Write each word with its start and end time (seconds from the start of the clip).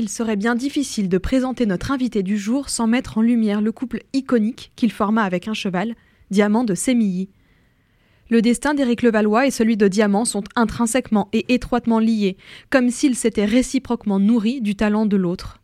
Il 0.00 0.08
serait 0.08 0.36
bien 0.36 0.54
difficile 0.54 1.08
de 1.08 1.18
présenter 1.18 1.66
notre 1.66 1.90
invité 1.90 2.22
du 2.22 2.38
jour 2.38 2.68
sans 2.68 2.86
mettre 2.86 3.18
en 3.18 3.20
lumière 3.20 3.60
le 3.60 3.72
couple 3.72 4.04
iconique 4.12 4.70
qu'il 4.76 4.92
forma 4.92 5.24
avec 5.24 5.48
un 5.48 5.54
cheval, 5.54 5.96
Diamant 6.30 6.62
de 6.62 6.76
Sémilly. 6.76 7.30
Le 8.30 8.40
destin 8.40 8.74
d'Éric 8.74 9.02
Levallois 9.02 9.48
et 9.48 9.50
celui 9.50 9.76
de 9.76 9.88
Diamant 9.88 10.24
sont 10.24 10.44
intrinsèquement 10.54 11.28
et 11.32 11.52
étroitement 11.52 11.98
liés, 11.98 12.36
comme 12.70 12.90
s'ils 12.90 13.16
s'étaient 13.16 13.44
réciproquement 13.44 14.20
nourris 14.20 14.60
du 14.60 14.76
talent 14.76 15.04
de 15.04 15.16
l'autre. 15.16 15.58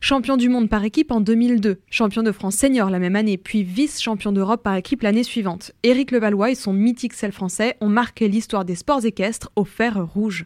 Champion 0.00 0.36
du 0.36 0.50
monde 0.50 0.68
par 0.68 0.84
équipe 0.84 1.10
en 1.10 1.22
2002, 1.22 1.80
champion 1.88 2.22
de 2.22 2.32
France 2.32 2.56
senior 2.56 2.90
la 2.90 2.98
même 2.98 3.16
année, 3.16 3.38
puis 3.38 3.62
vice-champion 3.62 4.32
d'Europe 4.32 4.62
par 4.62 4.76
équipe 4.76 5.00
l'année 5.00 5.24
suivante, 5.24 5.72
Éric 5.84 6.10
Levallois 6.10 6.50
et 6.50 6.54
son 6.54 6.74
mythique 6.74 7.14
sel 7.14 7.32
français 7.32 7.78
ont 7.80 7.88
marqué 7.88 8.28
l'histoire 8.28 8.66
des 8.66 8.74
sports 8.74 9.06
équestres 9.06 9.50
au 9.56 9.64
fer 9.64 10.06
rouge. 10.06 10.44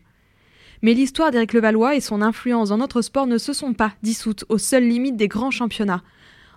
Mais 0.86 0.94
l'histoire 0.94 1.32
d'Éric 1.32 1.52
Levallois 1.52 1.96
et 1.96 2.00
son 2.00 2.22
influence 2.22 2.68
dans 2.68 2.76
notre 2.76 3.02
sport 3.02 3.26
ne 3.26 3.38
se 3.38 3.52
sont 3.52 3.72
pas 3.72 3.94
dissoutes 4.04 4.44
aux 4.48 4.56
seules 4.56 4.86
limites 4.86 5.16
des 5.16 5.26
grands 5.26 5.50
championnats. 5.50 6.04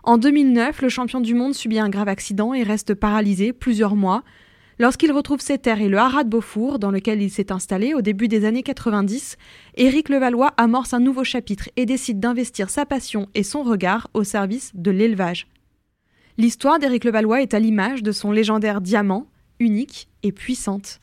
En 0.03 0.19
2009, 0.19 0.83
le 0.83 0.89
champion 0.89 1.19
du 1.19 1.33
monde 1.33 1.55
subit 1.55 1.79
un 1.79 1.89
grave 1.89 2.09
accident 2.09 2.53
et 2.53 2.61
reste 2.61 2.93
paralysé 2.93 3.53
plusieurs 3.53 3.95
mois, 3.95 4.23
Lorsqu'il 4.77 5.11
retrouve 5.11 5.41
ses 5.41 5.57
terres 5.57 5.81
et 5.81 5.89
le 5.89 5.97
haras 5.97 6.23
de 6.23 6.29
Beaufour, 6.29 6.77
dans 6.77 6.91
lequel 6.91 7.23
il 7.23 7.31
s'est 7.31 7.51
installé 7.51 7.95
au 7.95 8.01
début 8.01 8.27
des 8.27 8.45
années 8.45 8.63
90, 8.63 9.35
Éric 9.75 10.07
Levallois 10.07 10.53
amorce 10.57 10.93
un 10.93 11.01
nouveau 11.01 11.25
chapitre 11.25 11.67
et 11.75 11.85
décide 11.85 12.19
d'investir 12.19 12.69
sa 12.69 12.85
passion 12.85 13.27
et 13.33 13.43
son 13.43 13.63
regard 13.63 14.09
au 14.13 14.23
service 14.23 14.71
de 14.75 14.91
l'élevage. 14.91 15.47
L'histoire 16.37 16.79
d'Éric 16.79 17.03
Levallois 17.03 17.41
est 17.41 17.55
à 17.55 17.59
l'image 17.59 18.03
de 18.03 18.13
son 18.13 18.31
légendaire 18.31 18.79
diamant, 18.79 19.27
unique 19.59 20.07
et 20.23 20.31
puissante. 20.31 21.01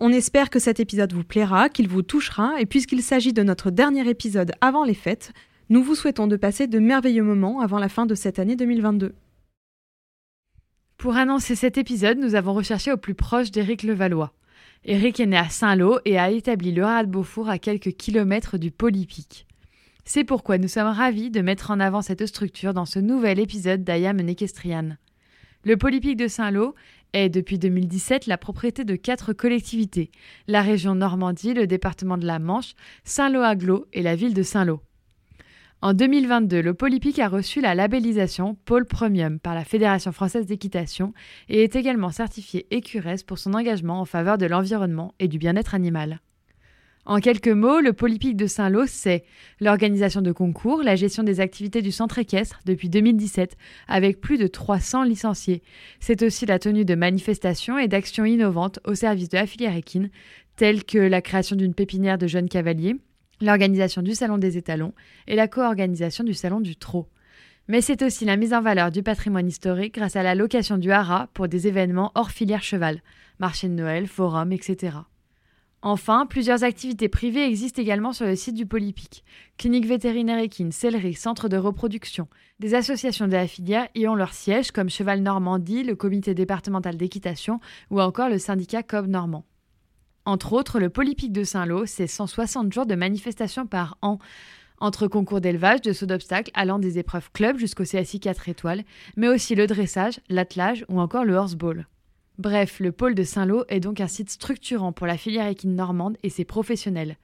On 0.00 0.12
espère 0.12 0.48
que 0.48 0.60
cet 0.60 0.78
épisode 0.78 1.12
vous 1.12 1.24
plaira, 1.24 1.68
qu'il 1.68 1.88
vous 1.88 2.02
touchera, 2.02 2.60
et 2.60 2.66
puisqu'il 2.66 3.02
s'agit 3.02 3.32
de 3.32 3.42
notre 3.42 3.72
dernier 3.72 4.08
épisode 4.08 4.52
avant 4.60 4.84
les 4.84 4.94
fêtes, 4.94 5.32
nous 5.70 5.82
vous 5.82 5.96
souhaitons 5.96 6.28
de 6.28 6.36
passer 6.36 6.68
de 6.68 6.78
merveilleux 6.78 7.24
moments 7.24 7.60
avant 7.60 7.80
la 7.80 7.88
fin 7.88 8.06
de 8.06 8.14
cette 8.14 8.38
année 8.38 8.54
2022. 8.54 9.12
Pour 10.98 11.16
annoncer 11.16 11.56
cet 11.56 11.78
épisode, 11.78 12.18
nous 12.18 12.36
avons 12.36 12.54
recherché 12.54 12.92
au 12.92 12.96
plus 12.96 13.14
proche 13.14 13.50
d'Éric 13.50 13.82
Levallois. 13.82 14.32
Éric 14.84 15.18
est 15.18 15.26
né 15.26 15.36
à 15.36 15.48
Saint-Lô 15.48 15.98
et 16.04 16.16
a 16.16 16.30
établi 16.30 16.70
le 16.70 16.84
Rat 16.84 17.02
de 17.02 17.10
Beaufour 17.10 17.48
à 17.48 17.58
quelques 17.58 17.92
kilomètres 17.92 18.56
du 18.56 18.70
Polypic. 18.70 19.48
C'est 20.04 20.24
pourquoi 20.24 20.58
nous 20.58 20.68
sommes 20.68 20.86
ravis 20.86 21.30
de 21.30 21.40
mettre 21.40 21.72
en 21.72 21.80
avant 21.80 22.02
cette 22.02 22.24
structure 22.26 22.72
dans 22.72 22.86
ce 22.86 23.00
nouvel 23.00 23.40
épisode 23.40 23.82
d'Ayam 23.82 24.20
Nekestrian. 24.20 24.96
Le 25.64 25.76
Polypic 25.76 26.16
de 26.16 26.28
Saint-Lô 26.28 26.74
est 27.12 27.28
depuis 27.28 27.58
2017 27.58 28.26
la 28.26 28.38
propriété 28.38 28.84
de 28.84 28.96
quatre 28.96 29.32
collectivités 29.32 30.10
la 30.46 30.62
région 30.62 30.94
Normandie, 30.94 31.54
le 31.54 31.66
département 31.66 32.18
de 32.18 32.26
la 32.26 32.38
Manche, 32.38 32.74
Saint-Lô-Aglo 33.04 33.86
et 33.92 34.02
la 34.02 34.16
ville 34.16 34.34
de 34.34 34.42
Saint-Lô. 34.42 34.80
En 35.80 35.94
2022, 35.94 36.60
le 36.60 36.74
Polypic 36.74 37.20
a 37.20 37.28
reçu 37.28 37.60
la 37.60 37.76
labellisation 37.76 38.56
Pôle 38.64 38.84
Premium 38.84 39.38
par 39.38 39.54
la 39.54 39.64
Fédération 39.64 40.10
française 40.10 40.46
d'équitation 40.46 41.12
et 41.48 41.62
est 41.62 41.76
également 41.76 42.10
certifié 42.10 42.66
écuresse 42.74 43.22
pour 43.22 43.38
son 43.38 43.54
engagement 43.54 44.00
en 44.00 44.04
faveur 44.04 44.38
de 44.38 44.46
l'environnement 44.46 45.14
et 45.20 45.28
du 45.28 45.38
bien-être 45.38 45.76
animal. 45.76 46.20
En 47.08 47.20
quelques 47.20 47.48
mots, 47.48 47.80
le 47.80 47.94
Polypic 47.94 48.36
de 48.36 48.46
Saint-Lô, 48.46 48.84
c'est 48.86 49.24
l'organisation 49.60 50.20
de 50.20 50.30
concours, 50.30 50.82
la 50.82 50.94
gestion 50.94 51.22
des 51.22 51.40
activités 51.40 51.80
du 51.80 51.90
centre 51.90 52.18
équestre 52.18 52.60
depuis 52.66 52.90
2017, 52.90 53.56
avec 53.88 54.20
plus 54.20 54.36
de 54.36 54.46
300 54.46 55.04
licenciés. 55.04 55.62
C'est 56.00 56.22
aussi 56.22 56.44
la 56.44 56.58
tenue 56.58 56.84
de 56.84 56.94
manifestations 56.94 57.78
et 57.78 57.88
d'actions 57.88 58.26
innovantes 58.26 58.78
au 58.84 58.94
service 58.94 59.30
de 59.30 59.38
la 59.38 59.46
filière 59.46 59.74
équine, 59.74 60.10
telles 60.56 60.84
que 60.84 60.98
la 60.98 61.22
création 61.22 61.56
d'une 61.56 61.72
pépinière 61.72 62.18
de 62.18 62.26
jeunes 62.26 62.50
cavaliers, 62.50 62.96
l'organisation 63.40 64.02
du 64.02 64.14
Salon 64.14 64.36
des 64.36 64.58
étalons 64.58 64.92
et 65.26 65.34
la 65.34 65.48
co-organisation 65.48 66.24
du 66.24 66.34
Salon 66.34 66.60
du 66.60 66.76
Trot. 66.76 67.08
Mais 67.68 67.80
c'est 67.80 68.02
aussi 68.02 68.26
la 68.26 68.36
mise 68.36 68.52
en 68.52 68.60
valeur 68.60 68.90
du 68.90 69.02
patrimoine 69.02 69.48
historique 69.48 69.94
grâce 69.94 70.16
à 70.16 70.22
la 70.22 70.34
location 70.34 70.76
du 70.76 70.92
haras 70.92 71.28
pour 71.32 71.48
des 71.48 71.68
événements 71.68 72.12
hors 72.16 72.32
filière 72.32 72.62
cheval, 72.62 73.00
marché 73.38 73.66
de 73.66 73.72
Noël, 73.72 74.08
forum, 74.08 74.52
etc. 74.52 74.98
Enfin, 75.80 76.26
plusieurs 76.26 76.64
activités 76.64 77.08
privées 77.08 77.44
existent 77.44 77.80
également 77.80 78.12
sur 78.12 78.26
le 78.26 78.34
site 78.34 78.56
du 78.56 78.66
Polypic. 78.66 79.24
Clinique 79.58 79.86
vétérinaire 79.86 80.40
équine, 80.40 80.72
sellerie, 80.72 81.14
centre 81.14 81.48
de 81.48 81.56
reproduction. 81.56 82.26
Des 82.58 82.74
associations 82.74 83.28
de 83.28 83.32
la 83.32 83.44
y 83.94 84.08
ont 84.08 84.16
leur 84.16 84.32
siège 84.32 84.72
comme 84.72 84.90
Cheval 84.90 85.22
Normandie, 85.22 85.84
le 85.84 85.94
comité 85.94 86.34
départemental 86.34 86.96
d'équitation 86.96 87.60
ou 87.90 88.00
encore 88.00 88.28
le 88.28 88.38
syndicat 88.38 88.82
COB 88.82 89.06
Normand. 89.06 89.44
Entre 90.24 90.52
autres, 90.52 90.80
le 90.80 90.90
Polypic 90.90 91.32
de 91.32 91.44
Saint-Lô, 91.44 91.86
c'est 91.86 92.08
160 92.08 92.72
jours 92.72 92.84
de 92.84 92.96
manifestations 92.96 93.66
par 93.66 93.96
an, 94.02 94.18
entre 94.80 95.06
concours 95.06 95.40
d'élevage, 95.40 95.80
de 95.80 95.92
saut 95.92 96.06
d'obstacles, 96.06 96.50
allant 96.54 96.80
des 96.80 96.98
épreuves 96.98 97.30
club 97.32 97.56
jusqu'au 97.56 97.84
CSI 97.84 98.18
4 98.18 98.48
étoiles, 98.48 98.82
mais 99.16 99.28
aussi 99.28 99.54
le 99.54 99.66
dressage, 99.66 100.20
l'attelage 100.28 100.84
ou 100.88 101.00
encore 101.00 101.24
le 101.24 101.34
horseball. 101.34 101.86
Bref, 102.38 102.78
le 102.78 102.92
pôle 102.92 103.16
de 103.16 103.24
Saint-Lô 103.24 103.64
est 103.68 103.80
donc 103.80 104.00
un 104.00 104.06
site 104.06 104.30
structurant 104.30 104.92
pour 104.92 105.08
la 105.08 105.16
filière 105.16 105.48
équine 105.48 105.74
normande 105.74 106.16
et 106.22 106.30
ses 106.30 106.44
professionnels. 106.44 107.16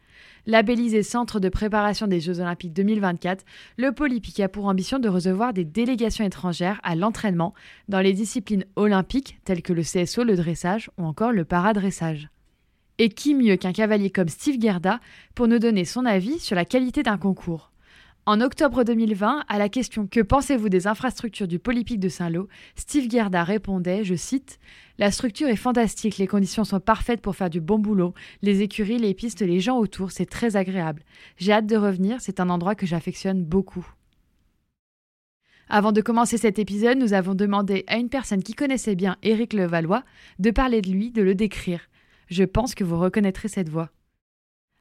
Labellisé 0.46 1.04
Centre 1.04 1.38
de 1.38 1.48
préparation 1.48 2.08
des 2.08 2.18
Jeux 2.18 2.40
Olympiques 2.40 2.72
2024, 2.72 3.44
le 3.76 3.92
Polypic 3.92 4.40
a 4.40 4.48
pour 4.48 4.66
ambition 4.66 4.98
de 4.98 5.08
recevoir 5.08 5.52
des 5.52 5.64
délégations 5.64 6.24
étrangères 6.24 6.80
à 6.82 6.96
l'entraînement 6.96 7.54
dans 7.88 8.00
les 8.00 8.12
disciplines 8.12 8.64
olympiques 8.74 9.38
telles 9.44 9.62
que 9.62 9.72
le 9.72 9.82
CSO, 9.82 10.24
le 10.24 10.34
dressage 10.34 10.90
ou 10.98 11.04
encore 11.04 11.30
le 11.30 11.44
paradressage. 11.44 12.28
Et 12.98 13.08
qui 13.08 13.36
mieux 13.36 13.56
qu'un 13.56 13.72
cavalier 13.72 14.10
comme 14.10 14.28
Steve 14.28 14.60
Gerda 14.60 14.98
pour 15.36 15.46
nous 15.46 15.60
donner 15.60 15.84
son 15.84 16.06
avis 16.06 16.40
sur 16.40 16.56
la 16.56 16.64
qualité 16.64 17.04
d'un 17.04 17.18
concours? 17.18 17.70
En 18.26 18.40
octobre 18.40 18.84
2020, 18.84 19.44
à 19.46 19.58
la 19.58 19.68
question 19.68 20.06
Que 20.06 20.20
pensez-vous 20.20 20.70
des 20.70 20.86
infrastructures 20.86 21.46
du 21.46 21.58
Polypic 21.58 22.00
de 22.00 22.08
Saint-Lô? 22.08 22.48
Steve 22.74 23.10
Gerda 23.10 23.44
répondait, 23.44 24.02
je 24.02 24.14
cite, 24.14 24.58
La 24.98 25.10
structure 25.10 25.48
est 25.48 25.56
fantastique, 25.56 26.16
les 26.16 26.26
conditions 26.26 26.64
sont 26.64 26.80
parfaites 26.80 27.20
pour 27.20 27.36
faire 27.36 27.50
du 27.50 27.60
bon 27.60 27.78
boulot, 27.78 28.14
les 28.40 28.62
écuries, 28.62 28.96
les 28.96 29.12
pistes, 29.12 29.42
les 29.42 29.60
gens 29.60 29.76
autour, 29.76 30.10
c'est 30.10 30.24
très 30.24 30.56
agréable. 30.56 31.02
J'ai 31.36 31.52
hâte 31.52 31.66
de 31.66 31.76
revenir, 31.76 32.22
c'est 32.22 32.40
un 32.40 32.48
endroit 32.48 32.74
que 32.74 32.86
j'affectionne 32.86 33.44
beaucoup. 33.44 33.86
Avant 35.68 35.92
de 35.92 36.00
commencer 36.00 36.38
cet 36.38 36.58
épisode, 36.58 36.96
nous 36.96 37.12
avons 37.12 37.34
demandé 37.34 37.84
à 37.88 37.98
une 37.98 38.08
personne 38.08 38.42
qui 38.42 38.54
connaissait 38.54 38.94
bien 38.94 39.18
Éric 39.22 39.52
Levallois 39.52 40.02
de 40.38 40.50
parler 40.50 40.80
de 40.80 40.90
lui, 40.90 41.10
de 41.10 41.20
le 41.20 41.34
décrire. 41.34 41.90
Je 42.28 42.44
pense 42.44 42.74
que 42.74 42.84
vous 42.84 42.98
reconnaîtrez 42.98 43.48
cette 43.48 43.68
voix. 43.68 43.90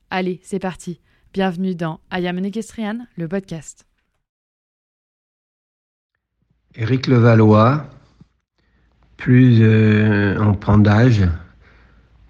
Allez, 0.10 0.40
c'est 0.44 0.60
parti. 0.60 1.01
Bienvenue 1.33 1.74
dans 1.74 2.00
I 2.12 2.27
Am 2.27 2.39
le 3.18 3.27
podcast. 3.27 3.88
Éric 6.75 7.07
Levallois, 7.07 7.88
plus 9.18 9.63
euh, 9.63 10.38
on 10.39 10.53
prend 10.53 10.77
d'âge, 10.77 11.27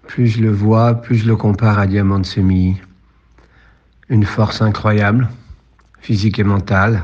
plus 0.06 0.28
je 0.28 0.40
le 0.40 0.50
vois, 0.50 0.94
plus 0.94 1.16
je 1.18 1.26
le 1.26 1.36
compare 1.36 1.78
à 1.78 1.86
Diamant 1.86 2.24
de. 2.24 2.76
Une 4.08 4.24
force 4.24 4.62
incroyable, 4.62 5.28
physique 6.00 6.38
et 6.38 6.44
mentale. 6.44 7.02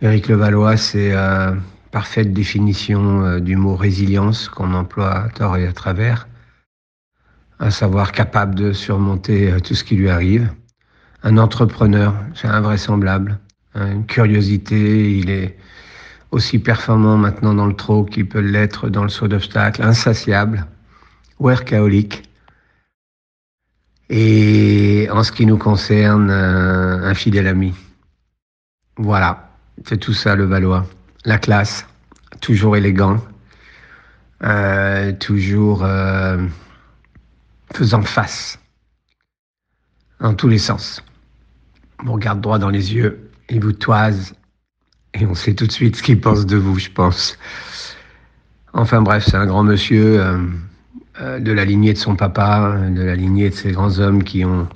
Éric 0.00 0.28
Levallois, 0.28 0.76
c'est 0.76 1.10
euh, 1.10 1.56
parfaite 1.90 2.32
définition 2.32 3.24
euh, 3.24 3.40
du 3.40 3.56
mot 3.56 3.74
résilience 3.74 4.48
qu'on 4.48 4.74
emploie 4.74 5.24
à 5.24 5.28
tort 5.28 5.56
et 5.56 5.66
à 5.66 5.72
travers 5.72 6.28
à 7.58 7.70
savoir 7.70 8.12
capable 8.12 8.54
de 8.54 8.72
surmonter 8.72 9.56
tout 9.62 9.74
ce 9.74 9.84
qui 9.84 9.96
lui 9.96 10.10
arrive. 10.10 10.50
Un 11.22 11.38
entrepreneur, 11.38 12.14
c'est 12.34 12.48
invraisemblable. 12.48 13.38
Une 13.74 14.06
curiosité, 14.06 15.18
il 15.18 15.30
est 15.30 15.56
aussi 16.30 16.58
performant 16.58 17.16
maintenant 17.16 17.54
dans 17.54 17.66
le 17.66 17.74
trot 17.74 18.04
qu'il 18.04 18.28
peut 18.28 18.40
l'être 18.40 18.88
dans 18.88 19.02
le 19.02 19.08
saut 19.08 19.28
d'obstacle, 19.28 19.82
insatiable, 19.82 20.66
workaholic. 21.38 22.22
Et 24.08 25.08
en 25.10 25.22
ce 25.22 25.32
qui 25.32 25.46
nous 25.46 25.58
concerne, 25.58 26.30
un, 26.30 27.14
fidèle 27.14 27.48
ami. 27.48 27.74
Voilà, 28.96 29.50
c'est 29.84 29.98
tout 29.98 30.14
ça 30.14 30.36
le 30.36 30.44
Valois. 30.44 30.86
La 31.24 31.38
classe, 31.38 31.86
toujours 32.40 32.76
élégant, 32.76 33.18
euh, 34.44 35.12
toujours 35.12 35.82
euh, 35.84 36.46
faisant 37.74 38.02
face, 38.02 38.58
en 40.20 40.34
tous 40.34 40.48
les 40.48 40.58
sens. 40.58 41.02
On 42.06 42.12
regarde 42.12 42.40
droit 42.40 42.58
dans 42.58 42.70
les 42.70 42.94
yeux, 42.94 43.30
il 43.48 43.60
vous 43.60 43.72
toise, 43.72 44.34
et 45.14 45.26
on 45.26 45.34
sait 45.34 45.54
tout 45.54 45.66
de 45.66 45.72
suite 45.72 45.96
ce 45.96 46.02
qu'il 46.02 46.20
pense 46.20 46.46
de 46.46 46.56
vous, 46.56 46.78
je 46.78 46.90
pense. 46.90 47.38
Enfin 48.72 49.00
bref, 49.00 49.24
c'est 49.26 49.36
un 49.36 49.46
grand 49.46 49.64
monsieur 49.64 50.20
euh, 50.20 50.38
euh, 51.20 51.38
de 51.40 51.52
la 51.52 51.64
lignée 51.64 51.94
de 51.94 51.98
son 51.98 52.14
papa, 52.14 52.76
de 52.90 53.02
la 53.02 53.16
lignée 53.16 53.48
de 53.48 53.54
ces 53.54 53.72
grands 53.72 53.98
hommes 53.98 54.22
qui 54.22 54.44
ont 54.44 54.68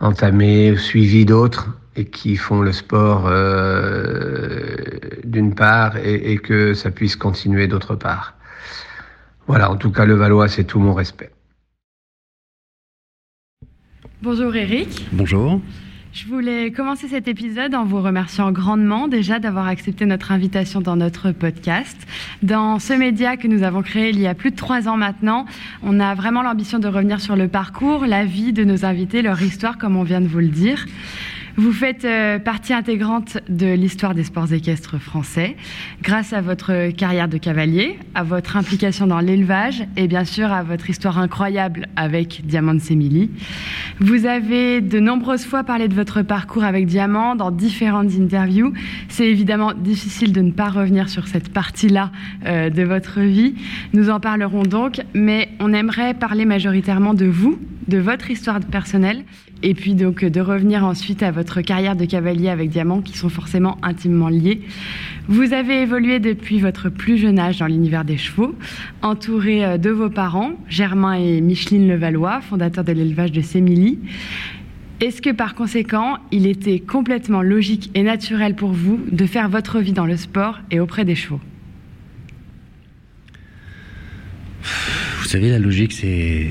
entamé, 0.00 0.76
suivi 0.76 1.24
d'autres 1.24 1.68
et 1.94 2.06
qui 2.06 2.36
font 2.36 2.62
le 2.62 2.72
sport 2.72 3.24
euh, 3.26 4.76
d'une 5.24 5.54
part 5.54 5.96
et, 5.98 6.32
et, 6.32 6.38
que 6.38 6.74
ça 6.74 6.90
puisse 6.90 7.14
continuer 7.16 7.68
d'autre 7.68 7.94
part. 7.94 8.34
Voilà, 9.46 9.70
en 9.70 9.76
tout 9.76 9.92
cas, 9.92 10.04
le 10.04 10.14
Valois, 10.14 10.48
c'est 10.48 10.64
tout 10.64 10.80
mon 10.80 10.94
respect. 10.94 11.31
Bonjour 14.22 14.54
Eric. 14.54 15.08
Bonjour. 15.10 15.60
Je 16.12 16.28
voulais 16.28 16.70
commencer 16.70 17.08
cet 17.08 17.26
épisode 17.26 17.74
en 17.74 17.84
vous 17.84 18.00
remerciant 18.00 18.52
grandement 18.52 19.08
déjà 19.08 19.40
d'avoir 19.40 19.66
accepté 19.66 20.06
notre 20.06 20.30
invitation 20.30 20.80
dans 20.80 20.94
notre 20.94 21.32
podcast. 21.32 21.96
Dans 22.40 22.78
ce 22.78 22.92
média 22.92 23.36
que 23.36 23.48
nous 23.48 23.64
avons 23.64 23.82
créé 23.82 24.10
il 24.10 24.20
y 24.20 24.28
a 24.28 24.34
plus 24.34 24.52
de 24.52 24.56
trois 24.56 24.86
ans 24.86 24.96
maintenant, 24.96 25.44
on 25.82 25.98
a 25.98 26.14
vraiment 26.14 26.42
l'ambition 26.42 26.78
de 26.78 26.86
revenir 26.86 27.20
sur 27.20 27.34
le 27.34 27.48
parcours, 27.48 28.06
la 28.06 28.24
vie 28.24 28.52
de 28.52 28.62
nos 28.62 28.84
invités, 28.84 29.22
leur 29.22 29.42
histoire, 29.42 29.76
comme 29.76 29.96
on 29.96 30.04
vient 30.04 30.20
de 30.20 30.28
vous 30.28 30.38
le 30.38 30.46
dire. 30.46 30.86
Vous 31.56 31.72
faites 31.72 32.06
euh, 32.06 32.38
partie 32.38 32.72
intégrante 32.72 33.36
de 33.50 33.74
l'histoire 33.74 34.14
des 34.14 34.24
sports 34.24 34.50
équestres 34.54 34.98
français 34.98 35.54
grâce 36.02 36.32
à 36.32 36.40
votre 36.40 36.90
carrière 36.92 37.28
de 37.28 37.36
cavalier, 37.36 37.98
à 38.14 38.22
votre 38.22 38.56
implication 38.56 39.06
dans 39.06 39.20
l'élevage 39.20 39.84
et 39.98 40.08
bien 40.08 40.24
sûr 40.24 40.50
à 40.50 40.62
votre 40.62 40.88
histoire 40.88 41.18
incroyable 41.18 41.88
avec 41.94 42.40
Diamant 42.46 42.78
Semili. 42.78 43.30
Vous 44.00 44.24
avez 44.24 44.80
de 44.80 44.98
nombreuses 44.98 45.44
fois 45.44 45.62
parlé 45.62 45.88
de 45.88 45.94
votre 45.94 46.22
parcours 46.22 46.64
avec 46.64 46.86
Diamant 46.86 47.36
dans 47.36 47.50
différentes 47.50 48.12
interviews. 48.18 48.72
C'est 49.08 49.28
évidemment 49.28 49.74
difficile 49.74 50.32
de 50.32 50.40
ne 50.40 50.52
pas 50.52 50.70
revenir 50.70 51.10
sur 51.10 51.28
cette 51.28 51.52
partie-là 51.52 52.12
euh, 52.46 52.70
de 52.70 52.82
votre 52.82 53.20
vie. 53.20 53.54
Nous 53.92 54.08
en 54.08 54.20
parlerons 54.20 54.62
donc, 54.62 55.02
mais 55.12 55.50
on 55.60 55.74
aimerait 55.74 56.14
parler 56.14 56.46
majoritairement 56.46 57.12
de 57.12 57.26
vous, 57.26 57.58
de 57.88 57.98
votre 57.98 58.30
histoire 58.30 58.60
personnelle 58.60 59.24
et 59.62 59.74
puis 59.74 59.94
donc 59.94 60.24
de 60.24 60.40
revenir 60.40 60.84
ensuite 60.84 61.22
à 61.22 61.30
votre 61.30 61.60
carrière 61.60 61.96
de 61.96 62.04
cavalier 62.04 62.48
avec 62.48 62.70
diamant 62.70 63.00
qui 63.00 63.16
sont 63.16 63.28
forcément 63.28 63.78
intimement 63.82 64.28
liés. 64.28 64.60
Vous 65.28 65.52
avez 65.52 65.82
évolué 65.82 66.18
depuis 66.18 66.58
votre 66.60 66.88
plus 66.88 67.16
jeune 67.18 67.38
âge 67.38 67.58
dans 67.58 67.66
l'univers 67.66 68.04
des 68.04 68.16
chevaux, 68.16 68.54
entouré 69.02 69.64
euh, 69.64 69.78
de 69.78 69.90
vos 69.90 70.10
parents, 70.10 70.52
Germain 70.68 71.14
et 71.14 71.40
Micheline 71.40 71.88
Levallois, 71.88 72.40
fondateurs 72.40 72.84
de 72.84 72.92
l'élevage 72.92 73.32
de 73.32 73.40
Sémilly. 73.40 73.98
Est-ce 75.00 75.22
que 75.22 75.30
par 75.30 75.54
conséquent, 75.54 76.18
il 76.30 76.46
était 76.46 76.78
complètement 76.78 77.42
logique 77.42 77.90
et 77.94 78.02
naturel 78.02 78.54
pour 78.54 78.72
vous 78.72 79.00
de 79.10 79.26
faire 79.26 79.48
votre 79.48 79.80
vie 79.80 79.92
dans 79.92 80.06
le 80.06 80.16
sport 80.16 80.60
et 80.70 80.80
auprès 80.80 81.04
des 81.04 81.14
chevaux? 81.14 81.40
Vous 85.20 85.28
savez, 85.28 85.50
la 85.50 85.58
logique, 85.58 85.92
c'est 85.92 86.48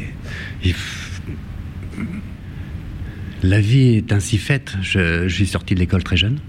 la 3.43 3.59
vie 3.59 3.95
est 3.95 4.11
ainsi 4.11 4.37
faite. 4.37 4.77
Je, 4.81 5.27
suis 5.27 5.47
sorti 5.47 5.75
de 5.75 5.79
l'école 5.79 6.03
très 6.03 6.17
jeune. 6.17 6.39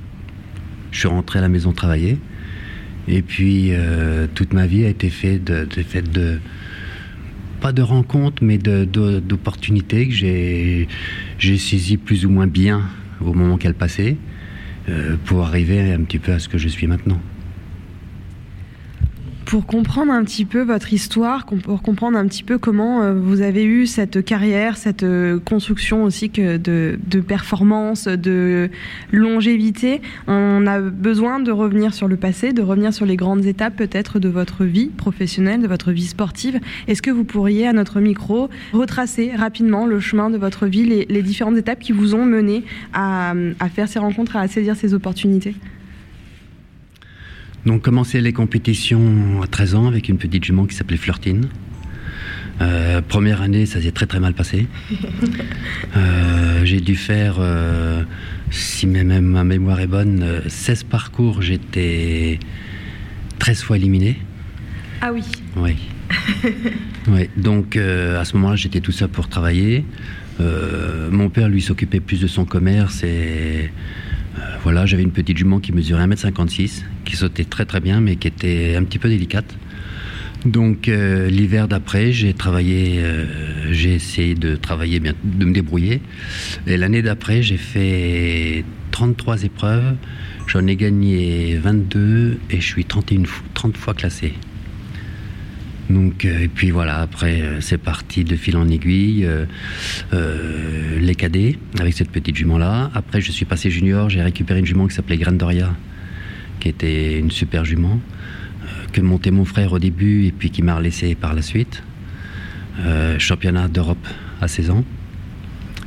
Je 0.91 0.99
suis 0.99 1.09
rentré 1.09 1.39
à 1.39 1.43
la 1.43 1.49
maison 1.49 1.73
travailler. 1.73 2.19
Et 3.09 3.23
puis, 3.23 3.69
euh, 3.73 4.27
toute 4.35 4.53
ma 4.53 4.67
vie 4.67 4.85
a 4.85 4.89
été 4.89 5.11
faite 5.11 5.45
de, 5.45 6.39
pas 7.61 7.73
de 7.73 7.83
rencontres, 7.83 8.45
mais 8.45 8.59
d'opportunités 8.59 10.09
que 10.09 10.15
j'ai 10.15 10.89
saisies 11.59 11.97
plus 11.97 12.27
ou 12.27 12.31
moins 12.31 12.47
bien 12.47 12.83
au 13.21 13.33
moment 13.33 13.57
qu'elles 13.57 13.75
passaient 13.75 14.17
euh, 14.89 15.17
pour 15.25 15.45
arriver 15.45 15.93
un 15.93 16.03
petit 16.03 16.19
peu 16.19 16.33
à 16.33 16.39
ce 16.39 16.49
que 16.49 16.59
je 16.59 16.69
suis 16.69 16.87
maintenant 16.87 17.21
pour 19.45 19.67
comprendre 19.67 20.13
un 20.13 20.25
petit 20.25 20.45
peu 20.45 20.63
votre 20.63 20.93
histoire, 20.93 21.47
pour 21.47 21.83
comprendre 21.83 22.17
un 22.17 22.27
petit 22.27 22.43
peu 22.43 22.59
comment 22.59 23.03
euh, 23.03 23.15
vous 23.15 23.43
avez 23.43 23.65
eu 23.65 23.87
cette 23.87 24.25
carrière, 24.25 24.77
cette 24.77 25.03
euh, 25.03 25.39
construction 25.39 26.05
aussi 26.05 26.31
que 26.31 26.57
de, 26.57 26.99
de 27.07 27.21
performance, 27.21 28.07
de 28.09 28.71
longévité, 29.11 30.01
on 30.27 30.67
a 30.67 30.81
besoin 30.81 31.41
de 31.41 31.51
revenir 31.51 31.95
sur 31.95 32.09
le 32.09 32.17
passé, 32.17 32.53
de 32.53 32.63
revenir 32.63 32.95
sur 32.95 33.07
les 33.07 33.17
grandes 33.17 33.45
étapes 33.45 33.77
peut-être 33.77 34.19
de 34.19 34.29
votre 34.29 34.65
vie 34.65 34.87
professionnelle, 34.87 35.61
de 35.61 35.69
votre 35.69 35.93
vie 35.93 36.07
sportive. 36.07 36.61
Est-ce 36.89 37.03
que 37.03 37.11
vous 37.11 37.25
pourriez, 37.25 37.67
à 37.67 37.73
notre 37.73 38.01
micro, 38.01 38.49
retracer 38.73 39.33
rapidement 39.37 39.87
le 39.87 40.01
chemin 40.01 40.31
de 40.31 40.39
votre 40.39 40.67
vie, 40.67 40.85
les, 40.85 41.07
les 41.09 41.23
différentes 41.23 41.57
étapes 41.57 41.81
qui 41.81 41.93
vous 41.93 42.15
ont 42.15 42.25
mené 42.25 42.65
à, 42.93 43.35
à 43.61 43.69
faire 43.69 43.89
ces 43.89 43.99
rencontres, 43.99 44.37
à 44.37 44.47
saisir 44.49 44.77
ces 44.77 44.95
opportunités? 44.95 45.55
Donc 47.67 47.83
commencé 47.83 48.21
les 48.21 48.33
compétitions 48.33 49.43
à 49.43 49.47
13 49.47 49.75
ans 49.75 49.87
avec 49.87 50.09
une 50.09 50.19
petite 50.19 50.45
jument 50.45 50.67
qui 50.67 50.75
s'appelait 50.75 50.97
Flirtine. 50.97 51.49
Euh, 52.61 53.01
première 53.01 53.43
année, 53.43 53.67
ça 53.67 53.81
s'est 53.81 53.93
très 53.93 54.07
très 54.07 54.21
mal 54.21 54.35
passé. 54.35 54.67
Euh, 55.95 56.65
j'ai 56.65 56.81
dû 56.81 56.97
faire, 56.97 57.37
euh, 57.39 58.03
si 58.51 58.87
même 58.87 59.21
ma 59.21 59.45
mémoire 59.45 59.79
est 59.81 59.87
bonne, 59.87 60.41
16 60.47 60.85
parcours, 60.85 61.43
j'étais 61.43 62.39
13 63.39 63.63
fois 63.63 63.77
éliminé. 63.77 64.17
Ah 65.03 65.13
oui 65.13 65.23
Oui. 65.57 65.77
oui. 67.09 67.29
Donc 67.37 67.77
à 67.77 68.25
ce 68.25 68.37
moment-là, 68.37 68.57
j'étais 68.57 68.81
tout 68.81 68.93
seul 68.93 69.09
pour 69.09 69.29
travailler. 69.29 69.85
mon 70.39 71.29
père, 71.29 71.51
lui, 71.51 71.61
s'occupait 71.61 72.01
plus 72.01 72.21
de 72.21 72.27
son 72.27 72.47
commerce 72.47 73.03
et 73.05 73.71
voilà, 74.63 74.87
j'avais 74.87 75.03
une 75.03 75.13
petite 75.13 75.37
jument 75.37 75.61
qui 75.61 75.73
mesurait 75.73 76.07
1m56, 76.07 76.83
qui 77.05 77.17
sautait 77.17 77.45
très 77.45 77.65
très 77.65 77.81
bien, 77.81 78.01
mais 78.01 78.17
qui 78.17 78.29
était 78.29 78.77
un 78.77 78.85
petit 78.85 78.99
peu 78.99 79.09
délicate. 79.09 79.57
Donc 80.45 80.89
euh, 80.89 81.29
l'hiver 81.29 81.69
d'après, 81.69 82.13
j'ai 82.13 82.35
travaillé, 82.35 82.99
euh, 82.99 83.27
j'ai 83.73 83.95
essayé 83.95 84.35
de 84.35 84.57
travailler 84.57 84.99
bien, 84.99 85.15
de 85.23 85.45
me 85.45 85.53
débrouiller. 85.53 86.01
Et 86.67 86.77
l'année 86.77 87.03
d'après, 87.03 87.43
j'ai 87.43 87.57
fait 87.57 88.65
33 88.91 89.45
épreuves. 89.45 89.95
J'en 90.49 90.67
ai 90.67 90.77
gagné 90.77 91.57
22 91.57 92.41
et 92.51 92.61
je 92.61 92.67
suis 92.67 92.85
31, 92.85 93.23
30 93.55 93.77
fois 93.77 93.95
classé. 93.95 94.35
Euh, 95.97 96.41
et 96.41 96.49
puis 96.49 96.71
voilà, 96.71 97.01
après, 97.01 97.41
euh, 97.41 97.61
c'est 97.61 97.79
parti 97.79 98.25
de 98.25 98.37
fil 98.37 98.57
en 98.57 98.69
aiguille, 98.69 99.27
euh, 100.13 100.99
les 101.01 101.15
cadets, 101.15 101.59
avec 101.79 101.95
cette 101.95 102.11
petite 102.11 102.37
jument-là. 102.37 102.91
Après, 102.95 103.21
je 103.21 103.31
suis 103.33 103.45
passé 103.45 103.71
junior, 103.71 104.09
j'ai 104.09 104.23
récupéré 104.23 104.61
une 104.61 104.67
jument 104.67 104.87
qui 104.87 104.95
s'appelait 104.95 105.17
Grandoria, 105.17 105.75
qui 106.61 106.69
était 106.69 107.19
une 107.19 107.31
super 107.31 107.65
jument, 107.65 108.01
que 108.93 109.01
montait 109.01 109.31
mon 109.31 109.45
frère 109.45 109.73
au 109.73 109.79
début 109.79 110.27
et 110.27 110.33
puis 110.33 110.51
qui 110.51 110.63
m'a 110.63 110.81
laissé 110.81 111.15
par 111.15 111.35
la 111.35 111.43
suite. 111.43 111.83
championnat 113.19 113.69
d'Europe 113.69 114.07
à 114.41 114.49
16 114.49 114.71
ans. 114.71 114.85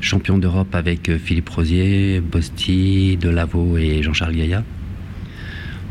Champion 0.01 0.38
d'Europe 0.38 0.75
avec 0.75 1.17
Philippe 1.17 1.50
Rosier, 1.50 2.19
Bosti, 2.19 3.17
Delavaux 3.17 3.77
et 3.77 4.03
Jean-Charles 4.03 4.35
Gaillat. 4.35 4.63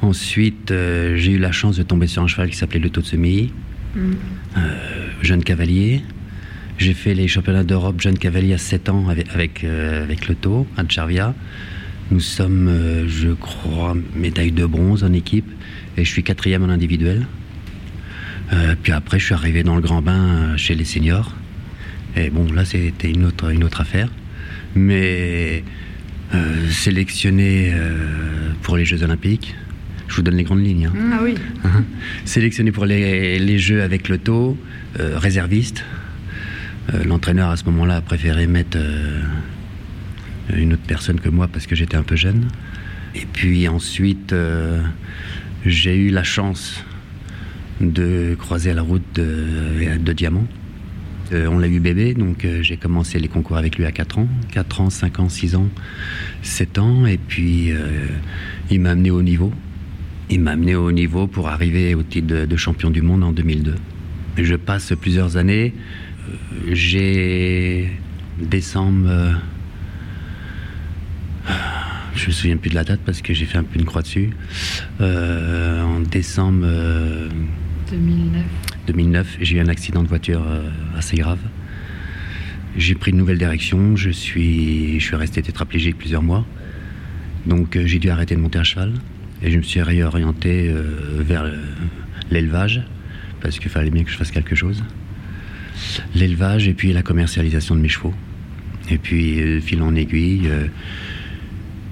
Ensuite, 0.02 0.68
j'ai 0.70 1.32
eu 1.32 1.38
la 1.38 1.52
chance 1.52 1.76
de 1.76 1.82
tomber 1.82 2.06
sur 2.06 2.22
un 2.22 2.26
cheval 2.26 2.50
qui 2.50 2.56
s'appelait 2.56 2.80
le 2.80 2.90
Totsumi, 2.90 3.50
euh, 3.96 5.08
jeune 5.22 5.44
cavalier. 5.44 6.02
J'ai 6.78 6.94
fait 6.94 7.14
les 7.14 7.28
championnats 7.28 7.62
d'Europe 7.62 8.00
jeune 8.00 8.18
cavalier 8.18 8.54
à 8.54 8.58
7 8.58 8.88
ans 8.88 9.08
avec, 9.08 9.28
avec, 9.32 9.64
euh, 9.64 10.02
avec 10.02 10.26
à. 10.26 11.34
Nous 12.10 12.20
sommes, 12.20 12.68
euh, 12.68 13.08
je 13.08 13.30
crois, 13.30 13.96
médaille 14.14 14.52
de 14.52 14.66
bronze 14.66 15.04
en 15.04 15.12
équipe 15.12 15.48
et 15.96 16.04
je 16.04 16.10
suis 16.10 16.22
quatrième 16.22 16.64
en 16.64 16.68
individuel. 16.68 17.26
puis 18.82 18.92
après, 18.92 19.18
je 19.18 19.26
suis 19.26 19.34
arrivé 19.34 19.62
dans 19.62 19.76
le 19.76 19.80
grand 19.80 20.02
bain 20.02 20.56
chez 20.56 20.74
les 20.74 20.84
seniors. 20.84 21.34
Et 22.16 22.30
bon, 22.30 22.52
là, 22.52 22.64
c'était 22.64 23.10
une 23.10 23.24
autre, 23.24 23.50
une 23.50 23.64
autre 23.64 23.80
affaire. 23.80 24.08
Mais 24.74 25.64
sélectionné 26.70 27.72
pour 28.62 28.76
les 28.76 28.84
Jeux 28.84 29.02
Olympiques, 29.02 29.54
je 30.08 30.16
vous 30.16 30.22
donne 30.22 30.36
les 30.36 30.44
grandes 30.44 30.64
lignes. 30.64 30.86
Hein. 30.86 31.12
Ah 31.12 31.20
oui. 31.22 31.34
Uh-huh. 31.64 31.82
Sélectionné 32.24 32.72
pour 32.72 32.86
les, 32.86 33.58
Jeux 33.58 33.82
avec 33.82 34.08
le 34.08 34.18
taux, 34.18 34.58
euh, 35.00 35.18
réserviste. 35.18 35.84
L'entraîneur 37.06 37.48
à 37.48 37.56
ce 37.56 37.64
moment-là 37.64 37.96
a 37.96 38.00
préféré 38.02 38.46
mettre 38.46 38.76
une 40.54 40.74
autre 40.74 40.82
personne 40.86 41.18
que 41.18 41.30
moi 41.30 41.48
parce 41.48 41.66
que 41.66 41.74
j'étais 41.74 41.96
un 41.96 42.02
peu 42.02 42.14
jeune. 42.14 42.48
Et 43.14 43.24
puis 43.24 43.66
ensuite, 43.68 44.34
j'ai 45.64 45.96
eu 45.96 46.10
la 46.10 46.24
chance 46.24 46.84
de 47.80 48.36
croiser 48.38 48.74
la 48.74 48.82
route 48.82 49.02
de, 49.14 49.96
de 49.98 50.12
Diamant. 50.12 50.46
Euh, 51.32 51.46
on 51.46 51.58
l'a 51.58 51.68
eu 51.68 51.80
bébé, 51.80 52.14
donc 52.14 52.44
euh, 52.44 52.62
j'ai 52.62 52.76
commencé 52.76 53.18
les 53.18 53.28
concours 53.28 53.56
avec 53.56 53.78
lui 53.78 53.86
à 53.86 53.92
4 53.92 54.18
ans. 54.18 54.28
4 54.52 54.80
ans, 54.82 54.90
5 54.90 55.20
ans, 55.20 55.28
6 55.28 55.56
ans, 55.56 55.68
7 56.42 56.78
ans. 56.78 57.06
Et 57.06 57.18
puis, 57.18 57.72
euh, 57.72 58.06
il 58.70 58.80
m'a 58.80 58.90
amené 58.90 59.10
au 59.10 59.22
niveau. 59.22 59.52
Il 60.30 60.40
m'a 60.40 60.52
amené 60.52 60.74
au 60.74 60.90
niveau 60.92 61.26
pour 61.26 61.48
arriver 61.48 61.94
au 61.94 62.02
titre 62.02 62.46
de, 62.46 62.56
champion 62.56 62.90
du 62.90 63.02
monde 63.02 63.22
en 63.22 63.32
2002. 63.32 63.74
Je 64.38 64.54
passe 64.56 64.92
plusieurs 65.00 65.36
années. 65.36 65.72
j'ai 66.70 67.90
décembre. 68.40 69.08
je 72.16 72.26
me 72.26 72.32
souviens 72.32 72.56
plus 72.56 72.70
de 72.70 72.74
la 72.74 72.84
date 72.84 73.00
parce 73.04 73.22
que 73.22 73.34
j'ai 73.34 73.44
fait 73.44 73.58
un 73.58 73.64
peu 73.64 73.78
une 73.78 73.84
croix 73.84 74.02
dessus. 74.02 74.30
en 75.00 76.00
décembre. 76.00 76.66
2009. 77.90 78.42
2009, 78.86 79.38
j'ai 79.40 79.56
eu 79.56 79.60
un 79.60 79.68
accident 79.68 80.02
de 80.02 80.08
voiture 80.08 80.42
euh, 80.46 80.68
assez 80.96 81.16
grave. 81.16 81.38
J'ai 82.76 82.94
pris 82.94 83.12
une 83.12 83.18
nouvelle 83.18 83.38
direction, 83.38 83.96
je 83.96 84.10
suis, 84.10 84.98
je 84.98 85.04
suis 85.04 85.16
resté 85.16 85.42
tétraplégique 85.42 85.96
plusieurs 85.96 86.22
mois. 86.22 86.44
Donc 87.46 87.76
euh, 87.76 87.86
j'ai 87.86 87.98
dû 87.98 88.10
arrêter 88.10 88.34
de 88.34 88.40
monter 88.40 88.58
à 88.58 88.64
cheval 88.64 88.92
et 89.44 89.50
je 89.50 89.58
me 89.58 89.62
suis 89.62 89.82
réorienté 89.82 90.68
euh, 90.68 90.82
vers 91.20 91.44
l'élevage 92.30 92.82
parce 93.40 93.58
qu'il 93.58 93.70
fallait 93.70 93.90
bien 93.90 94.02
que 94.02 94.10
je 94.10 94.16
fasse 94.16 94.30
quelque 94.30 94.56
chose. 94.56 94.82
L'élevage 96.14 96.66
et 96.66 96.74
puis 96.74 96.92
la 96.92 97.02
commercialisation 97.02 97.76
de 97.76 97.80
mes 97.80 97.88
chevaux. 97.88 98.14
Et 98.90 98.98
puis, 98.98 99.60
fil 99.60 99.82
en 99.82 99.94
aiguille, 99.94 100.50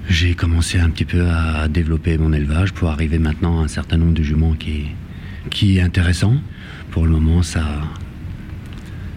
j'ai 0.08 0.34
commencé 0.34 0.78
un 0.78 0.90
petit 0.90 1.04
peu 1.04 1.26
à 1.26 1.68
développer 1.68 2.18
mon 2.18 2.32
élevage 2.32 2.72
pour 2.72 2.90
arriver 2.90 3.18
maintenant 3.18 3.60
à 3.60 3.64
un 3.64 3.68
certain 3.68 3.96
nombre 3.96 4.14
de 4.14 4.22
juments 4.22 4.54
qui, 4.54 4.86
qui 5.50 5.78
est 5.78 5.82
intéressant 5.82 6.36
pour 6.92 7.06
le 7.06 7.12
moment, 7.12 7.42
ça, 7.42 7.64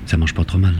ça 0.06 0.18
mange 0.18 0.34
pas 0.34 0.46
trop 0.46 0.58
mal. 0.58 0.76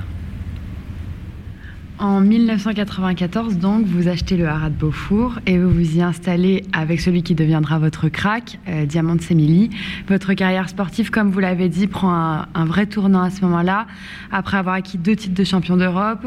En 1.98 2.20
1994, 2.20 3.58
donc, 3.58 3.86
vous 3.86 4.10
achetez 4.10 4.36
le 4.36 4.50
haras 4.50 4.70
de 4.70 4.76
Beaufour 4.76 5.40
et 5.46 5.58
vous 5.58 5.70
vous 5.70 5.98
y 5.98 6.02
installez 6.02 6.66
avec 6.74 7.00
celui 7.00 7.24
qui 7.24 7.36
deviendra 7.36 7.80
votre 7.80 8.10
crack, 8.10 8.60
euh, 8.68 8.86
Diamant 8.86 9.18
Sémilly. 9.18 9.70
Votre 10.10 10.34
carrière 10.34 10.68
sportive, 10.68 11.10
comme 11.10 11.32
vous 11.32 11.40
l'avez 11.40 11.70
dit, 11.70 11.88
prend 11.88 12.44
un, 12.54 12.66
vrai 12.66 12.86
tournant 12.86 13.22
à 13.22 13.30
ce 13.30 13.40
moment-là, 13.46 13.88
après 14.30 14.58
avoir 14.58 14.76
acquis 14.76 14.98
deux 14.98 15.16
titres 15.16 15.36
de 15.36 15.44
champion 15.46 15.78
d'Europe, 15.78 16.26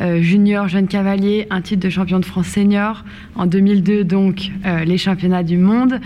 euh, 0.00 0.22
junior, 0.22 0.68
jeune 0.68 0.88
cavalier, 0.88 1.46
un 1.50 1.60
titre 1.60 1.82
de 1.82 1.90
champion 1.90 2.18
de 2.18 2.24
France 2.24 2.46
senior. 2.46 3.04
En 3.34 3.44
2002, 3.44 4.04
donc, 4.04 4.50
euh, 4.64 4.84
les 4.84 4.96
championnats 4.96 5.42
du 5.42 5.58
monde, 5.58 6.00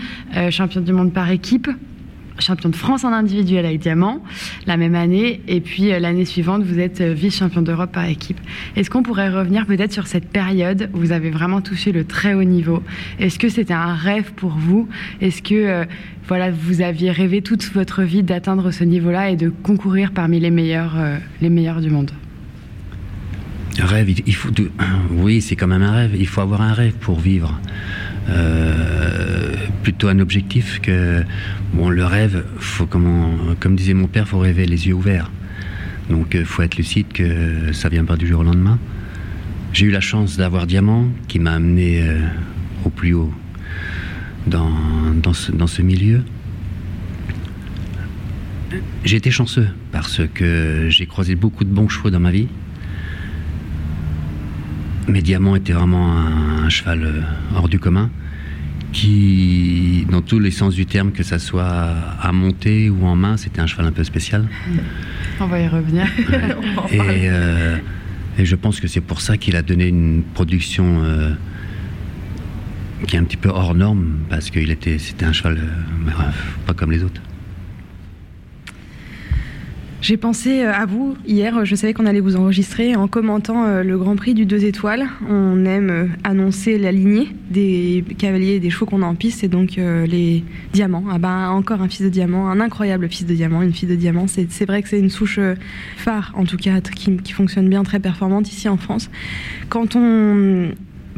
champion 0.49 0.81
du 0.81 0.91
monde 0.91 1.13
par 1.13 1.31
équipe 1.31 1.69
champion 2.39 2.69
de 2.69 2.75
France 2.75 3.03
en 3.03 3.13
individuel 3.13 3.65
avec 3.65 3.79
diamant 3.79 4.21
la 4.67 4.77
même 4.77 4.95
année. 4.95 5.41
Et 5.47 5.61
puis 5.61 5.91
euh, 5.91 5.99
l'année 5.99 6.25
suivante, 6.25 6.63
vous 6.63 6.79
êtes 6.79 7.01
euh, 7.01 7.13
vice-champion 7.13 7.61
d'Europe 7.61 7.91
par 7.91 8.05
équipe. 8.05 8.39
Est-ce 8.75 8.89
qu'on 8.89 9.03
pourrait 9.03 9.29
revenir 9.29 9.65
peut-être 9.65 9.93
sur 9.93 10.07
cette 10.07 10.29
période 10.29 10.89
où 10.93 10.99
vous 10.99 11.11
avez 11.11 11.29
vraiment 11.29 11.61
touché 11.61 11.91
le 11.91 12.03
très 12.03 12.33
haut 12.33 12.43
niveau? 12.43 12.83
Est-ce 13.19 13.39
que 13.39 13.49
c'était 13.49 13.73
un 13.73 13.93
rêve 13.93 14.33
pour 14.33 14.51
vous? 14.51 14.87
Est-ce 15.21 15.41
que 15.41 15.55
euh, 15.55 15.85
voilà, 16.27 16.51
vous 16.51 16.81
aviez 16.81 17.11
rêvé 17.11 17.41
toute 17.41 17.63
votre 17.73 18.03
vie 18.03 18.23
d'atteindre 18.23 18.71
ce 18.71 18.83
niveau-là 18.83 19.29
et 19.29 19.35
de 19.35 19.49
concourir 19.49 20.11
parmi 20.11 20.39
les 20.39 20.49
meilleurs, 20.49 20.95
les 21.39 21.49
meilleurs 21.49 21.81
du 21.81 21.91
monde? 21.91 22.11
Rêve, 23.79 24.09
il 24.25 24.35
faut. 24.35 24.49
Oui, 25.11 25.41
c'est 25.41 25.55
quand 25.55 25.67
même 25.67 25.83
un 25.83 25.91
rêve. 25.91 26.15
Il 26.17 26.27
faut 26.27 26.41
avoir 26.41 26.61
un 26.61 26.73
rêve 26.73 26.93
pour 26.93 27.19
vivre. 27.19 27.59
Euh, 28.29 29.53
plutôt 29.83 30.07
un 30.07 30.19
objectif 30.19 30.79
que 30.81 31.23
bon 31.73 31.89
le 31.89 32.05
rêve 32.05 32.43
faut 32.57 32.87
comment 32.87 33.31
comme 33.59 33.75
disait 33.75 33.93
mon 33.93 34.07
père 34.07 34.27
faut 34.27 34.39
rêver 34.39 34.65
les 34.65 34.87
yeux 34.87 34.93
ouverts. 34.93 35.31
Donc 36.09 36.35
euh, 36.35 36.43
faut 36.43 36.63
être 36.63 36.77
lucide 36.77 37.07
que 37.13 37.71
ça 37.71 37.89
vient 37.89 38.05
pas 38.05 38.17
du 38.17 38.27
jour 38.27 38.41
au 38.41 38.43
lendemain. 38.43 38.79
J'ai 39.73 39.85
eu 39.85 39.91
la 39.91 40.01
chance 40.01 40.37
d'avoir 40.37 40.67
Diamant 40.67 41.07
qui 41.27 41.37
m'a 41.39 41.53
amené 41.53 42.01
euh, 42.01 42.19
au 42.85 42.89
plus 42.89 43.13
haut 43.13 43.33
dans, 44.47 44.71
dans, 45.21 45.33
ce, 45.33 45.51
dans 45.51 45.67
ce 45.67 45.81
milieu. 45.81 46.23
J'ai 49.03 49.17
été 49.17 49.31
chanceux 49.31 49.67
parce 49.91 50.21
que 50.33 50.87
j'ai 50.89 51.05
croisé 51.05 51.35
beaucoup 51.35 51.63
de 51.63 51.69
bons 51.69 51.89
chevaux 51.89 52.09
dans 52.09 52.19
ma 52.19 52.31
vie 52.31 52.47
mais 55.07 55.21
Diamant 55.21 55.55
était 55.55 55.73
vraiment 55.73 56.17
un, 56.17 56.69
cheval 56.69 57.25
hors 57.55 57.69
du 57.69 57.79
commun 57.79 58.09
qui, 58.91 60.07
dans 60.09 60.21
tous 60.21 60.39
les 60.39 60.51
sens 60.51 60.73
du 60.73 60.85
terme, 60.85 61.11
que 61.11 61.21
ça 61.21 61.37
soit 61.37 61.93
à 62.21 62.31
monter 62.31 62.89
ou 62.89 63.05
en 63.05 63.15
main, 63.15 63.35
c'était 63.35 63.59
un 63.59 63.67
cheval 63.67 63.87
un 63.87 63.91
peu 63.91 64.03
spécial. 64.03 64.47
On 65.39 65.47
va 65.47 65.59
y 65.59 65.67
revenir. 65.67 66.07
Euh, 66.93 67.77
et, 68.37 68.45
je 68.45 68.55
pense 68.55 68.79
que 68.79 68.87
c'est 68.87 69.01
pour 69.01 69.19
ça 69.19 69.37
qu'il 69.37 69.55
a 69.55 69.61
donné 69.61 69.87
une 69.87 70.23
production 70.33 71.03
euh, 71.03 71.33
qui 73.07 73.15
est 73.15 73.19
un 73.19 73.23
petit 73.23 73.37
peu 73.37 73.49
hors 73.49 73.73
norme, 73.73 74.19
parce 74.29 74.49
qu'il 74.49 74.71
était, 74.71 74.97
c'était 74.97 75.25
un 75.25 75.33
cheval 75.33 75.57
euh, 75.57 76.11
pas 76.65 76.73
comme 76.73 76.91
les 76.91 77.03
autres. 77.03 77.21
J'ai 80.05 80.17
pensé 80.17 80.61
euh, 80.61 80.71
à 80.71 80.85
vous 80.85 81.17
hier, 81.25 81.65
je 81.65 81.73
savais 81.73 81.95
qu'on 81.95 82.05
allait 82.05 82.19
vous 82.19 82.35
enregistrer 82.35 82.95
en 82.95 83.07
commentant 83.07 83.65
euh, 83.65 83.81
le 83.81 83.97
Grand 83.97 84.15
Prix 84.15 84.35
du 84.35 84.45
2 84.45 84.63
étoiles. 84.65 85.07
On 85.27 85.65
aime 85.65 85.89
euh, 85.89 86.05
annoncer 86.23 86.77
la 86.77 86.91
lignée 86.91 87.29
des 87.49 88.05
cavaliers 88.19 88.53
et 88.53 88.59
des 88.59 88.69
chevaux 88.69 88.85
qu'on 88.85 89.01
a 89.01 89.07
en 89.07 89.15
piste, 89.15 89.43
et 89.43 89.47
donc 89.47 89.77
les 89.77 90.43
diamants. 90.73 91.05
Ah 91.09 91.17
ben, 91.17 91.49
encore 91.49 91.81
un 91.81 91.89
fils 91.89 92.03
de 92.03 92.09
diamant, 92.09 92.49
un 92.49 92.59
incroyable 92.59 93.09
fils 93.09 93.25
de 93.25 93.33
diamant, 93.33 93.63
une 93.63 93.73
fille 93.73 93.89
de 93.89 93.95
diamant. 93.95 94.27
C'est 94.27 94.65
vrai 94.65 94.83
que 94.83 94.89
c'est 94.89 94.99
une 94.99 95.09
souche 95.09 95.39
phare, 95.97 96.33
en 96.35 96.43
tout 96.43 96.57
cas, 96.57 96.81
qui, 96.81 97.17
qui 97.17 97.33
fonctionne 97.33 97.67
bien, 97.67 97.83
très 97.83 97.99
performante 97.99 98.51
ici 98.51 98.69
en 98.69 98.77
France. 98.77 99.09
Quand 99.69 99.95
on 99.95 100.69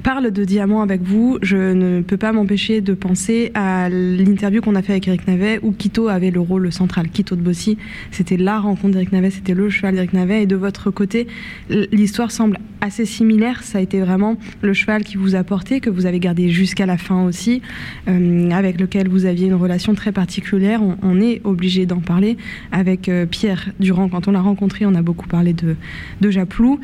parle 0.03 0.31
de 0.31 0.43
diamant 0.43 0.81
avec 0.81 1.01
vous, 1.01 1.37
je 1.41 1.57
ne 1.57 2.01
peux 2.01 2.17
pas 2.17 2.31
m'empêcher 2.31 2.81
de 2.81 2.93
penser 2.93 3.51
à 3.53 3.89
l'interview 3.89 4.61
qu'on 4.61 4.75
a 4.75 4.81
fait 4.81 4.93
avec 4.93 5.07
Eric 5.07 5.27
Navet 5.27 5.59
où 5.63 5.71
Quito 5.71 6.07
avait 6.07 6.31
le 6.31 6.39
rôle 6.39 6.71
central. 6.71 7.09
Quito 7.09 7.35
de 7.35 7.41
Bossy, 7.41 7.77
c'était 8.11 8.37
la 8.37 8.59
rencontre 8.59 8.93
d'Eric 8.93 9.11
Navet, 9.11 9.31
c'était 9.31 9.53
le 9.53 9.69
cheval 9.69 9.95
d'Eric 9.95 10.13
Navet. 10.13 10.43
Et 10.43 10.45
de 10.45 10.55
votre 10.55 10.91
côté, 10.91 11.27
l'histoire 11.69 12.31
semble 12.31 12.57
assez 12.81 13.05
similaire. 13.05 13.63
Ça 13.63 13.79
a 13.79 13.81
été 13.81 13.99
vraiment 13.99 14.37
le 14.61 14.73
cheval 14.73 15.03
qui 15.03 15.17
vous 15.17 15.35
a 15.35 15.43
porté, 15.43 15.79
que 15.79 15.89
vous 15.89 16.05
avez 16.05 16.19
gardé 16.19 16.49
jusqu'à 16.49 16.85
la 16.85 16.97
fin 16.97 17.23
aussi, 17.23 17.61
euh, 18.07 18.49
avec 18.51 18.79
lequel 18.79 19.09
vous 19.09 19.25
aviez 19.25 19.47
une 19.47 19.55
relation 19.55 19.93
très 19.93 20.11
particulière. 20.11 20.81
On, 21.01 21.19
est 21.19 21.41
obligé 21.43 21.85
d'en 21.85 21.99
parler. 21.99 22.37
Avec 22.71 23.09
euh, 23.09 23.25
Pierre 23.25 23.69
Durand, 23.79 24.07
quand 24.09 24.27
on 24.27 24.31
l'a 24.31 24.41
rencontré, 24.41 24.85
on 24.85 24.93
a 24.93 25.01
beaucoup 25.01 25.27
parlé 25.27 25.53
de, 25.53 25.75
de 26.21 26.29
Japlou. 26.29 26.79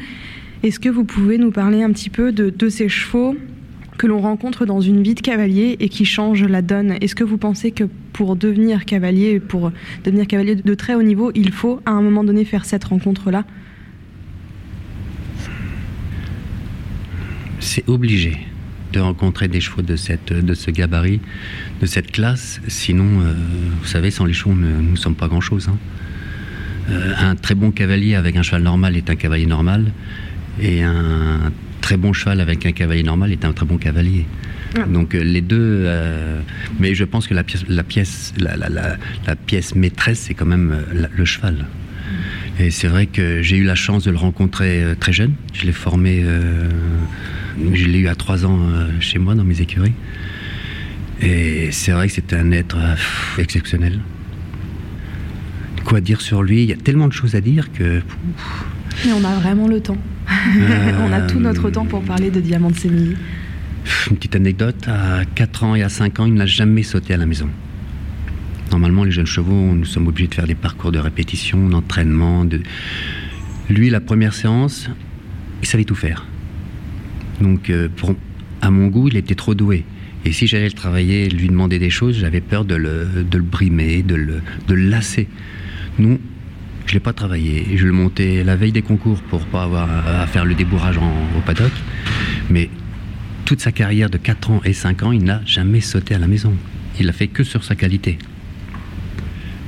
Est-ce 0.64 0.80
que 0.80 0.88
vous 0.88 1.04
pouvez 1.04 1.38
nous 1.38 1.52
parler 1.52 1.84
un 1.84 1.92
petit 1.92 2.10
peu 2.10 2.32
de, 2.32 2.70
ces 2.70 2.88
chevaux 2.88 3.36
que 3.98 4.08
l'on 4.08 4.22
rencontre 4.22 4.66
dans 4.66 4.80
une 4.80 5.04
vie 5.04 5.14
de 5.14 5.20
cavalier 5.20 5.76
et 5.82 5.90
qui 5.90 6.06
changent 6.06 6.46
la 6.46 6.62
donne? 6.62 6.96
Est-ce 7.02 7.16
que 7.16 7.26
vous 7.26 7.38
pensez 7.38 7.72
que 7.72 7.84
pour 8.14 8.38
devenir 8.38 8.86
cavalier, 8.86 9.42
pour 9.42 9.74
devenir 10.06 10.26
cavalier 10.26 10.56
de 10.56 10.74
très 10.74 10.96
haut 10.96 11.04
niveau, 11.04 11.34
il 11.36 11.52
faut 11.52 11.82
à 11.86 11.92
un 11.92 12.02
moment 12.02 12.24
donné 12.24 12.46
faire 12.46 12.64
cette 12.64 12.86
rencontre-là? 12.86 13.44
C'est 17.60 17.88
obligé 17.90 18.38
de 18.94 19.02
rencontrer 19.02 19.50
des 19.50 19.60
chevaux 19.60 19.82
de, 19.82 19.98
ce 19.98 20.72
gabarit, 20.72 21.20
de 21.82 21.86
cette 21.86 22.10
classe. 22.10 22.62
Sinon, 22.70 23.20
euh, 23.20 23.34
vous 23.82 23.88
savez, 23.88 24.12
sans 24.12 24.24
les 24.24 24.34
chevaux, 24.34 24.56
nous 24.56 24.92
ne 24.92 24.96
sommes 24.96 25.16
pas 25.16 25.28
grand-chose. 25.28 25.68
Hein. 25.68 25.78
Euh, 26.90 27.14
un 27.18 27.36
très 27.36 27.56
bon 27.56 27.72
cavalier 27.72 28.16
avec 28.16 28.38
un 28.38 28.44
cheval 28.44 28.64
normal 28.64 28.96
est 28.96 29.10
un 29.10 29.16
cavalier 29.16 29.46
normal. 29.46 29.92
Et 30.62 30.84
un 30.84 31.52
très 31.82 31.98
bon 31.98 32.14
cheval 32.14 32.40
avec 32.40 32.66
un 32.66 32.72
cavalier 32.72 33.04
normal 33.04 33.32
est 33.32 33.46
un 33.46 33.54
très 33.54 33.66
bon 33.66 33.78
cavalier. 33.78 34.26
Ah. 34.76 34.84
Donc 34.84 35.14
euh, 35.14 35.24
les 35.24 35.42
deux, 35.42 35.84
euh, 35.86 36.40
mais 36.80 36.96
je 36.96 37.04
pense 37.04 37.28
que 37.28 37.34
la 37.34 37.44
pièce, 37.44 37.64
la 37.68 37.84
pièce, 37.84 38.34
la, 38.38 39.36
pièce 39.36 39.76
maîtresse, 39.76 40.20
c'est 40.20 40.34
quand 40.34 40.46
même 40.46 40.72
euh, 40.72 41.08
le 41.14 41.26
cheval. 41.26 41.66
Et 42.60 42.72
c'est 42.72 42.88
vrai 42.88 43.08
que 43.08 43.42
j'ai 43.42 43.58
eu 43.58 43.64
la 43.64 43.76
chance 43.76 44.04
de 44.04 44.12
le 44.12 44.18
rencontrer 44.18 44.84
très 45.00 45.14
jeune. 45.14 45.34
Je 45.54 45.66
l'ai 45.66 45.72
formé, 45.72 46.24
je 47.74 47.86
l'ai 47.86 48.00
eu 48.00 48.08
à 48.08 48.14
trois 48.14 48.46
ans 48.46 48.60
chez 49.00 49.18
moi 49.18 49.34
dans 49.34 49.44
mes 49.44 49.62
écuries. 49.62 49.94
Et 51.20 51.70
c'est 51.72 51.92
vrai 51.94 52.08
que 52.08 52.14
c'était 52.14 52.36
un 52.36 52.52
être 52.52 52.78
exceptionnel. 53.40 54.02
Quoi 55.84 56.00
dire 56.00 56.22
sur 56.22 56.44
lui? 56.44 56.62
Il 56.62 56.70
y 56.70 56.74
a 56.74 56.78
tellement 56.78 57.08
de 57.08 57.14
choses 57.14 57.34
à 57.34 57.42
dire 57.42 57.72
que. 57.72 58.02
Mais 59.04 59.14
on 59.14 59.24
a 59.26 59.34
vraiment 59.40 59.68
le 59.68 59.82
temps. 59.82 59.98
On 60.30 61.12
a 61.12 61.22
tout 61.22 61.40
notre 61.40 61.70
temps 61.70 61.86
pour 61.86 62.02
parler 62.02 62.32
de 62.32 62.40
Diamant 62.40 62.72
de 62.72 62.76
Sémilly. 62.76 63.16
Une 64.10 64.18
petite 64.18 64.36
anecdote, 64.36 64.88
à 64.88 65.26
4 65.36 65.64
ans 65.64 65.76
et 65.76 65.84
à 65.84 65.90
5 65.90 66.20
ans, 66.20 66.26
il 66.26 66.34
n'a 66.34 66.46
jamais 66.46 66.84
sauté 66.84 67.14
à 67.14 67.18
la 67.18 67.26
maison. 67.26 67.50
Normalement, 68.72 69.04
les 69.04 69.12
jeunes 69.12 69.28
chevaux, 69.28 69.74
nous 69.74 69.86
sommes 69.86 70.08
obligés 70.08 70.28
de 70.28 70.34
faire 70.34 70.48
des 70.48 70.56
parcours 70.56 70.92
de 70.92 71.00
répétition, 71.00 71.70
d'entraînement. 71.70 72.46
De... 72.46 72.62
Lui, 73.70 73.90
la 73.90 74.00
première 74.00 74.34
séance, 74.34 74.90
il 75.62 75.68
savait 75.68 75.84
tout 75.84 75.96
faire. 75.96 76.26
Donc, 77.42 77.70
euh, 77.70 77.90
pour, 77.96 78.16
à 78.62 78.72
mon 78.72 78.88
goût, 78.88 79.10
il 79.10 79.18
était 79.18 79.36
trop 79.36 79.54
doué. 79.54 79.86
Et 80.26 80.32
si 80.32 80.48
j'allais 80.48 80.70
le 80.70 80.74
travailler, 80.74 81.30
lui 81.30 81.50
demander 81.50 81.80
des 81.80 81.90
choses, 81.90 82.18
j'avais 82.18 82.42
peur 82.42 82.64
de 82.64 82.76
le, 82.76 83.06
de 83.30 83.38
le 83.38 83.44
brimer, 83.44 84.02
de 84.02 84.16
le, 84.16 84.42
de 84.68 84.74
le 84.74 84.90
lasser. 84.90 85.28
Nous, 86.00 86.20
je 86.94 86.98
l'ai 87.00 87.02
pas 87.02 87.14
travaillé. 87.14 87.76
Je 87.76 87.88
le 87.88 87.92
montais 87.92 88.44
la 88.44 88.56
veille 88.56 88.72
des 88.72 88.84
concours 88.84 89.20
pour 89.24 89.48
pas 89.48 89.64
avoir 89.64 89.90
à 89.90 90.28
faire 90.28 90.46
le 90.46 90.54
débourrage 90.54 91.00
en, 91.00 91.12
au 91.36 91.42
paddock. 91.44 91.72
Mais 92.52 92.70
toute 93.46 93.62
sa 93.62 93.72
carrière 93.72 94.12
de 94.12 94.20
4 94.20 94.52
ans 94.52 94.62
et 94.64 94.74
5 94.74 95.02
ans, 95.02 95.12
il 95.12 95.24
n'a 95.24 95.42
jamais 95.44 95.82
sauté 95.82 96.14
à 96.14 96.20
la 96.20 96.28
maison. 96.28 96.54
Il 97.00 97.10
a 97.10 97.12
fait 97.12 97.26
que 97.26 97.44
sur 97.44 97.64
sa 97.64 97.74
qualité. 97.74 98.20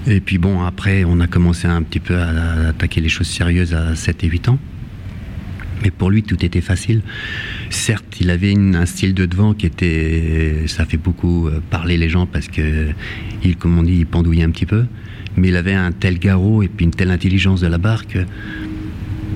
Et 0.05 0.19
puis 0.19 0.37
bon, 0.37 0.61
après, 0.61 1.03
on 1.03 1.19
a 1.19 1.25
commencé 1.25 1.67
un 1.67 1.81
petit 1.81 1.99
peu 1.99 2.15
à, 2.15 2.67
attaquer 2.67 3.01
les 3.01 3.09
choses 3.09 3.25
sérieuses 3.25 3.73
à 3.73 3.95
7 3.95 4.23
et 4.23 4.27
8 4.27 4.49
ans. 4.49 4.59
Mais 5.81 5.89
pour 5.89 6.11
lui, 6.11 6.21
tout 6.21 6.45
était 6.45 6.61
facile. 6.61 7.01
Certes, 7.71 8.17
il 8.21 8.29
avait 8.29 8.51
une, 8.51 8.75
un 8.75 8.85
style 8.85 9.15
de 9.15 9.25
devant 9.25 9.55
qui 9.55 9.65
était. 9.65 10.65
Ça 10.67 10.85
fait 10.85 10.97
beaucoup 10.97 11.47
euh, 11.47 11.59
parler 11.71 11.97
les 11.97 12.07
gens 12.07 12.27
parce 12.27 12.49
que, 12.49 12.89
il, 13.43 13.57
comme 13.57 13.79
on 13.79 13.83
dit, 13.83 13.97
il 13.97 14.05
pendouillait 14.05 14.43
un 14.43 14.51
petit 14.51 14.67
peu. 14.67 14.85
Mais 15.37 15.49
il 15.49 15.55
avait 15.55 15.73
un 15.73 15.91
tel 15.91 16.19
garrot 16.19 16.63
et 16.63 16.67
puis 16.67 16.85
une 16.85 16.91
telle 16.91 17.11
intelligence 17.11 17.61
de 17.61 17.67
la 17.67 17.77
barre 17.77 18.07
que 18.07 18.19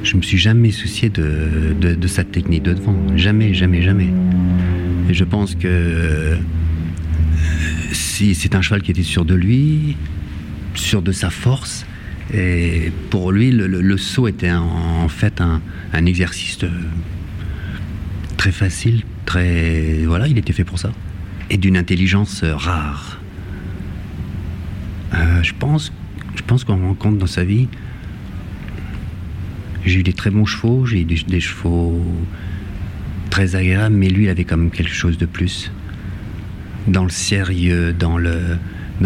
je 0.04 0.16
me 0.16 0.22
suis 0.22 0.38
jamais 0.38 0.72
soucié 0.72 1.10
de, 1.10 1.74
de, 1.80 2.08
sa 2.08 2.24
technique 2.24 2.64
de 2.64 2.74
devant. 2.74 2.96
Jamais, 3.16 3.54
jamais, 3.54 3.82
jamais. 3.82 4.10
Et 5.10 5.14
je 5.14 5.24
pense 5.24 5.56
que 5.56 5.68
euh, 5.68 6.36
si 7.92 8.36
c'est 8.36 8.56
un 8.56 8.62
cheval 8.62 8.82
qui 8.82 8.92
était 8.92 9.04
sûr 9.04 9.26
de 9.26 9.36
lui, 9.36 9.98
sûr 10.76 11.02
de 11.02 11.12
sa 11.12 11.30
force, 11.30 11.86
et 12.34 12.92
pour 13.10 13.32
lui, 13.32 13.52
le, 13.52 13.98
saut 13.98 14.28
était 14.28 14.52
en, 14.52 15.08
fait 15.10 15.42
un, 15.42 16.06
exercice 16.06 16.60
de, 16.60 16.70
très 18.38 18.52
facile, 18.52 19.04
très 19.26 20.04
voilà, 20.06 20.28
il 20.28 20.38
était 20.38 20.54
fait 20.54 20.64
pour 20.64 20.80
ça, 20.80 20.92
et 21.50 21.58
d'une 21.58 21.76
intelligence 21.76 22.44
rare. 22.44 23.19
Euh, 25.14 25.44
je 25.44 25.54
pense, 25.54 25.92
qu'on 26.66 26.88
rencontre 26.88 27.18
dans 27.18 27.28
sa 27.28 27.44
vie. 27.44 27.68
J'ai 29.86 30.00
eu 30.00 30.04
des 30.04 30.14
très 30.14 30.30
bons 30.30 30.46
chevaux, 30.46 30.86
j'ai 30.86 31.02
eu 31.02 31.06
des, 31.06 31.40
chevaux 31.40 32.06
très 33.30 33.56
agréables, 33.56 33.96
mais 33.96 34.10
lui, 34.10 34.26
il 34.26 34.30
avait 34.30 34.44
comme 34.44 34.72
quelque 34.72 34.94
chose 34.94 35.18
de 35.18 35.26
plus 35.26 35.72
dans 36.88 37.04
le 37.04 37.10
sérieux, 37.10 37.94
dans 37.94 38.18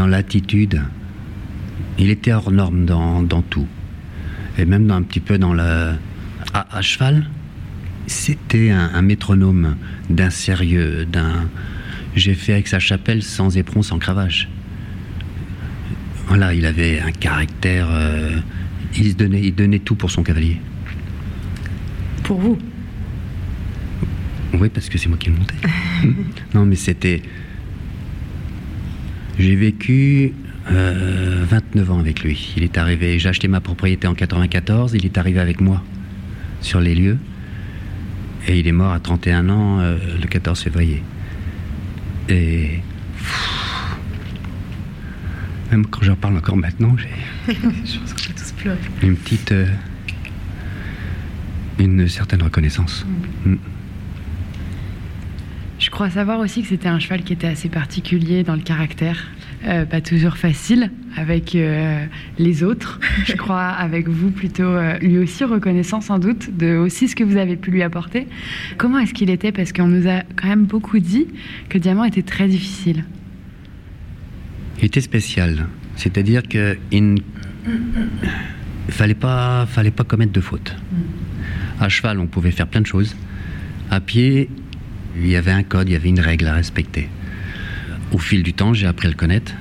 l'attitude. 0.08 0.82
Il 1.98 2.10
était 2.10 2.34
hors 2.34 2.52
norme 2.52 2.86
dans, 2.86 3.42
tout. 3.50 3.68
Et 4.58 4.66
même 4.66 4.88
dans, 4.88 4.96
un 4.96 5.04
petit 5.04 5.20
peu 5.20 5.38
dans 5.38 5.54
le. 5.54 5.94
À, 6.54 6.78
à 6.78 6.82
cheval, 6.82 7.26
c'était 8.08 8.72
un, 8.72 8.92
un, 8.94 9.02
métronome 9.02 9.76
d'un 10.10 10.30
sérieux, 10.30 11.06
d'un. 11.06 11.50
J'ai 12.16 12.36
fait 12.36 12.54
avec 12.54 12.68
sa 12.68 12.80
chapelle 12.80 13.24
sans 13.24 13.58
éperon, 13.58 13.82
sans 13.82 14.00
cravache. 14.00 14.50
Voilà, 16.36 16.52
il 16.52 16.66
avait 16.66 17.00
un 17.00 17.12
caractère. 17.12 17.86
Euh, 17.92 18.40
il, 18.98 19.12
se 19.12 19.16
donnait, 19.16 19.40
il 19.40 19.54
donnait 19.54 19.78
tout 19.78 19.94
pour 19.94 20.10
son 20.10 20.24
cavalier. 20.24 20.58
Pour 22.24 22.40
vous? 22.40 22.58
Oui, 24.56 24.68
parce 24.70 24.90
que 24.90 24.98
c'est 24.98 25.10
moi 25.10 25.20
qui 25.20 25.30
le 25.30 25.36
montais. 25.36 25.54
non, 26.56 26.66
mais 26.66 26.76
c'était. 26.76 27.22
J'ai 29.38 29.56
vécu 29.56 30.34
euh, 30.72 31.46
29 31.48 31.92
ans 31.92 32.00
avec 32.00 32.24
lui. 32.24 32.52
Il 32.58 32.64
est 32.64 32.80
arrivé, 32.80 33.20
j'ai 33.20 33.30
acheté 33.30 33.48
ma 33.48 33.62
propriété 33.62 34.08
en 34.08 34.16
94, 34.16 34.94
il 34.96 35.06
est 35.06 35.20
arrivé 35.20 35.40
avec 35.40 35.62
moi 35.62 35.84
sur 36.62 36.80
les 36.80 36.96
lieux. 36.96 37.20
Et 38.48 38.58
il 38.58 38.68
est 38.68 38.72
mort 38.72 38.92
à 38.92 39.00
31 39.00 39.50
ans 39.50 39.82
euh, 39.82 40.00
le 40.20 40.28
14 40.28 40.60
février. 40.60 41.04
Et 42.28 42.80
pff, 43.20 43.63
même 45.74 45.88
quand 45.88 46.04
j'en 46.04 46.16
parle 46.16 46.38
encore 46.38 46.58
maintenant, 46.58 46.96
j'ai. 46.98 47.54
Je 47.54 48.00
pense 48.00 48.14
qu'on 48.14 48.28
va 48.28 48.40
tous 48.40 48.52
pleurer. 48.54 48.78
Une 49.02 49.16
petite. 49.16 49.52
Euh, 49.52 49.66
une 51.80 52.08
certaine 52.08 52.44
reconnaissance. 52.44 53.06
Mmh. 53.46 53.52
Mmh. 53.52 53.58
Je 55.80 55.90
crois 55.90 56.10
savoir 56.10 56.40
aussi 56.40 56.62
que 56.62 56.68
c'était 56.68 56.88
un 56.88 57.00
cheval 57.00 57.24
qui 57.24 57.34
était 57.34 57.48
assez 57.48 57.68
particulier 57.68 58.44
dans 58.44 58.56
le 58.56 58.62
caractère. 58.62 59.32
Euh, 59.66 59.86
pas 59.86 60.02
toujours 60.02 60.38
facile 60.38 60.92
avec 61.16 61.56
euh, 61.56 62.06
les 62.38 62.64
autres, 62.64 63.00
je 63.26 63.34
crois, 63.34 63.68
avec 63.68 64.08
vous 64.08 64.30
plutôt, 64.30 64.64
euh, 64.64 64.98
lui 65.00 65.18
aussi 65.18 65.44
reconnaissant 65.44 66.02
sans 66.02 66.20
doute 66.20 66.56
de 66.56 66.76
aussi 66.76 67.08
ce 67.08 67.16
que 67.16 67.24
vous 67.24 67.38
avez 67.38 67.56
pu 67.56 67.72
lui 67.72 67.82
apporter. 67.82 68.28
Comment 68.78 69.00
est-ce 69.00 69.14
qu'il 69.14 69.30
était? 69.30 69.52
Parce 69.52 69.74
qu'on 69.74 69.88
nous 69.88 70.08
a 70.08 70.22
quand 70.36 70.48
même 70.48 70.66
beaucoup 70.66 71.00
dit 71.00 71.28
que 71.70 71.78
Diamant 71.78 72.04
était 72.04 72.24
très 72.24 72.48
difficile. 72.48 73.06
Il 74.80 74.86
était 74.86 75.02
spécial, 75.02 75.68
c'est-à-dire 75.96 76.44
qu'il 76.44 77.14
ne 77.14 77.18
fallait 78.90 79.14
pas, 79.14 79.66
fallait 79.66 79.92
pas 79.92 80.04
commettre 80.04 80.32
de 80.34 80.42
fautes. 80.42 80.76
À 81.80 81.90
cheval, 81.90 82.20
on 82.20 82.28
pouvait 82.28 82.52
faire 82.52 82.68
plein 82.68 82.82
de 82.82 82.88
choses. 82.88 83.16
À 83.90 84.00
pied, 84.00 84.50
il 85.16 85.28
y 85.28 85.36
avait 85.36 85.52
un 85.52 85.64
code, 85.64 85.90
il 85.90 85.94
y 85.94 85.96
avait 85.96 86.10
une 86.10 86.20
règle 86.20 86.48
à 86.48 86.54
respecter. 86.54 87.10
Au 88.12 88.18
fil 88.18 88.44
du 88.44 88.54
temps, 88.54 88.74
j'ai 88.74 88.88
appris 88.88 89.08
à 89.08 89.10
le 89.12 89.16
connaître. 89.16 89.54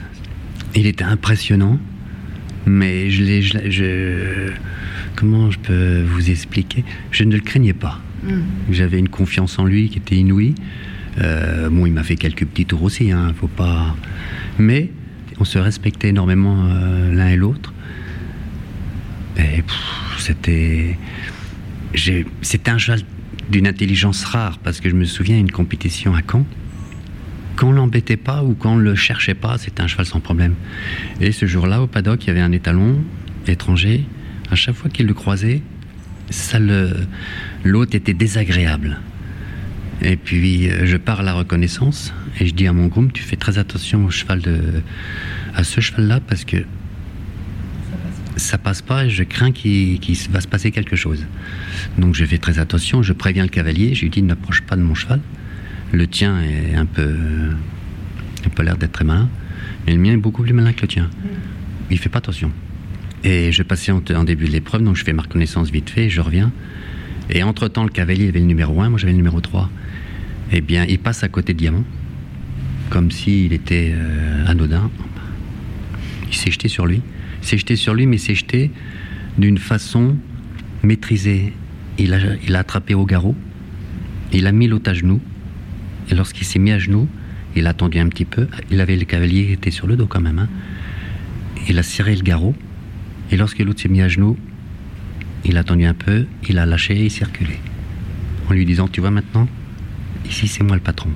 Il 0.74 0.86
était 0.86 1.04
impressionnant, 1.04 1.78
mais 2.66 3.10
je 3.10 3.22
l'ai. 3.22 3.42
Je, 3.42 3.70
je, 3.70 4.52
comment 5.16 5.50
je 5.50 5.58
peux 5.58 6.02
vous 6.02 6.30
expliquer? 6.30 6.84
Je 7.10 7.24
ne 7.24 7.34
le 7.34 7.40
craignais 7.40 7.74
pas. 7.74 8.00
Mm. 8.24 8.40
J'avais 8.70 8.98
une 8.98 9.08
confiance 9.08 9.58
en 9.58 9.64
lui 9.64 9.88
qui 9.88 9.98
était 9.98 10.16
inouïe. 10.16 10.54
Euh, 11.20 11.68
bon, 11.68 11.86
il 11.86 11.92
m'a 11.92 12.02
fait 12.02 12.16
quelques 12.16 12.46
petits 12.46 12.64
tours 12.64 12.82
aussi, 12.82 13.12
hein, 13.12 13.34
faut 13.38 13.48
pas. 13.48 13.94
Mais 14.58 14.90
on 15.42 15.44
se 15.44 15.58
respectait 15.58 16.10
énormément 16.10 16.66
euh, 16.66 17.12
l'un 17.12 17.28
et 17.28 17.36
l'autre. 17.36 17.74
Et 19.36 19.64
c'était. 20.18 20.96
C'était 22.42 22.70
un 22.70 22.78
cheval 22.78 23.00
d'une 23.50 23.66
intelligence 23.66 24.24
rare, 24.24 24.58
parce 24.58 24.80
que 24.80 24.88
je 24.88 24.94
me 24.94 25.04
souviens 25.04 25.36
une 25.36 25.50
compétition 25.50 26.14
à 26.14 26.20
Caen 26.22 26.46
quand 27.56 27.68
on 27.68 27.72
l'embêtait 27.72 28.16
pas 28.16 28.42
ou 28.42 28.54
quand 28.54 28.72
on 28.72 28.76
le 28.76 28.94
cherchait 28.94 29.34
pas, 29.34 29.58
c'était 29.58 29.82
un 29.82 29.86
cheval 29.86 30.06
sans 30.06 30.20
problème. 30.20 30.54
Et 31.20 31.32
ce 31.32 31.44
jour-là, 31.44 31.82
au 31.82 31.86
paddock, 31.86 32.24
il 32.24 32.28
y 32.28 32.30
avait 32.30 32.40
un 32.40 32.52
étalon 32.52 33.04
étranger. 33.46 34.06
À 34.50 34.54
chaque 34.54 34.74
fois 34.74 34.90
qu'il 34.90 35.06
le 35.06 35.12
croisait, 35.12 35.60
ça 36.30 36.58
l'hôte 37.62 37.94
était 37.94 38.14
désagréable. 38.14 38.98
Et 40.02 40.16
puis 40.16 40.68
je 40.84 40.96
pars 40.96 41.20
à 41.20 41.22
la 41.22 41.32
reconnaissance 41.32 42.12
et 42.40 42.46
je 42.46 42.54
dis 42.54 42.66
à 42.66 42.72
mon 42.72 42.86
groom, 42.86 43.12
tu 43.12 43.22
fais 43.22 43.36
très 43.36 43.58
attention 43.58 44.04
au 44.04 44.10
cheval 44.10 44.40
de 44.40 44.82
à 45.54 45.64
ce 45.64 45.80
cheval-là 45.80 46.20
parce 46.20 46.44
que 46.44 46.56
ça 48.36 48.58
passe 48.58 48.82
pas 48.82 49.04
et 49.04 49.10
je 49.10 49.22
crains 49.22 49.52
qu'il 49.52 50.00
qu 50.00 50.12
va 50.30 50.40
se 50.40 50.48
passer 50.48 50.70
quelque 50.70 50.96
chose. 50.96 51.24
Donc 51.98 52.14
je 52.14 52.24
fais 52.24 52.38
très 52.38 52.58
attention, 52.58 53.02
je 53.02 53.12
préviens 53.12 53.44
le 53.44 53.48
cavalier, 53.48 53.94
je 53.94 54.02
lui 54.02 54.10
dis 54.10 54.22
n'approche 54.22 54.62
pas 54.62 54.76
de 54.76 54.82
mon 54.82 54.94
cheval. 54.94 55.20
Le 55.92 56.06
tien 56.06 56.40
est 56.42 56.74
un 56.74 56.86
peu. 56.86 57.14
Il 58.44 58.50
pas 58.50 58.64
l'air 58.64 58.76
d'être 58.76 58.92
très 58.92 59.04
malin, 59.04 59.28
mais 59.86 59.92
le 59.92 60.00
mien 60.00 60.12
est 60.12 60.16
beaucoup 60.16 60.42
plus 60.42 60.52
malin 60.52 60.72
que 60.72 60.82
le 60.82 60.88
tien. 60.88 61.10
Il 61.90 61.98
fait 61.98 62.08
pas 62.08 62.18
attention. 62.18 62.50
Et 63.22 63.52
je 63.52 63.62
passais 63.62 63.92
en, 63.92 64.02
en 64.16 64.24
début 64.24 64.46
de 64.46 64.50
l'épreuve, 64.50 64.82
donc 64.82 64.96
je 64.96 65.04
fais 65.04 65.12
ma 65.12 65.22
reconnaissance 65.22 65.70
vite 65.70 65.90
fait, 65.90 66.08
je 66.08 66.20
reviens. 66.20 66.50
Et 67.30 67.42
entre-temps, 67.44 67.84
le 67.84 67.90
cavalier 67.90 68.28
avait 68.28 68.40
le 68.40 68.46
numéro 68.46 68.80
1, 68.80 68.88
moi 68.88 68.98
j'avais 68.98 69.12
le 69.12 69.18
numéro 69.18 69.40
3. 69.40 69.70
Eh 70.54 70.60
bien, 70.60 70.84
il 70.86 70.98
passe 70.98 71.24
à 71.24 71.28
côté 71.28 71.54
de 71.54 71.58
Diamant, 71.58 71.84
comme 72.90 73.10
s'il 73.10 73.54
était 73.54 73.92
euh, 73.94 74.46
anodin. 74.46 74.90
Il 76.28 76.34
s'est 76.34 76.50
jeté 76.50 76.68
sur 76.68 76.86
lui. 76.86 77.00
Il 77.40 77.48
s'est 77.48 77.56
jeté 77.56 77.74
sur 77.74 77.94
lui, 77.94 78.04
mais 78.04 78.18
s'est 78.18 78.34
jeté 78.34 78.70
d'une 79.38 79.56
façon 79.56 80.16
maîtrisée. 80.82 81.54
Il 81.98 82.12
a, 82.14 82.58
attrapé 82.58 82.94
au 82.94 83.06
garrot, 83.06 83.34
il 84.32 84.46
a 84.46 84.52
mis 84.52 84.66
l'autre 84.66 84.90
à 84.90 84.94
genoux, 84.94 85.20
et 86.10 86.14
lorsqu'il 86.14 86.46
s'est 86.46 86.58
mis 86.58 86.72
à 86.72 86.78
genoux, 86.78 87.08
il 87.56 87.66
a 87.66 87.70
attendu 87.70 87.98
un 87.98 88.08
petit 88.08 88.24
peu. 88.24 88.46
Il 88.70 88.80
avait 88.80 88.96
le 88.96 89.04
cavalier 89.04 89.46
qui 89.46 89.52
était 89.52 89.70
sur 89.70 89.86
le 89.86 89.96
dos 89.96 90.06
quand 90.06 90.20
même. 90.20 90.38
Hein. 90.38 90.48
Il 91.68 91.78
a 91.78 91.82
serré 91.82 92.14
le 92.14 92.22
garrot. 92.22 92.54
Et 93.30 93.36
lorsque 93.36 93.58
l'autre 93.60 93.80
s'est 93.80 93.88
mis 93.88 94.02
à 94.02 94.08
genoux, 94.08 94.36
il 95.44 95.56
a 95.56 95.60
attendu 95.60 95.84
un 95.84 95.94
peu, 95.94 96.26
il 96.48 96.58
a 96.58 96.66
lâché 96.66 96.94
et 96.94 97.04
il 97.04 97.10
s'est 97.10 97.24
reculé. 97.24 97.58
En 98.48 98.52
lui 98.52 98.66
disant, 98.66 98.88
tu 98.88 99.00
vois 99.00 99.10
maintenant, 99.10 99.48
ici 100.28 100.48
c'est 100.48 100.62
moi 100.62 100.76
le 100.76 100.82
patron. 100.82 101.10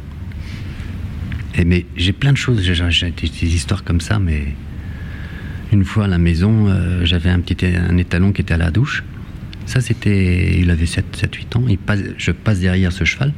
Mais 1.64 1.86
j'ai 1.96 2.12
plein 2.12 2.32
de 2.32 2.36
choses, 2.36 2.60
j'ai 2.60 3.10
des 3.10 3.54
histoires 3.54 3.82
comme 3.82 4.00
ça, 4.00 4.18
mais 4.18 4.54
une 5.72 5.84
fois 5.84 6.04
à 6.04 6.08
la 6.08 6.18
maison, 6.18 6.68
euh, 6.68 7.04
j'avais 7.04 7.30
un 7.30 7.40
petit 7.40 7.66
un 7.66 7.96
étalon 7.96 8.32
qui 8.32 8.42
était 8.42 8.54
à 8.54 8.58
la 8.58 8.70
douche. 8.70 9.02
Ça 9.64 9.80
c'était, 9.80 10.60
il 10.60 10.70
avait 10.70 10.84
7-8 10.84 11.56
ans. 11.56 11.64
Il 11.68 11.78
passe, 11.78 12.00
je 12.18 12.30
passe 12.30 12.60
derrière 12.60 12.92
ce 12.92 13.04
cheval 13.04 13.32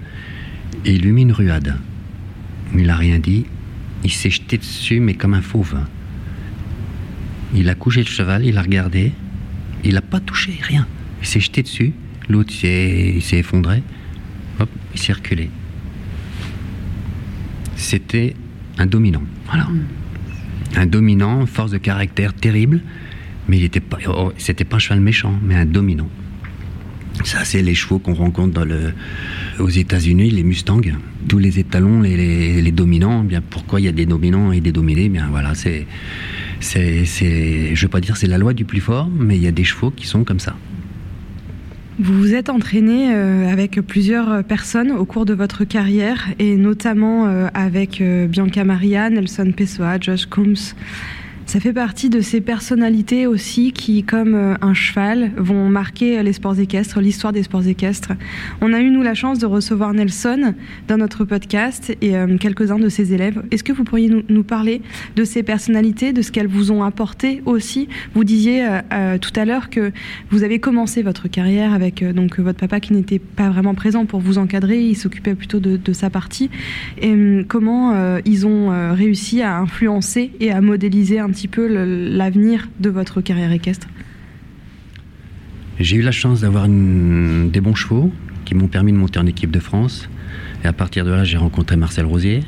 et 0.85 0.95
il 0.95 1.03
lui 1.03 1.13
mit 1.13 1.23
une 1.23 1.33
ruade. 1.33 1.77
Il 2.75 2.87
n'a 2.87 2.97
rien 2.97 3.19
dit. 3.19 3.47
Il 4.05 4.11
s'est 4.11 4.31
jeté 4.31 4.59
dessus, 4.59 5.01
mais 5.01 5.15
comme 5.15 5.35
un 5.35 5.43
fauve. 5.43 5.79
Il 7.55 7.69
a 7.69 7.75
couché 7.75 8.01
le 8.01 8.07
cheval, 8.07 8.45
il 8.45 8.59
a 8.59 8.63
regardé. 8.63 9.13
Il 9.85 9.95
n'a 9.95 10.03
pas 10.03 10.21
touché, 10.21 10.59
rien. 10.61 10.87
il 11.21 11.27
s'est 11.27 11.41
jeté 11.41 11.63
dessus, 11.63 11.93
l'autre 12.29 12.53
s'est 12.53 13.21
effondré, 13.33 13.83
hop, 14.59 14.69
il 14.93 15.01
s'est 15.01 15.13
reculé. 15.13 15.51
C'était 17.79 18.35
un 18.77 18.87
dominant, 18.87 19.23
voilà. 19.47 19.69
Un 20.77 20.87
dominant, 20.87 21.47
force 21.47 21.71
de 21.71 21.79
caractère 21.79 22.35
terrible, 22.35 22.83
mais 23.49 23.57
il 23.57 23.65
était 23.65 23.81
pas, 23.81 23.99
oh, 24.09 24.33
c'était 24.37 24.65
pas 24.65 24.77
un 24.77 24.79
cheval 24.81 25.01
méchant, 25.01 25.33
mais 25.43 25.55
un 25.55 25.65
dominant. 25.65 26.11
Ça, 27.25 27.45
c'est 27.45 27.63
les 27.63 27.75
chevaux 27.75 27.99
qu'on 28.01 28.15
rencontre 28.15 28.67
aux 29.59 29.69
États-Unis, 29.69 30.31
les 30.31 30.43
Mustangs, 30.43 30.81
tous 31.29 31.39
les 31.39 31.59
étalons, 31.59 32.03
les, 32.03 32.73
dominants. 32.73 33.23
Bien, 33.25 33.41
pourquoi 33.41 33.81
il 33.81 33.85
y 33.85 33.89
a 33.89 33.93
des 33.93 34.07
dominants 34.07 34.53
et 34.53 34.61
des 34.61 34.73
dominés? 34.73 35.05
Eh 35.05 35.09
Bien, 35.09 35.29
voilà, 35.31 35.55
c'est, 35.55 35.87
c'est, 36.61 37.05
c'est, 37.05 37.75
je 37.75 37.83
veux 37.83 37.89
pas 37.89 38.01
dire 38.01 38.17
c'est 38.17 38.27
la 38.27 38.39
loi 38.39 38.55
du 38.55 38.65
plus 38.65 38.81
fort, 38.81 39.09
mais 39.09 39.37
il 39.37 39.43
y 39.43 39.49
a 39.49 39.53
des 39.53 39.65
chevaux 39.65 39.91
qui 39.91 40.07
sont 40.07 40.25
comme 40.25 40.41
ça. 40.41 40.57
Vous 42.01 42.17
vous 42.17 42.35
êtes 42.35 42.49
entraîné 42.49 43.13
euh, 43.13 43.49
avec 43.49 43.81
plusieurs 43.81 44.45
personnes 44.45 44.93
au 44.93 45.05
cours 45.05 45.27
de 45.27 45.35
votre 45.35 45.65
carrière 45.65 46.29
et 46.39 46.55
notamment 46.55 47.27
euh, 47.27 47.49
avec 47.55 48.01
euh, 48.01 48.29
Bianca 48.29 48.63
Maria, 48.63 49.11
Nelson 49.11 49.53
Pessoa, 49.57 49.99
Josh 50.01 50.27
Coombs. 50.27 50.77
Ça 51.49 51.61
fait 51.61 51.73
partie 51.73 52.11
de 52.11 52.21
ces 52.21 52.43
personnalités 52.43 53.27
aussi 53.27 53.73
qui, 53.73 54.03
comme 54.03 54.35
euh, 54.35 54.55
un 54.61 54.75
cheval, 54.75 55.33
vont 55.39 55.71
marquer 55.71 56.23
les 56.23 56.35
sports 56.35 56.61
équestres, 56.61 57.01
l'histoire 57.01 57.33
des 57.33 57.43
sports 57.43 57.67
équestres. 57.67 58.13
On 58.61 58.75
a 58.75 58.81
eu, 58.81 58.91
nous, 58.91 59.03
la 59.03 59.15
chance 59.15 59.39
de 59.39 59.47
recevoir 59.47 59.95
Nelson 59.95 60.53
dans 60.89 60.99
notre 60.99 61.25
podcast 61.25 61.97
et 62.03 62.19
euh, 62.19 62.37
quelques-uns 62.37 62.79
de 62.79 62.91
ses 62.91 63.15
élèves. 63.15 63.43
Est-ce 63.51 63.65
que 63.65 63.73
vous 63.73 63.85
pourriez 63.85 64.11
nous, 64.29 64.43
parler 64.43 64.83
de 65.17 65.25
ces 65.25 65.43
personnalités, 65.43 66.13
de 66.13 66.21
ce 66.21 66.33
qu'elles 66.33 66.49
vous 66.49 66.71
ont 66.71 66.83
apporté 66.83 67.41
aussi? 67.47 67.89
Vous 68.13 68.25
disiez 68.25 68.69
euh, 68.93 69.17
tout 69.17 69.33
à 69.35 69.47
l'heure 69.47 69.71
que 69.71 69.91
vous 70.29 70.43
avez 70.43 70.59
commencé 70.59 71.03
votre 71.03 71.29
carrière 71.29 71.73
avec 71.73 72.05
donc 72.05 72.39
votre 72.41 72.59
papa 72.59 72.79
qui 72.79 72.93
n'était 72.93 73.19
pas 73.21 73.49
vraiment 73.49 73.75
présent 73.75 74.05
pour 74.05 74.21
vous 74.21 74.37
encadrer, 74.37 74.85
il 74.85 74.97
s'occupait 74.97 75.35
plutôt 75.35 75.61
de, 75.61 75.93
sa 75.95 76.11
partie. 76.11 76.51
Et 77.01 77.11
hum, 77.11 77.47
comment 77.49 78.19
ils 78.27 78.47
ont 78.47 78.93
réussi 78.95 79.41
à 79.41 79.57
influencer 79.57 80.31
et 80.41 80.53
à 80.53 80.61
modéliser 80.61 81.19
un 81.19 81.31
petit 81.31 81.38
peu 81.47 81.69
l'avenir 81.69 82.69
de 82.81 82.91
votre 82.91 83.21
carrière 83.21 83.53
équestre? 83.53 83.87
J'ai 85.79 85.97
eu 85.97 86.03
la 86.03 86.11
chance 86.11 86.41
d'avoir 86.41 86.67
des 86.67 87.61
bons 87.61 87.77
chevaux 87.77 88.13
qui 88.45 88.55
m'ont 88.55 88.67
permis 88.67 88.93
de 88.93 88.97
monter 88.97 89.21
en 89.21 89.27
équipe 89.27 89.51
de 89.51 89.61
France. 89.61 90.09
Et 90.65 90.67
à 90.67 90.73
partir 90.73 91.05
de 91.05 91.11
là, 91.11 91.23
j'ai 91.23 91.37
rencontré 91.37 91.77
Marcel 91.77 92.05
Rosier, 92.05 92.41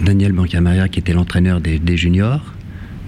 Daniel 0.00 0.32
Bancamaria 0.32 0.88
qui 0.88 1.00
était 1.00 1.12
l'entraîneur 1.12 1.60
des, 1.60 1.96
juniors. 1.96 2.54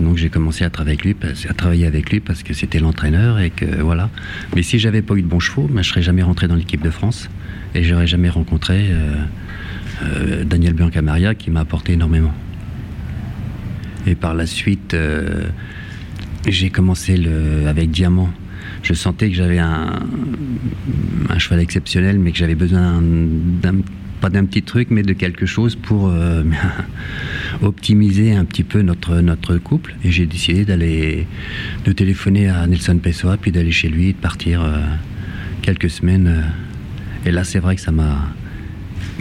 Donc 0.00 0.16
j'ai 0.16 0.28
commencé 0.28 0.64
à 0.64 0.70
travailler 0.70 1.86
avec 1.86 2.10
lui, 2.10 2.20
parce 2.20 2.42
que 2.42 2.52
c'était 2.52 2.80
l'entraîneur 2.80 3.38
et 3.38 3.50
que 3.50 3.80
voilà. 3.80 4.10
Mais 4.54 4.62
si 4.62 4.78
j'avais 4.78 5.02
pas 5.02 5.14
eu 5.14 5.22
de 5.22 5.28
bons 5.28 5.40
chevaux, 5.40 5.68
ben, 5.70 5.82
je 5.82 5.90
serais 5.90 6.02
jamais 6.02 6.22
rentré 6.22 6.48
dans 6.48 6.56
l'équipe 6.56 6.82
de 6.82 6.90
France 6.90 7.30
et 7.74 7.84
j'aurais 7.84 8.06
jamais 8.06 8.28
rencontré 8.28 8.88
euh, 8.90 9.14
euh, 10.02 10.44
Daniel 10.44 10.72
Biancamaria 10.72 11.34
qui 11.34 11.50
m'a 11.50 11.60
apporté 11.60 11.92
énormément. 11.92 12.32
Et 14.06 14.14
par 14.14 14.34
la 14.34 14.46
suite, 14.46 14.94
euh, 14.94 15.46
j'ai 16.46 16.70
commencé 16.70 17.16
le, 17.16 17.66
avec 17.66 17.90
Diamant. 17.90 18.30
Je 18.82 18.94
sentais 18.94 19.28
que 19.28 19.34
j'avais 19.34 19.58
un, 19.58 20.00
cheval 21.38 21.60
exceptionnel, 21.60 22.18
mais 22.18 22.30
que 22.30 22.38
j'avais 22.38 22.54
besoin 22.54 23.02
pas 24.20 24.30
d'un 24.30 24.44
petit 24.44 24.62
truc, 24.62 24.88
mais 24.90 25.02
de 25.02 25.12
quelque 25.12 25.44
chose 25.44 25.74
pour 25.74 26.08
euh, 26.08 26.44
optimiser 27.62 28.32
un 28.32 28.44
petit 28.44 28.62
peu 28.62 28.82
notre, 28.82 29.16
notre 29.20 29.56
couple. 29.56 29.96
Et 30.04 30.12
j'ai 30.12 30.26
décidé 30.26 30.64
d'aller, 30.64 31.26
de 31.84 31.92
téléphoner 31.92 32.48
à 32.48 32.66
Nelson 32.66 32.98
Pessoa, 32.98 33.36
puis 33.36 33.50
d'aller 33.50 33.72
chez 33.72 33.88
lui, 33.88 34.12
de 34.12 34.18
partir 34.18 34.62
euh, 34.62 34.78
quelques 35.62 35.90
semaines. 35.90 36.44
et 37.24 37.32
là, 37.32 37.42
c'est 37.42 37.58
vrai 37.58 37.74
que 37.74 37.82
ça 37.82 37.90
m'a, 37.90 38.32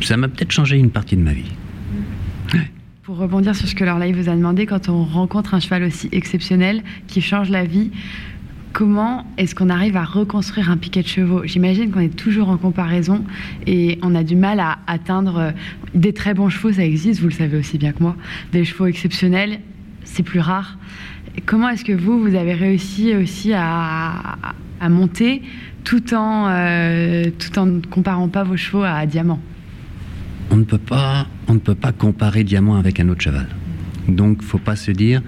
ça 0.04 0.16
m'a 0.16 0.28
peut-être 0.28 0.52
changé 0.52 0.78
une 0.78 0.92
partie 0.92 1.16
de 1.16 1.22
ma 1.22 1.34
vie. 1.34 1.52
Pour 3.06 3.18
rebondir 3.18 3.56
sur 3.56 3.68
ce 3.68 3.76
que 3.76 3.84
Lorlaï 3.84 4.14
vous 4.14 4.30
a 4.30 4.36
demandé, 4.36 4.66
quand 4.66 4.90
on 4.90 5.04
rencontre 5.04 5.54
un 5.54 5.60
cheval 5.60 5.84
aussi 5.84 6.10
exceptionnel 6.12 6.82
qui 7.06 7.22
change 7.22 7.52
la 7.52 7.64
vie, 7.64 7.92
comment 8.74 9.28
est-ce 9.38 9.54
qu'on 9.54 9.70
arrive 9.70 9.96
à 9.96 10.04
reconstruire 10.04 10.72
un 10.72 10.78
piquet 10.78 11.04
de 11.04 11.08
chevaux? 11.08 11.44
J'imagine 11.46 11.92
qu'on 11.92 12.00
est 12.00 12.16
toujours 12.16 12.50
en 12.50 12.58
comparaison 12.58 13.24
et 13.68 14.00
on 14.02 14.16
a 14.16 14.24
du 14.24 14.36
mal 14.36 14.60
à 14.60 14.80
atteindre 14.88 15.54
des 15.94 16.14
très 16.14 16.34
bons 16.34 16.50
chevaux, 16.50 16.72
ça 16.72 16.84
existe, 16.84 17.22
vous 17.22 17.28
le 17.28 17.34
savez 17.34 17.56
aussi 17.60 17.78
bien 17.78 17.92
que 17.92 18.02
moi. 18.02 18.16
Des 18.54 18.66
chevaux 18.66 18.88
exceptionnels, 18.88 19.60
c'est 20.04 20.24
plus 20.24 20.40
rare. 20.40 20.80
Comment 21.46 21.70
est-ce 21.70 21.86
que 21.86 21.94
vous, 21.94 22.20
vous 22.20 22.34
avez 22.34 22.56
réussi 22.56 23.14
aussi 23.14 23.54
à, 23.54 24.36
monter 24.90 25.44
tout 25.84 26.16
en, 26.16 26.48
euh, 26.50 27.26
tout 27.38 27.60
en 27.60 27.68
ne 27.68 27.82
comparant 27.82 28.30
pas 28.30 28.44
vos 28.44 28.58
chevaux 28.58 28.82
à 28.82 29.06
Diamant? 29.06 29.40
On 30.52 30.58
ne 30.58 30.64
peut 30.64 30.78
pas, 30.78 31.28
on 31.48 31.54
ne 31.56 31.60
peut 31.60 31.76
pas 31.76 31.92
comparer 31.92 32.44
Diamant 32.44 32.76
avec 32.76 33.00
un 33.00 33.10
autre 33.10 33.22
cheval. 33.22 33.48
Donc, 34.08 34.42
faut 34.42 34.60
pas 34.60 34.76
se 34.76 34.92
dire 34.92 35.22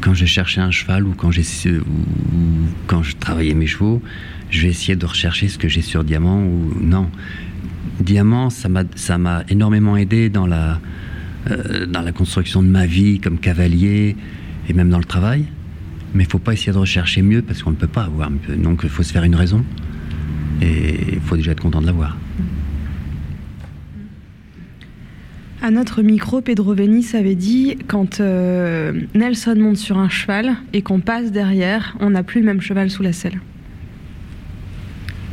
quand 0.00 0.14
j'ai 0.14 0.26
cherché 0.26 0.60
un 0.60 0.72
cheval 0.72 1.06
ou 1.06 1.14
quand 1.14 1.30
j'ai 1.30 1.44
quand 2.88 3.02
je 3.02 3.16
travaillais 3.16 3.54
mes 3.54 3.68
chevaux, 3.68 4.02
je 4.50 4.62
vais 4.62 4.68
essayer 4.68 4.96
de 4.96 5.06
rechercher 5.06 5.48
ce 5.48 5.58
que 5.58 5.68
j'ai 5.68 5.80
sur 5.80 6.04
Diamant 6.04 6.42
ou 6.42 6.74
non. 6.80 7.08
Diamant, 8.00 8.50
ça 8.50 8.68
m'a 8.68 8.82
ça 8.96 9.16
m'a 9.16 9.44
énormément 9.48 9.96
aidé 9.96 10.28
dans 10.28 10.46
la 10.46 10.80
euh, 11.50 11.86
dans 11.86 12.02
la 12.02 12.12
construction 12.12 12.62
de 12.62 12.68
ma 12.68 12.84
vie 12.84 13.20
comme 13.20 13.38
cavalier 13.38 14.16
et 14.68 14.72
même 14.72 14.90
dans 14.90 14.98
le 14.98 15.04
travail. 15.04 15.46
Mais 16.14 16.24
il 16.24 16.30
faut 16.30 16.38
pas 16.38 16.52
essayer 16.52 16.72
de 16.72 16.78
rechercher 16.78 17.22
mieux 17.22 17.42
parce 17.42 17.62
qu'on 17.62 17.70
ne 17.70 17.76
peut 17.76 17.86
pas 17.86 18.04
avoir 18.04 18.30
mieux. 18.30 18.56
Donc 18.56 18.80
il 18.82 18.90
faut 18.90 19.02
se 19.02 19.12
faire 19.12 19.24
une 19.24 19.36
raison 19.36 19.64
et 20.60 21.14
il 21.14 21.20
faut 21.20 21.36
déjà 21.36 21.52
être 21.52 21.62
content 21.62 21.80
de 21.80 21.86
l'avoir. 21.86 22.16
À 25.64 25.70
notre 25.70 26.02
micro, 26.02 26.40
Pedro 26.40 26.74
Venis 26.74 27.10
avait 27.14 27.36
dit 27.36 27.76
quand 27.86 28.18
euh, 28.18 28.92
Nelson 29.14 29.54
monte 29.56 29.76
sur 29.76 29.96
un 29.96 30.08
cheval 30.08 30.56
et 30.72 30.82
qu'on 30.82 30.98
passe 30.98 31.30
derrière, 31.30 31.96
on 32.00 32.10
n'a 32.10 32.24
plus 32.24 32.40
le 32.40 32.46
même 32.46 32.60
cheval 32.60 32.90
sous 32.90 33.04
la 33.04 33.12
selle. 33.12 33.40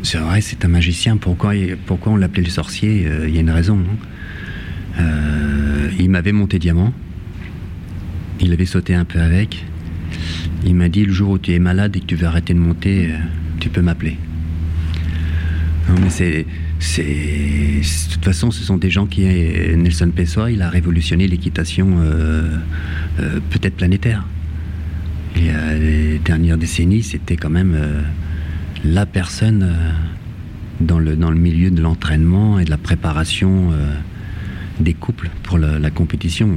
C'est 0.04 0.20
vrai, 0.20 0.42
c'est 0.42 0.64
un 0.64 0.68
magicien. 0.68 1.18
Pourquoi, 1.18 1.54
pourquoi 1.88 2.12
on 2.12 2.16
l'appelait 2.16 2.44
le 2.44 2.50
sorcier 2.52 3.08
euh, 3.08 3.28
Il 3.28 3.34
y 3.34 3.40
a 3.40 3.42
une 3.42 3.50
raison. 3.50 3.80
Hein. 3.80 5.02
Euh, 5.02 5.90
il 5.98 6.12
m'avait 6.12 6.32
monté 6.32 6.60
diamant. 6.60 6.94
Il 8.40 8.54
avait 8.54 8.68
sauté 8.68 8.94
un 8.94 9.06
peu 9.06 9.20
avec. 9.20 9.66
Il 10.64 10.76
m'a 10.76 10.90
dit 10.90 11.06
le 11.06 11.12
jour 11.12 11.32
où 11.32 11.38
tu 11.40 11.54
es 11.54 11.60
malade 11.60 11.98
et 11.98 12.02
que 12.02 12.06
tu 12.06 12.16
veux 12.16 12.28
arrêter 12.28 12.54
de 12.54 12.60
monter, 12.60 13.10
tu 13.60 13.70
peux 13.70 13.82
m'appeler. 13.82 14.18
mais 15.90 16.10
c'est 16.12 16.46
c'est 16.80 17.04
de 17.04 18.14
toute 18.14 18.24
façon 18.24 18.52
ce 18.52 18.64
sont 18.64 18.78
des 18.78 18.90
gens 18.90 19.06
qui 19.06 19.22
Nelson 19.24 20.12
Pessoa 20.16 20.50
il 20.50 20.62
a 20.62 20.70
révolutionné 20.70 21.28
l'équitation 21.28 21.98
euh, 22.00 22.58
euh, 23.20 23.40
peut-être 23.50 23.76
planétaire. 23.76 24.26
Et 25.36 25.52
les 25.78 26.20
dernières 26.20 26.58
décennies 26.58 27.04
c'était 27.04 27.36
quand 27.36 27.50
même 27.50 27.76
euh, 27.76 28.02
la 28.84 29.06
personne 29.06 29.76
dans 30.80 31.00
le 31.00 31.16
dans 31.16 31.32
le 31.32 31.38
milieu 31.38 31.70
de 31.70 31.82
l'entraînement 31.82 32.60
et 32.60 32.66
de 32.66 32.70
la 32.70 32.78
préparation 32.78 33.74
des 34.80 34.94
couples 34.94 35.30
pour 35.44 35.58
la, 35.58 35.92
compétition. 35.92 36.50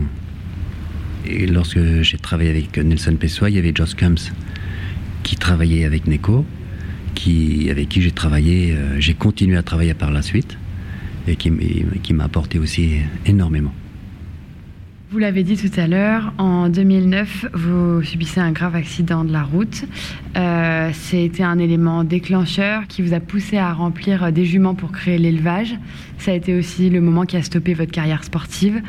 Et 1.27 1.47
lorsque 1.47 2.03
j'ai 2.03 2.19
travaillé 2.19 2.51
avec 2.51 2.79
Nelson 2.79 3.17
Pessoa 3.19 3.51
il 3.51 3.57
y 3.57 3.59
avait 3.59 3.73
Josh 3.75 3.95
Combs 3.95 4.33
qui 5.25 5.37
travaillait 5.37 5.85
avec 5.85 6.07
Neko 6.07 6.47
qui, 7.15 7.69
avec 7.71 7.89
qui 7.89 8.03
j'ai 8.03 8.11
travaillé, 8.11 8.73
euh, 8.73 9.01
j'ai 9.01 9.15
continué 9.15 9.57
à 9.57 9.63
travailler 9.63 9.95
par 9.95 10.11
la 10.11 10.23
suite 10.23 10.57
et 11.29 11.37
qui, 11.37 11.51
m'a 12.13 12.25
apporté 12.25 12.59
aussi 12.59 12.97
énormément. 13.27 13.73
Vous 15.13 15.19
l'avez 15.19 15.43
dit 15.43 15.57
tout 15.57 15.79
à 15.79 15.87
l'heure, 15.87 16.33
en 16.39 16.71
2009, 16.71 17.47
vous 17.53 18.03
subissez 18.03 18.41
un 18.41 18.51
grave 18.51 18.75
accident 18.75 19.25
de 19.25 19.33
la 19.33 19.43
route. 19.43 19.85
Euh, 20.37 20.91
C'était 20.95 21.43
un 21.43 21.59
élément 21.59 22.03
déclencheur 22.03 22.87
qui 22.89 23.03
vous 23.03 23.13
a 23.13 23.21
poussé 23.21 23.59
à 23.59 23.73
remplir 23.75 24.33
des 24.33 24.47
juments 24.47 24.75
pour 24.75 24.91
créer 24.91 25.19
l'élevage. 25.19 25.77
Ça 26.17 26.31
a 26.31 26.35
été 26.35 26.55
aussi 26.55 26.89
le 26.89 27.03
moment 27.03 27.27
qui 27.27 27.37
a 27.37 27.43
stoppé 27.43 27.75
votre 27.75 27.93
carrière 27.93 28.25
sportive. 28.25 28.81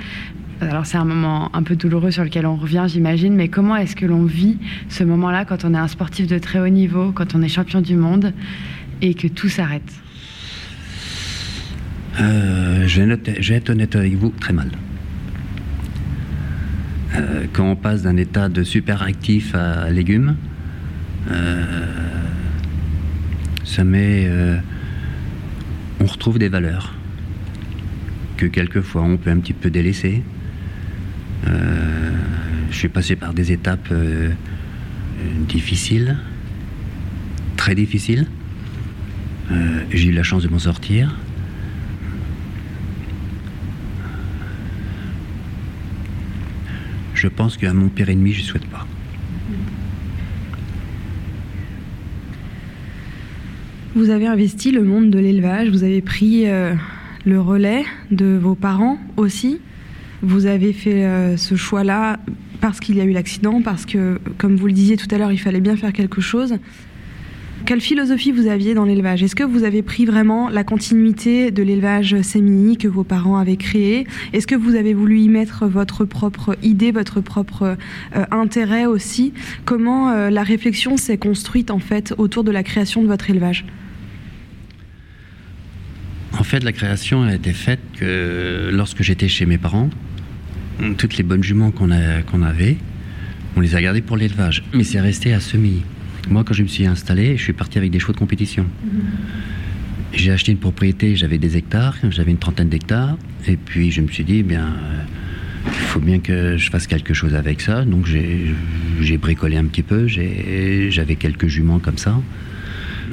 Alors 0.61 0.85
c'est 0.85 0.97
un 0.97 1.05
moment 1.05 1.49
un 1.53 1.63
peu 1.63 1.75
douloureux 1.75 2.11
sur 2.11 2.23
lequel 2.23 2.45
on 2.45 2.55
revient, 2.55 2.85
j'imagine, 2.87 3.35
mais 3.35 3.47
comment 3.47 3.75
est-ce 3.75 3.95
que 3.95 4.05
l'on 4.05 4.23
vit 4.23 4.57
ce 4.89 5.03
moment-là 5.03 5.45
quand 5.45 5.65
on 5.65 5.73
est 5.73 5.77
un 5.77 5.87
sportif 5.87 6.27
de 6.27 6.37
très 6.37 6.59
haut 6.59 6.69
niveau, 6.69 7.11
quand 7.11 7.35
on 7.35 7.41
est 7.41 7.47
champion 7.47 7.81
du 7.81 7.95
monde 7.95 8.33
et 9.01 9.13
que 9.13 9.27
tout 9.27 9.49
s'arrête? 9.49 9.91
Euh, 12.19 12.87
je, 12.87 13.01
vais 13.01 13.55
être 13.55 13.69
honnête 13.69 13.95
avec 13.95 14.13
vous, 14.15 14.29
très 14.39 14.53
mal. 14.53 14.69
Euh, 17.15 17.45
quand 17.51 17.69
on 17.69 17.75
passe 17.75 18.03
d'un 18.03 18.17
état 18.17 18.49
de 18.49 18.63
super 18.63 19.01
actif 19.01 19.55
à 19.55 19.89
légumes, 19.89 20.35
euh, 21.31 21.85
ça 23.63 23.83
met. 23.83 24.29
on 25.99 26.05
retrouve 26.05 26.37
des 26.37 26.49
valeurs 26.49 26.93
que 28.37 28.45
quelquefois 28.45 29.03
on 29.03 29.17
peut 29.17 29.29
un 29.29 29.39
petit 29.39 29.53
peu 29.53 29.69
délaisser. 29.69 30.23
Euh, 31.47 32.11
je 32.71 32.75
suis 32.75 32.89
passé 32.89 33.15
par 33.15 33.33
des 33.33 33.51
étapes 33.51 33.89
euh, 33.91 34.31
difficiles 35.47 36.17
très 37.63 37.75
difficile. 37.75 38.27
Euh, 39.49 39.85
j'ai 39.89 40.09
eu 40.09 40.11
la 40.11 40.23
chance 40.23 40.43
de 40.43 40.49
m'en 40.49 40.59
sortir. 40.59 41.15
Je 47.13 47.29
pense 47.29 47.55
qu'à 47.55 47.71
mon 47.73 47.87
pire 47.87 48.09
ennemi, 48.09 48.33
je 48.33 48.41
ne 48.41 48.45
souhaite 48.45 48.65
pas. 48.65 48.85
Vous 53.95 54.09
avez 54.09 54.27
investi 54.27 54.71
le 54.71 54.83
monde 54.83 55.09
de 55.09 55.19
l'élevage, 55.19 55.69
vous 55.69 55.85
avez 55.85 56.01
pris 56.01 56.49
euh, 56.49 56.73
le 57.25 57.39
relais 57.39 57.85
de 58.11 58.37
vos 58.41 58.55
parents 58.55 58.97
aussi. 59.15 59.61
Vous 60.23 60.45
avez 60.45 60.71
fait 60.71 61.03
euh, 61.03 61.35
ce 61.35 61.55
choix-là 61.55 62.17
parce 62.61 62.79
qu'il 62.79 62.95
y 62.95 63.01
a 63.01 63.03
eu 63.03 63.11
l'accident, 63.11 63.61
parce 63.61 63.85
que, 63.85 64.21
comme 64.37 64.55
vous 64.55 64.67
le 64.67 64.73
disiez 64.73 64.95
tout 64.95 65.13
à 65.13 65.17
l'heure, 65.17 65.33
il 65.33 65.37
fallait 65.37 65.59
bien 65.59 65.75
faire 65.75 65.91
quelque 65.91 66.21
chose. 66.21 66.55
Quelle 67.65 67.81
philosophie 67.81 68.31
vous 68.31 68.47
aviez 68.47 68.73
dans 68.73 68.85
l'élevage? 68.85 69.21
Est-ce 69.21 69.35
que 69.35 69.43
vous 69.43 69.65
avez 69.65 69.81
pris 69.81 70.05
vraiment 70.05 70.47
la 70.47 70.63
continuité 70.63 71.51
de 71.51 71.61
l'élevage 71.61 72.21
sémini 72.21 72.77
que 72.77 72.87
vos 72.87 73.03
parents 73.03 73.37
avaient 73.37 73.57
créé? 73.57 74.07
Est-ce 74.31 74.47
que 74.47 74.55
vous 74.55 74.75
avez 74.75 74.93
voulu 74.93 75.19
y 75.19 75.27
mettre 75.27 75.67
votre 75.67 76.05
propre 76.05 76.57
idée, 76.63 76.91
votre 76.91 77.19
propre 77.19 77.77
euh, 78.15 78.25
intérêt 78.31 78.85
aussi? 78.85 79.33
Comment 79.65 80.09
euh, 80.09 80.29
la 80.29 80.43
réflexion 80.43 80.95
s'est 80.95 81.17
construite 81.17 81.69
en 81.69 81.79
fait 81.79 82.13
autour 82.17 82.45
de 82.45 82.51
la 82.51 82.63
création 82.63 83.01
de 83.01 83.07
votre 83.07 83.29
élevage? 83.29 83.65
En 86.37 86.43
fait, 86.43 86.63
la 86.63 86.71
création 86.71 87.23
a 87.23 87.35
été 87.35 87.51
faite 87.51 87.81
que 87.97 88.69
lorsque 88.71 89.03
j'étais 89.03 89.27
chez 89.27 89.45
mes 89.45 89.57
parents, 89.57 89.89
toutes 90.97 91.17
les 91.17 91.23
bonnes 91.23 91.43
juments 91.43 91.71
qu'on 91.71 91.89
qu'on 92.31 92.41
avait, 92.41 92.77
on 93.55 93.61
les 93.61 93.75
a 93.75 93.81
gardées 93.81 94.01
pour 94.01 94.17
l'élevage. 94.17 94.63
Mais 94.73 94.83
c'est 94.83 94.99
resté 94.99 95.33
à 95.33 95.39
semis. 95.39 95.83
Moi, 96.29 96.43
quand 96.43 96.53
je 96.53 96.63
me 96.63 96.67
suis 96.67 96.85
installé, 96.85 97.37
je 97.37 97.43
suis 97.43 97.53
parti 97.53 97.77
avec 97.77 97.91
des 97.91 97.99
chevaux 97.99 98.13
de 98.13 98.17
compétition. 98.17 98.65
J'ai 100.13 100.31
acheté 100.31 100.51
une 100.51 100.59
propriété, 100.59 101.15
j'avais 101.15 101.37
des 101.37 101.57
hectares, 101.57 101.97
j'avais 102.09 102.31
une 102.31 102.37
trentaine 102.37 102.69
d'hectares, 102.69 103.17
et 103.47 103.57
puis 103.57 103.91
je 103.91 104.01
me 104.01 104.07
suis 104.07 104.23
dit, 104.23 104.37
eh 104.37 104.43
bien, 104.43 104.67
euh, 104.67 105.03
il 105.65 105.71
faut 105.73 105.99
bien 105.99 106.19
que 106.19 106.55
je 106.57 106.69
fasse 106.69 106.87
quelque 106.87 107.13
chose 107.13 107.33
avec 107.33 107.61
ça. 107.61 107.83
Donc 107.83 108.05
j'ai 108.05 109.17
bricolé 109.17 109.57
un 109.57 109.65
petit 109.65 109.83
peu, 109.83 110.07
j'avais 110.07 111.15
quelques 111.15 111.47
juments 111.47 111.79
comme 111.79 111.97
ça. 111.97 112.19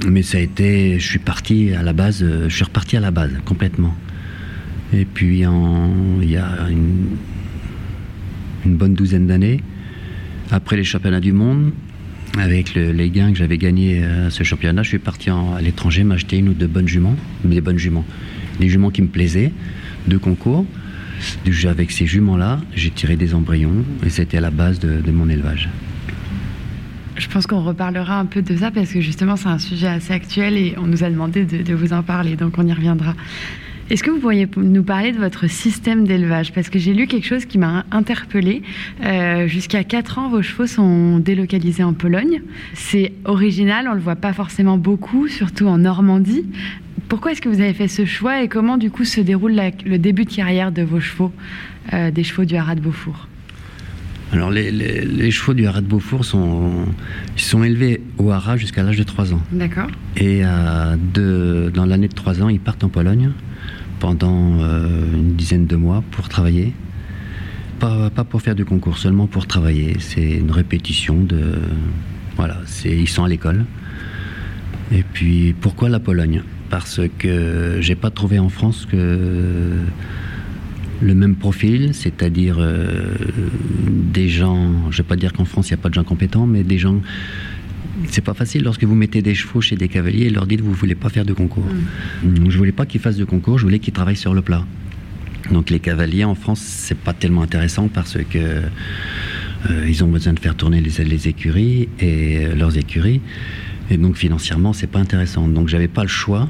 Mais 0.06 0.22
ça 0.22 0.38
a 0.38 0.40
été, 0.40 0.98
je 0.98 1.06
suis 1.06 1.18
parti 1.18 1.72
à 1.74 1.82
la 1.82 1.92
base, 1.92 2.24
je 2.48 2.54
suis 2.54 2.64
reparti 2.64 2.96
à 2.96 3.00
la 3.00 3.10
base 3.10 3.32
complètement. 3.44 3.94
Et 4.92 5.04
puis 5.04 5.46
en, 5.46 5.90
il 6.20 6.30
y 6.30 6.36
a 6.36 6.68
une, 6.70 7.16
une 8.64 8.76
bonne 8.76 8.94
douzaine 8.94 9.26
d'années, 9.26 9.60
après 10.50 10.76
les 10.76 10.84
championnats 10.84 11.20
du 11.20 11.32
monde, 11.32 11.72
avec 12.38 12.74
les 12.74 13.10
gains 13.10 13.32
que 13.32 13.38
j'avais 13.38 13.58
gagnés 13.58 14.04
à 14.04 14.30
ce 14.30 14.44
championnat, 14.44 14.82
je 14.82 14.88
suis 14.88 14.98
parti 14.98 15.30
à 15.30 15.60
l'étranger 15.60 16.04
m'acheter 16.04 16.38
une 16.38 16.50
ou 16.50 16.54
deux 16.54 16.66
bonnes 16.66 16.88
juments, 16.88 17.16
des 17.44 17.60
bonnes 17.60 17.78
juments, 17.78 18.04
des 18.60 18.68
juments 18.68 18.90
qui 18.90 19.02
me 19.02 19.08
plaisaient, 19.08 19.52
de 20.06 20.16
concours. 20.16 20.64
Avec 21.66 21.90
ces 21.90 22.06
juments-là, 22.06 22.60
j'ai 22.74 22.90
tiré 22.90 23.16
des 23.16 23.34
embryons 23.34 23.84
et 24.04 24.10
c'était 24.10 24.40
la 24.40 24.50
base 24.50 24.78
de, 24.78 25.10
mon 25.10 25.28
élevage. 25.28 25.68
Je 27.16 27.28
pense 27.28 27.46
qu'on 27.46 27.62
reparlera 27.62 28.18
un 28.18 28.24
peu 28.24 28.40
de 28.40 28.56
ça 28.56 28.70
parce 28.70 28.90
que 28.92 29.02
justement 29.02 29.36
c'est 29.36 29.48
un 29.48 29.58
sujet 29.58 29.88
assez 29.88 30.14
actuel 30.14 30.56
et 30.56 30.74
on 30.78 30.86
nous 30.86 31.04
a 31.04 31.10
demandé 31.10 31.44
de, 31.44 31.62
de 31.62 31.74
vous 31.74 31.92
en 31.92 32.02
parler, 32.02 32.36
donc 32.36 32.54
on 32.56 32.66
y 32.66 32.72
reviendra. 32.72 33.14
Est-ce 33.90 34.04
que 34.04 34.10
vous 34.12 34.20
pourriez 34.20 34.48
nous 34.56 34.84
parler 34.84 35.10
de 35.10 35.18
votre 35.18 35.50
système 35.50 36.06
d'élevage? 36.06 36.52
Parce 36.52 36.70
que 36.70 36.78
j'ai 36.78 36.94
lu 36.94 37.08
quelque 37.08 37.26
chose 37.26 37.44
qui 37.44 37.58
m'a 37.58 37.84
interpellée. 37.90 38.62
Euh, 39.04 39.48
jusqu'à 39.48 39.82
4 39.82 40.18
ans, 40.18 40.28
vos 40.28 40.42
chevaux 40.42 40.68
sont 40.68 41.18
délocalisés 41.18 41.82
en 41.82 41.92
Pologne. 41.92 42.40
C'est 42.74 43.12
original, 43.24 43.88
on 43.88 43.90
ne 43.90 43.96
le 43.96 44.00
voit 44.00 44.14
pas 44.14 44.32
forcément 44.32 44.78
beaucoup, 44.78 45.26
surtout 45.26 45.66
en 45.66 45.78
Normandie. 45.78 46.44
Pourquoi 47.08 47.32
est-ce 47.32 47.40
que 47.40 47.48
vous 47.48 47.60
avez 47.60 47.74
fait 47.74 47.88
ce 47.88 48.04
choix 48.04 48.44
et 48.44 48.46
comment 48.46 48.78
du 48.78 48.92
coup 48.92 49.04
se 49.04 49.20
déroule 49.20 49.60
le 49.84 49.98
début 49.98 50.24
de 50.24 50.32
carrière 50.32 50.70
de 50.70 50.82
vos 50.82 51.00
chevaux, 51.00 51.32
euh, 51.92 52.12
des 52.12 52.22
chevaux 52.22 52.44
du 52.44 52.54
Haras 52.54 52.76
de 52.76 52.80
Beaufour? 52.80 53.26
Alors 54.32 54.52
les, 54.52 55.32
chevaux 55.32 55.54
du 55.54 55.66
Haras 55.66 55.80
de 55.80 55.88
Beaufour 55.88 56.24
sont, 56.24 56.86
ils 57.36 57.42
sont 57.42 57.64
élevés 57.64 58.00
au 58.18 58.30
Haras 58.30 58.56
jusqu'à 58.56 58.84
l'âge 58.84 58.98
de 58.98 59.02
3 59.02 59.34
ans. 59.34 59.42
D'accord. 59.50 59.88
Et 60.16 60.42
dans 60.42 61.86
l'année 61.86 62.06
de 62.06 62.14
3 62.14 62.40
ans, 62.40 62.48
ils 62.48 62.60
partent 62.60 62.84
en 62.84 62.88
Pologne 62.88 63.32
pendant 64.00 64.58
euh, 64.60 65.14
une 65.14 65.34
dizaine 65.36 65.66
de 65.66 65.76
mois 65.76 66.02
pour 66.10 66.28
travailler. 66.28 66.72
Pas, 67.78 68.10
pas, 68.10 68.24
pour 68.24 68.42
faire 68.42 68.56
du 68.56 68.64
concours, 68.64 68.98
seulement 68.98 69.26
pour 69.26 69.46
travailler. 69.46 69.96
C'est 70.00 70.30
une 70.32 70.50
répétition 70.50 71.22
de. 71.22 71.52
Voilà, 72.36 72.56
ils 72.84 73.08
sont 73.08 73.24
à 73.24 73.28
l'école. 73.28 73.64
Et 74.92 75.04
puis 75.04 75.54
pourquoi 75.60 75.88
la 75.88 76.00
Pologne? 76.00 76.42
Parce 76.68 77.00
que 77.18 77.78
j'ai 77.80 77.94
pas 77.94 78.10
trouvé 78.10 78.38
en 78.38 78.48
France 78.48 78.86
que 78.90 79.70
le 81.02 81.14
même 81.14 81.36
profil, 81.36 81.94
c'est-à-dire 81.94 82.56
euh, 82.58 83.14
des 83.88 84.28
gens, 84.28 84.90
je 84.90 84.98
vais 84.98 85.08
pas 85.08 85.16
dire 85.16 85.32
qu'en 85.32 85.44
France 85.44 85.70
il 85.70 85.74
n'y 85.74 85.80
a 85.80 85.82
pas 85.82 85.88
de 85.88 85.94
gens 85.94 86.04
compétents, 86.04 86.46
mais 86.46 86.62
des 86.62 86.78
gens 86.78 87.00
c'est 88.08 88.24
pas 88.24 88.34
facile 88.34 88.62
lorsque 88.62 88.84
vous 88.84 88.94
mettez 88.94 89.22
des 89.22 89.34
chevaux 89.34 89.60
chez 89.60 89.76
des 89.76 89.88
cavaliers 89.88 90.26
et 90.26 90.30
leur 90.30 90.46
dites 90.46 90.60
vous 90.60 90.72
voulez 90.72 90.94
pas 90.94 91.08
faire 91.08 91.24
de 91.24 91.32
concours. 91.32 91.66
Mm. 92.22 92.50
Je 92.50 92.58
voulais 92.58 92.72
pas 92.72 92.86
qu'ils 92.86 93.00
fassent 93.00 93.16
de 93.16 93.24
concours, 93.24 93.58
je 93.58 93.64
voulais 93.64 93.78
qu'ils 93.78 93.92
travaillent 93.92 94.16
sur 94.16 94.34
le 94.34 94.42
plat. 94.42 94.64
Donc 95.50 95.70
les 95.70 95.80
cavaliers 95.80 96.24
en 96.24 96.34
France, 96.34 96.60
c'est 96.60 96.98
pas 96.98 97.12
tellement 97.12 97.42
intéressant 97.42 97.88
parce 97.88 98.16
que 98.30 98.38
euh, 98.38 99.86
ils 99.88 100.02
ont 100.04 100.08
besoin 100.08 100.32
de 100.32 100.38
faire 100.38 100.54
tourner 100.54 100.80
les, 100.80 101.04
les 101.04 101.28
écuries 101.28 101.88
et 101.98 102.46
euh, 102.46 102.54
leurs 102.54 102.76
écuries. 102.76 103.20
Et 103.90 103.96
donc 103.96 104.16
financièrement, 104.16 104.72
c'est 104.72 104.86
pas 104.86 105.00
intéressant. 105.00 105.48
Donc 105.48 105.68
j'avais 105.68 105.88
pas 105.88 106.02
le 106.02 106.08
choix. 106.08 106.48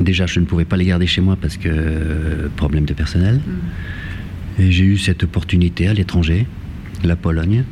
Déjà, 0.00 0.26
je 0.26 0.40
ne 0.40 0.44
pouvais 0.44 0.64
pas 0.64 0.76
les 0.76 0.86
garder 0.86 1.06
chez 1.06 1.20
moi 1.20 1.36
parce 1.40 1.56
que 1.56 1.68
euh, 1.68 2.48
problème 2.56 2.84
de 2.84 2.94
personnel. 2.94 3.36
Mm. 3.36 4.62
Et 4.62 4.72
j'ai 4.72 4.84
eu 4.84 4.98
cette 4.98 5.22
opportunité 5.22 5.86
à 5.86 5.94
l'étranger, 5.94 6.46
la 7.04 7.16
Pologne, 7.16 7.64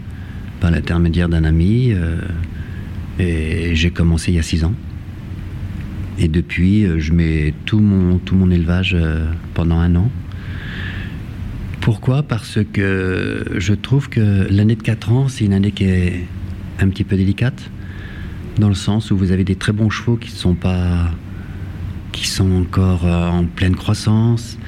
par 0.61 0.71
l'intermédiaire 0.71 1.29
d'un 1.29 1.45
ami. 1.45 1.93
Euh, 1.93 2.19
et 3.19 3.75
j'ai 3.75 3.91
commencé 3.91 4.33
il 4.33 4.37
y 4.37 4.39
a 4.39 4.43
six 4.43 4.65
ans. 4.65 4.75
Et 6.19 6.29
depuis, 6.29 6.85
euh, 6.85 6.99
je 6.99 7.13
mets 7.13 7.55
tout 7.65 7.81
mon, 7.81 8.19
tout 8.19 8.35
mon 8.35 8.51
élevage 8.51 8.95
euh, 8.95 9.27
pendant 9.55 9.79
un 9.79 9.95
an. 9.97 10.11
Pourquoi? 11.81 12.23
Parce 12.23 12.59
que 12.73 13.45
je 13.57 13.75
trouve 13.75 14.09
que 14.09 14.47
l'année 14.51 14.75
de 14.75 14.83
4 14.83 15.13
ans, 15.13 15.29
c'est 15.29 15.45
une 15.45 15.53
année 15.53 15.71
qui 15.71 15.85
est 15.85 16.25
un 16.81 16.89
petit 16.89 17.05
peu 17.05 17.17
délicate, 17.17 17.71
dans 18.59 18.69
le 18.69 18.75
sens 18.75 19.11
où 19.11 19.17
vous 19.17 19.31
avez 19.31 19.45
des 19.45 19.55
très 19.55 19.73
bons 19.73 19.89
chevaux 19.89 20.17
qui 20.17 20.31
sont 20.31 20.55
pas, 20.55 21.11
qui 22.11 22.27
sont 22.27 22.51
encore 22.51 23.05
en 23.05 23.45
pleine 23.45 23.77
croissance, 23.77 24.59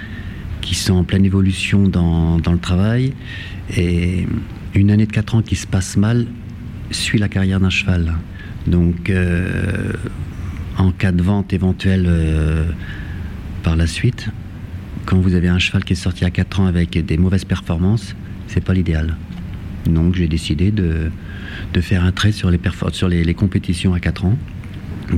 qui 0.61 0.77
sont 0.77 0.95
en 0.95 1.03
pleine 1.03 1.25
évolution 1.25 1.89
dans, 1.89 2.39
dans 2.39 2.53
le 2.53 2.61
travail, 2.61 3.15
et 3.77 4.27
une 4.75 4.91
année 4.91 5.07
de 5.07 5.13
4 5.13 5.37
ans 5.37 5.43
qui 5.43 5.57
se 5.57 5.67
passe 5.67 5.97
mal 5.97 6.27
suit 6.91 7.19
la 7.19 7.29
carrière 7.29 7.61
d'un 7.61 7.71
cheval. 7.71 8.15
Donc, 8.67 9.11
euh, 9.11 9.93
en 10.77 10.93
cas 10.93 11.13
de 11.13 11.23
vente 11.23 11.53
éventuelle 11.53 12.07
euh, 12.07 12.65
par 13.63 13.77
la 13.77 13.87
suite, 13.87 14.29
quand 15.07 15.19
vous 15.19 15.35
avez 15.35 15.49
un 15.49 15.59
cheval 15.59 15.85
qui 15.85 15.95
est 15.95 15.97
sorti 15.97 16.25
à 16.25 16.31
4 16.31 16.61
ans 16.61 16.67
avec 16.67 17.05
des 17.05 17.19
mauvaises 17.19 17.45
performances, 17.45 18.15
c'est 18.47 18.63
pas 18.63 18.75
l'idéal. 18.75 19.17
Donc, 19.87 20.15
j'ai 20.15 20.29
décidé 20.29 20.71
de, 20.71 21.11
faire 21.81 22.05
un 22.05 22.13
trait 22.13 22.33
sur 22.33 22.51
les, 22.51 22.61
sur 22.93 23.09
les, 23.09 23.35
compétitions 23.35 23.95
à 23.95 24.01
4 24.01 24.25
ans. 24.27 24.39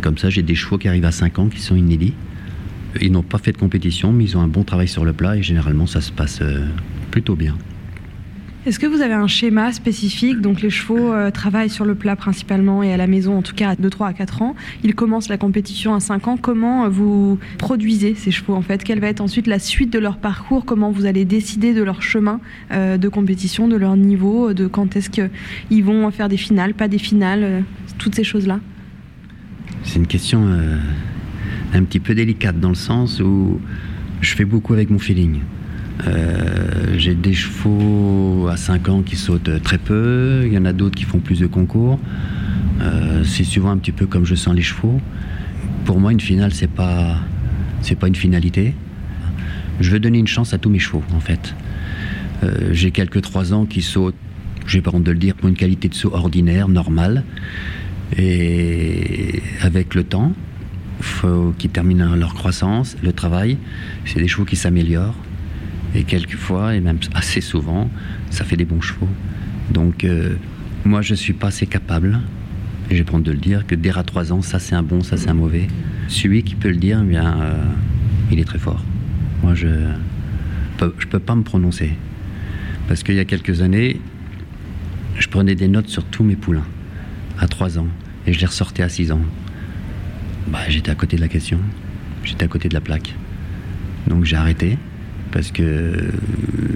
Comme 0.00 0.18
ça, 0.18 0.30
j'ai 0.30 0.42
des 0.42 0.54
chevaux 0.54 0.78
qui 0.78 0.88
arrivent 0.88 1.04
à 1.04 1.12
5 1.12 1.38
ans 1.40 1.48
qui 1.48 1.60
sont 1.60 1.74
inédits. 1.74 2.14
Ils 3.00 3.10
n'ont 3.10 3.22
pas 3.22 3.38
fait 3.38 3.52
de 3.52 3.56
compétition, 3.56 4.12
mais 4.12 4.24
ils 4.24 4.36
ont 4.36 4.40
un 4.40 4.48
bon 4.48 4.62
travail 4.62 4.88
sur 4.88 5.04
le 5.04 5.12
plat 5.12 5.36
et 5.36 5.42
généralement, 5.42 5.86
ça 5.86 6.00
se 6.00 6.12
passe 6.12 6.40
euh, 6.42 6.66
plutôt 7.10 7.34
bien. 7.34 7.56
Est-ce 8.66 8.78
que 8.78 8.86
vous 8.86 9.00
avez 9.00 9.14
un 9.14 9.26
schéma 9.26 9.72
spécifique? 9.72 10.42
Donc 10.42 10.60
les 10.60 10.68
chevaux 10.68 11.14
euh, 11.14 11.30
travaillent 11.30 11.70
sur 11.70 11.86
le 11.86 11.94
plat 11.94 12.14
principalement 12.14 12.82
et 12.82 12.92
à 12.92 12.98
la 12.98 13.06
maison 13.06 13.38
en 13.38 13.40
tout 13.40 13.54
cas 13.54 13.74
de 13.74 13.88
3 13.88 14.08
à 14.08 14.12
4 14.12 14.42
ans. 14.42 14.54
Ils 14.84 14.94
commencent 14.94 15.30
la 15.30 15.38
compétition 15.38 15.94
à 15.94 16.00
5 16.00 16.28
ans. 16.28 16.36
Comment 16.36 16.84
euh, 16.84 16.88
vous 16.90 17.38
produisez 17.56 18.14
ces 18.14 18.30
chevaux 18.30 18.54
en 18.54 18.60
fait? 18.60 18.84
Quelle 18.84 19.00
va 19.00 19.06
être 19.06 19.22
ensuite 19.22 19.46
la 19.46 19.58
suite 19.58 19.90
de 19.90 19.98
leur 19.98 20.18
parcours? 20.18 20.66
Comment 20.66 20.90
vous 20.90 21.06
allez 21.06 21.24
décider 21.24 21.72
de 21.72 21.82
leur 21.82 22.02
chemin 22.02 22.38
euh, 22.70 22.98
de 22.98 23.08
compétition, 23.08 23.66
de 23.66 23.76
leur 23.76 23.96
niveau, 23.96 24.52
de 24.52 24.66
quand 24.66 24.94
est-ce 24.94 25.08
qu'ils 25.08 25.84
vont 25.84 26.10
faire 26.10 26.28
des 26.28 26.36
finales, 26.36 26.74
pas 26.74 26.88
des 26.88 26.98
finales, 26.98 27.64
toutes 27.96 28.14
ces 28.14 28.24
choses-là? 28.24 28.60
C'est 29.84 29.98
une 29.98 30.06
question 30.06 30.46
un 31.72 31.82
petit 31.84 31.98
peu 31.98 32.14
délicate 32.14 32.60
dans 32.60 32.68
le 32.68 32.74
sens 32.74 33.20
où 33.20 33.58
je 34.20 34.34
fais 34.34 34.44
beaucoup 34.44 34.74
avec 34.74 34.90
mon 34.90 34.98
feeling. 34.98 35.40
Euh, 36.06 36.94
j'ai 36.96 37.14
des 37.14 37.34
chevaux 37.34 38.48
à 38.48 38.56
5 38.56 38.88
ans 38.88 39.02
qui 39.02 39.16
sautent 39.16 39.62
très 39.62 39.78
peu, 39.78 40.42
il 40.46 40.52
y 40.52 40.58
en 40.58 40.64
a 40.64 40.72
d'autres 40.72 40.96
qui 40.96 41.04
font 41.04 41.18
plus 41.18 41.40
de 41.40 41.46
concours. 41.46 41.98
Euh, 42.80 43.24
c'est 43.24 43.44
souvent 43.44 43.70
un 43.70 43.76
petit 43.76 43.92
peu 43.92 44.06
comme 44.06 44.24
je 44.24 44.34
sens 44.34 44.54
les 44.54 44.62
chevaux. 44.62 45.00
Pour 45.84 46.00
moi, 46.00 46.12
une 46.12 46.20
finale, 46.20 46.52
c'est 46.52 46.70
pas, 46.70 47.16
c'est 47.82 47.96
pas 47.96 48.08
une 48.08 48.14
finalité. 48.14 48.74
Je 49.80 49.90
veux 49.90 50.00
donner 50.00 50.18
une 50.18 50.26
chance 50.26 50.54
à 50.54 50.58
tous 50.58 50.70
mes 50.70 50.78
chevaux, 50.78 51.02
en 51.14 51.20
fait. 51.20 51.54
Euh, 52.42 52.70
j'ai 52.72 52.90
quelques 52.90 53.22
3 53.22 53.52
ans 53.52 53.66
qui 53.66 53.82
sautent, 53.82 54.14
j'ai 54.66 54.80
pas 54.80 54.90
honte 54.94 55.04
de 55.04 55.12
le 55.12 55.18
dire, 55.18 55.34
pour 55.34 55.48
une 55.48 55.56
qualité 55.56 55.88
de 55.88 55.94
saut 55.94 56.14
ordinaire, 56.14 56.68
normale. 56.68 57.24
Et 58.16 59.42
avec 59.60 59.94
le 59.94 60.04
temps, 60.04 60.32
faut 61.00 61.54
qu'ils 61.58 61.70
terminent 61.70 62.14
leur 62.16 62.34
croissance, 62.34 62.96
le 63.02 63.12
travail. 63.12 63.58
C'est 64.04 64.20
des 64.20 64.28
chevaux 64.28 64.44
qui 64.44 64.56
s'améliorent. 64.56 65.14
Et 65.94 66.04
quelquefois, 66.04 66.74
et 66.74 66.80
même 66.80 66.98
assez 67.14 67.40
souvent, 67.40 67.90
ça 68.30 68.44
fait 68.44 68.56
des 68.56 68.64
bons 68.64 68.80
chevaux. 68.80 69.08
Donc, 69.72 70.04
euh, 70.04 70.36
moi, 70.84 71.02
je 71.02 71.12
ne 71.12 71.16
suis 71.16 71.32
pas 71.32 71.48
assez 71.48 71.66
capable, 71.66 72.20
et 72.90 72.96
j'ai 72.96 73.04
prendre 73.04 73.24
de 73.24 73.32
le 73.32 73.38
dire, 73.38 73.66
que 73.66 73.74
dire 73.74 73.98
à 73.98 74.04
3 74.04 74.32
ans, 74.32 74.42
ça 74.42 74.58
c'est 74.58 74.74
un 74.74 74.82
bon, 74.82 75.02
ça 75.02 75.16
c'est 75.16 75.28
un 75.28 75.34
mauvais. 75.34 75.66
Celui 76.08 76.42
qui 76.42 76.54
peut 76.54 76.70
le 76.70 76.76
dire, 76.76 77.00
eh 77.02 77.06
bien, 77.06 77.40
euh, 77.40 77.64
il 78.30 78.38
est 78.40 78.44
très 78.44 78.58
fort. 78.58 78.84
Moi, 79.42 79.54
je 79.54 79.66
ne 79.66 79.94
peux, 80.78 80.94
je 80.98 81.06
peux 81.06 81.18
pas 81.18 81.34
me 81.34 81.42
prononcer. 81.42 81.90
Parce 82.88 83.02
qu'il 83.02 83.14
y 83.14 83.20
a 83.20 83.24
quelques 83.24 83.62
années, 83.62 84.00
je 85.18 85.28
prenais 85.28 85.54
des 85.54 85.68
notes 85.68 85.88
sur 85.88 86.04
tous 86.04 86.24
mes 86.24 86.36
poulains, 86.36 86.66
à 87.38 87.46
3 87.46 87.78
ans, 87.78 87.88
et 88.26 88.32
je 88.32 88.40
les 88.40 88.46
ressortais 88.46 88.82
à 88.82 88.88
6 88.88 89.12
ans. 89.12 89.20
Bah, 90.48 90.60
j'étais 90.68 90.90
à 90.90 90.94
côté 90.94 91.16
de 91.16 91.20
la 91.20 91.28
question, 91.28 91.58
j'étais 92.24 92.44
à 92.44 92.48
côté 92.48 92.68
de 92.68 92.74
la 92.74 92.80
plaque. 92.80 93.14
Donc 94.08 94.24
j'ai 94.24 94.36
arrêté 94.36 94.78
parce 95.32 95.50
que 95.50 96.10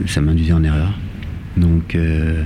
ça 0.06 0.20
m'induisait 0.20 0.52
en 0.52 0.64
erreur. 0.64 0.92
Donc 1.56 1.94
euh, 1.94 2.42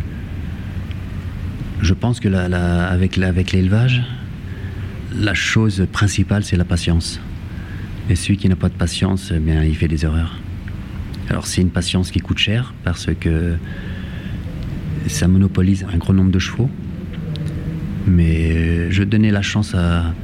je 1.80 1.94
pense 1.94 2.20
que 2.20 2.28
avec 2.28 3.16
l'élevage, 3.16 4.02
la 5.16 5.34
chose 5.34 5.86
principale 5.92 6.44
c'est 6.44 6.56
la 6.56 6.64
patience. 6.64 7.20
Et 8.10 8.16
celui 8.16 8.38
qui 8.38 8.48
n'a 8.48 8.56
pas 8.56 8.70
de 8.70 8.74
patience, 8.74 9.32
eh 9.36 9.38
bien, 9.38 9.62
il 9.62 9.76
fait 9.76 9.88
des 9.88 10.04
erreurs. 10.04 10.38
Alors 11.28 11.46
c'est 11.46 11.60
une 11.60 11.70
patience 11.70 12.10
qui 12.10 12.20
coûte 12.20 12.38
cher 12.38 12.72
parce 12.82 13.08
que 13.20 13.56
ça 15.06 15.28
monopolise 15.28 15.86
un 15.92 15.98
gros 15.98 16.14
nombre 16.14 16.30
de 16.30 16.38
chevaux. 16.38 16.70
Mais 18.06 18.90
je 18.90 19.02
donnais 19.02 19.30
la 19.30 19.42
chance 19.42 19.74
à 19.74 20.14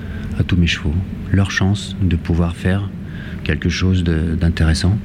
tous 0.46 0.56
mes 0.56 0.66
chevaux, 0.66 0.94
leur 1.30 1.50
chance 1.50 1.94
de 2.00 2.16
pouvoir 2.16 2.56
faire 2.56 2.88
quelque 3.44 3.68
chose 3.68 4.02
d'intéressant. 4.02 4.98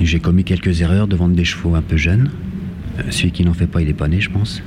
J'ai 0.00 0.18
commis 0.18 0.44
quelques 0.44 0.80
erreurs 0.80 1.08
de 1.08 1.16
vendre 1.16 1.34
des 1.34 1.44
chevaux 1.44 1.74
un 1.74 1.82
peu 1.82 1.96
jeunes. 1.96 2.30
Euh, 2.98 3.02
celui 3.10 3.32
qui 3.32 3.44
n'en 3.44 3.54
fait 3.54 3.66
pas, 3.66 3.80
il 3.80 3.88
est 3.88 3.94
pas 3.94 4.08
né, 4.08 4.20
je 4.20 4.30
pense. 4.30 4.62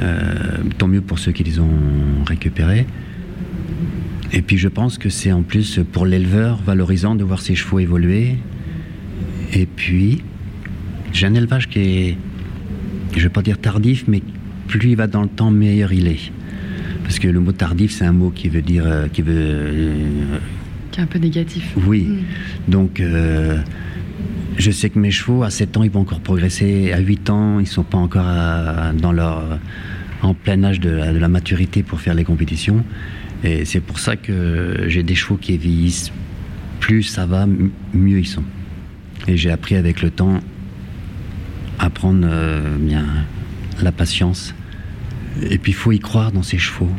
Euh, 0.00 0.28
tant 0.78 0.88
mieux 0.88 1.00
pour 1.00 1.18
ceux 1.18 1.32
qui 1.32 1.44
les 1.44 1.58
ont 1.58 2.24
récupérés. 2.26 2.86
Et 4.32 4.42
puis 4.42 4.58
je 4.58 4.68
pense 4.68 4.98
que 4.98 5.08
c'est 5.08 5.32
en 5.32 5.42
plus 5.42 5.80
pour 5.92 6.06
l'éleveur 6.06 6.60
valorisant 6.62 7.14
de 7.14 7.24
voir 7.24 7.40
ses 7.40 7.54
chevaux 7.54 7.78
évoluer. 7.78 8.36
Et 9.52 9.66
puis, 9.66 10.22
j'ai 11.12 11.26
un 11.26 11.34
élevage 11.34 11.68
qui 11.68 11.78
est, 11.80 12.16
je 13.12 13.18
ne 13.18 13.22
vais 13.22 13.28
pas 13.30 13.42
dire 13.42 13.58
tardif, 13.58 14.04
mais 14.06 14.22
plus 14.66 14.90
il 14.90 14.96
va 14.96 15.06
dans 15.06 15.22
le 15.22 15.28
temps, 15.28 15.50
meilleur 15.50 15.92
il 15.92 16.06
est. 16.06 16.30
Parce 17.02 17.18
que 17.18 17.28
le 17.28 17.40
mot 17.40 17.52
tardif, 17.52 17.90
c'est 17.90 18.04
un 18.04 18.12
mot 18.12 18.30
qui 18.30 18.50
veut 18.50 18.60
dire. 18.60 18.84
Euh, 18.86 19.08
qui 19.08 19.22
veut. 19.22 19.94
Qui 20.90 21.00
est 21.00 21.02
un 21.02 21.06
peu 21.06 21.18
négatif. 21.18 21.74
Oui. 21.86 22.02
Mm. 22.02 22.70
Donc. 22.70 23.00
Euh, 23.00 23.58
je 24.58 24.70
sais 24.70 24.90
que 24.90 24.98
mes 24.98 25.10
chevaux, 25.10 25.42
à 25.42 25.50
7 25.50 25.76
ans, 25.76 25.82
ils 25.82 25.90
vont 25.90 26.00
encore 26.00 26.20
progresser. 26.20 26.92
À 26.92 26.98
8 26.98 27.30
ans, 27.30 27.58
ils 27.58 27.64
ne 27.64 27.68
sont 27.68 27.84
pas 27.84 27.98
encore 27.98 28.26
dans 28.94 29.12
leur, 29.12 29.58
en 30.22 30.34
plein 30.34 30.62
âge 30.64 30.80
de 30.80 30.90
la, 30.90 31.28
maturité 31.28 31.82
pour 31.82 32.00
faire 32.00 32.14
les 32.14 32.24
compétitions. 32.24 32.84
Et 33.44 33.64
c'est 33.64 33.80
pour 33.80 33.98
ça 34.00 34.16
que 34.16 34.84
j'ai 34.88 35.02
des 35.02 35.14
chevaux 35.14 35.36
qui 35.36 35.56
vieillissent. 35.56 36.12
Plus 36.80 37.04
ça 37.04 37.26
va, 37.26 37.46
mieux 37.94 38.18
ils 38.20 38.26
sont. 38.26 38.44
Et 39.26 39.36
j'ai 39.36 39.50
appris 39.50 39.76
avec 39.76 40.02
le 40.02 40.10
temps 40.10 40.40
à 41.78 41.90
prendre 41.90 42.26
bien 42.78 43.04
la 43.80 43.92
patience 43.92 44.54
et 45.42 45.58
puis 45.58 45.72
il 45.72 45.74
faut 45.74 45.92
y 45.92 45.98
croire 45.98 46.32
dans 46.32 46.42
ses 46.42 46.58
chevaux. 46.58 46.90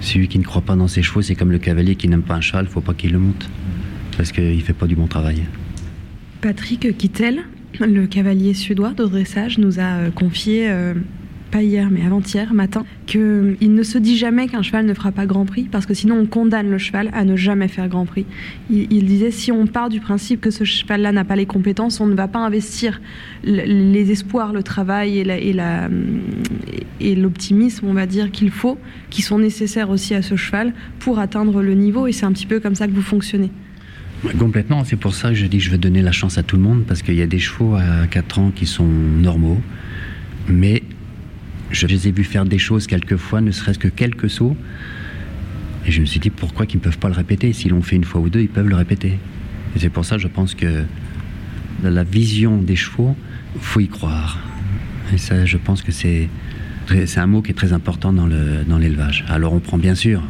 Celui 0.00 0.28
qui 0.28 0.38
ne 0.38 0.44
croit 0.44 0.62
pas 0.62 0.74
dans 0.74 0.88
ses 0.88 1.02
chevaux, 1.02 1.22
c'est 1.22 1.34
comme 1.34 1.52
le 1.52 1.58
cavalier 1.58 1.94
qui 1.94 2.08
n'aime 2.08 2.22
pas 2.22 2.34
un 2.34 2.40
cheval, 2.40 2.66
il 2.68 2.72
faut 2.72 2.80
pas 2.80 2.94
qu'il 2.94 3.12
le 3.12 3.18
monte. 3.18 3.48
Parce 4.16 4.32
qu'il 4.32 4.56
ne 4.56 4.60
fait 4.60 4.72
pas 4.72 4.86
du 4.86 4.96
bon 4.96 5.06
travail. 5.06 5.42
Patrick 6.42 6.96
Kittel, 6.98 7.44
le 7.78 8.06
cavalier 8.08 8.52
suédois 8.52 8.94
de 8.94 9.04
dressage, 9.04 9.58
nous 9.58 9.78
a 9.78 9.82
euh, 9.92 10.10
confié 10.10 10.68
euh, 10.68 10.92
pas 11.52 11.62
hier 11.62 11.88
mais 11.88 12.04
avant-hier 12.04 12.52
matin, 12.52 12.84
qu'il 13.06 13.56
ne 13.60 13.82
se 13.84 13.96
dit 13.96 14.16
jamais 14.16 14.48
qu'un 14.48 14.62
cheval 14.62 14.84
ne 14.84 14.92
fera 14.92 15.12
pas 15.12 15.24
Grand 15.24 15.46
Prix, 15.46 15.68
parce 15.70 15.86
que 15.86 15.94
sinon 15.94 16.16
on 16.18 16.26
condamne 16.26 16.68
le 16.68 16.78
cheval 16.78 17.10
à 17.12 17.24
ne 17.24 17.36
jamais 17.36 17.68
faire 17.68 17.88
Grand 17.88 18.06
Prix. 18.06 18.26
Il, 18.70 19.04
disait 19.04 19.30
si 19.30 19.52
on 19.52 19.68
part 19.68 19.88
du 19.88 20.00
principe 20.00 20.40
que 20.40 20.50
ce 20.50 20.64
cheval-là 20.64 21.12
n'a 21.12 21.24
pas 21.24 21.36
les 21.36 21.46
compétences, 21.46 22.00
on 22.00 22.06
ne 22.06 22.14
va 22.16 22.26
pas 22.26 22.40
investir 22.40 23.00
les 23.44 24.10
espoirs, 24.10 24.52
le 24.52 24.64
travail 24.64 25.18
et, 25.18 25.56
et, 27.00 27.14
l'optimisme, 27.14 27.86
on 27.86 27.94
va 27.94 28.06
dire, 28.06 28.32
qu'il 28.32 28.50
faut, 28.50 28.78
qui 29.10 29.22
sont 29.22 29.38
nécessaires 29.38 29.90
aussi 29.90 30.12
à 30.14 30.22
ce 30.22 30.34
cheval 30.34 30.72
pour 30.98 31.20
atteindre 31.20 31.62
le 31.62 31.74
niveau, 31.74 32.08
et 32.08 32.12
c'est 32.12 32.26
un 32.26 32.32
petit 32.32 32.46
peu 32.46 32.58
comme 32.58 32.74
ça 32.74 32.88
que 32.88 32.92
vous 32.92 33.00
fonctionnez. 33.00 33.50
Complètement, 34.38 34.84
c'est 34.84 34.96
pour 34.96 35.14
ça 35.14 35.30
que 35.30 35.34
je 35.34 35.46
dis 35.46 35.58
que 35.58 35.64
je 35.64 35.70
veux 35.70 35.78
donner 35.78 36.00
la 36.00 36.12
chance 36.12 36.38
à 36.38 36.42
tout 36.42 36.56
le 36.56 36.62
monde, 36.62 36.84
parce 36.86 37.02
qu'il 37.02 37.14
y 37.14 37.22
a 37.22 37.26
des 37.26 37.40
chevaux 37.40 37.74
à 37.74 38.06
4 38.06 38.38
ans 38.38 38.52
qui 38.54 38.66
sont 38.66 38.86
normaux, 38.86 39.60
mais 40.48 40.82
je 41.70 41.86
les 41.86 42.06
ai 42.08 42.12
vus 42.12 42.24
faire 42.24 42.44
des 42.44 42.58
choses 42.58 42.86
quelquefois, 42.86 43.40
ne 43.40 43.50
serait-ce 43.50 43.78
que 43.78 43.88
quelques 43.88 44.30
sauts. 44.30 44.56
Et 45.86 45.90
je 45.90 46.00
me 46.00 46.06
suis 46.06 46.20
dit, 46.20 46.30
pourquoi 46.30 46.66
qu'ils 46.66 46.78
ne 46.78 46.84
peuvent 46.84 46.98
pas 46.98 47.08
le 47.08 47.14
répéter? 47.14 47.52
S'ils 47.52 47.72
l'ont 47.72 47.82
fait 47.82 47.96
une 47.96 48.04
fois 48.04 48.20
ou 48.20 48.28
deux, 48.28 48.40
ils 48.40 48.48
peuvent 48.48 48.68
le 48.68 48.76
répéter. 48.76 49.18
Et 49.74 49.78
c'est 49.78 49.88
pour 49.88 50.04
ça, 50.04 50.18
je 50.18 50.28
pense 50.28 50.54
que 50.54 50.84
la 51.82 52.04
vision 52.04 52.58
des 52.58 52.76
chevaux, 52.76 53.16
faut 53.60 53.80
y 53.80 53.88
croire. 53.88 54.38
Et 55.12 55.18
ça, 55.18 55.44
je 55.44 55.56
pense 55.56 55.82
que 55.82 55.90
c'est 55.90 56.28
un 57.16 57.26
mot 57.26 57.42
qui 57.42 57.50
est 57.50 57.54
très 57.54 57.72
important 57.72 58.12
dans 58.12 58.26
le 58.26 58.64
dans 58.66 58.78
l'élevage. 58.78 59.24
Alors 59.28 59.52
on 59.52 59.60
prend 59.60 59.78
bien 59.78 59.94
sûr, 59.94 60.22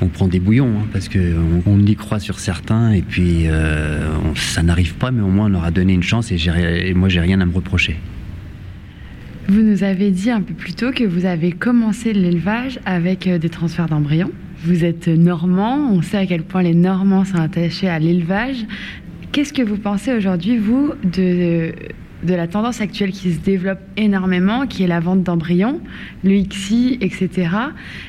on 0.00 0.08
prend 0.08 0.28
des 0.28 0.40
bouillons 0.40 0.72
hein, 0.78 0.86
parce 0.92 1.08
que 1.08 1.34
on, 1.66 1.78
y 1.80 1.94
croit 1.96 2.20
sur 2.20 2.38
certains 2.40 2.92
et 2.92 3.02
puis 3.02 3.46
euh, 3.46 4.00
ça 4.34 4.62
n'arrive 4.62 4.94
pas, 4.94 5.10
mais 5.10 5.22
au 5.22 5.28
moins 5.28 5.46
on 5.46 5.50
leur 5.50 5.64
a 5.64 5.70
donné 5.70 5.92
une 5.92 6.02
chance 6.02 6.32
et, 6.32 6.38
et 6.88 6.94
moi 6.94 7.08
j'ai 7.08 7.20
rien 7.20 7.40
à 7.40 7.46
me 7.46 7.52
reprocher. 7.52 7.96
Vous 9.46 9.60
nous 9.60 9.84
avez 9.84 10.10
dit 10.10 10.30
un 10.30 10.40
peu 10.40 10.54
plus 10.54 10.72
tôt 10.72 10.90
que 10.90 11.04
vous 11.04 11.26
avez 11.26 11.52
commencé 11.52 12.14
l'élevage 12.14 12.80
avec 12.86 13.26
euh, 13.26 13.38
des 13.38 13.50
transferts 13.50 13.88
d'embryons. 13.88 14.32
Vous 14.64 14.84
êtes 14.84 15.08
normand, 15.08 15.90
on 15.92 16.00
sait 16.00 16.16
à 16.16 16.26
quel 16.26 16.42
point 16.42 16.62
les 16.62 16.74
Normands 16.74 17.26
sont 17.26 17.36
attachés 17.36 17.88
à 17.88 17.98
l'élevage. 17.98 18.64
Qu'est-ce 19.32 19.52
que 19.52 19.60
vous 19.60 19.76
pensez 19.76 20.14
aujourd'hui, 20.14 20.56
vous, 20.56 20.92
de, 21.02 21.74
de 22.24 22.34
la 22.34 22.48
tendance 22.48 22.80
actuelle 22.80 23.12
qui 23.12 23.32
se 23.32 23.38
développe 23.38 23.80
énormément, 23.96 24.66
qui 24.66 24.82
est 24.82 24.86
la 24.86 25.00
vente 25.00 25.22
d'embryons, 25.22 25.80
le 26.22 26.42
XI, 26.42 26.98
etc. 27.00 27.48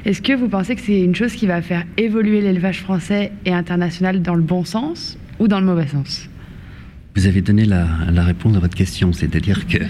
Est-ce 0.05 0.21
que 0.21 0.33
vous 0.33 0.47
pensez 0.47 0.75
que 0.75 0.81
c'est 0.81 1.01
une 1.01 1.15
chose 1.15 1.33
qui 1.33 1.47
va 1.47 1.61
faire 1.61 1.83
évoluer 1.97 2.41
l'élevage 2.41 2.81
français 2.81 3.31
et 3.45 3.53
international 3.53 4.21
dans 4.21 4.35
le 4.35 4.41
bon 4.41 4.63
sens 4.65 5.17
ou 5.39 5.47
dans 5.47 5.59
le 5.59 5.65
mauvais 5.65 5.87
sens? 5.87 6.29
Vous 7.15 7.27
avez 7.27 7.41
donné 7.41 7.65
la, 7.65 7.87
la 8.11 8.23
réponse 8.23 8.55
à 8.55 8.59
votre 8.59 8.75
question, 8.75 9.13
c'est-à-dire 9.13 9.67
que 9.67 9.79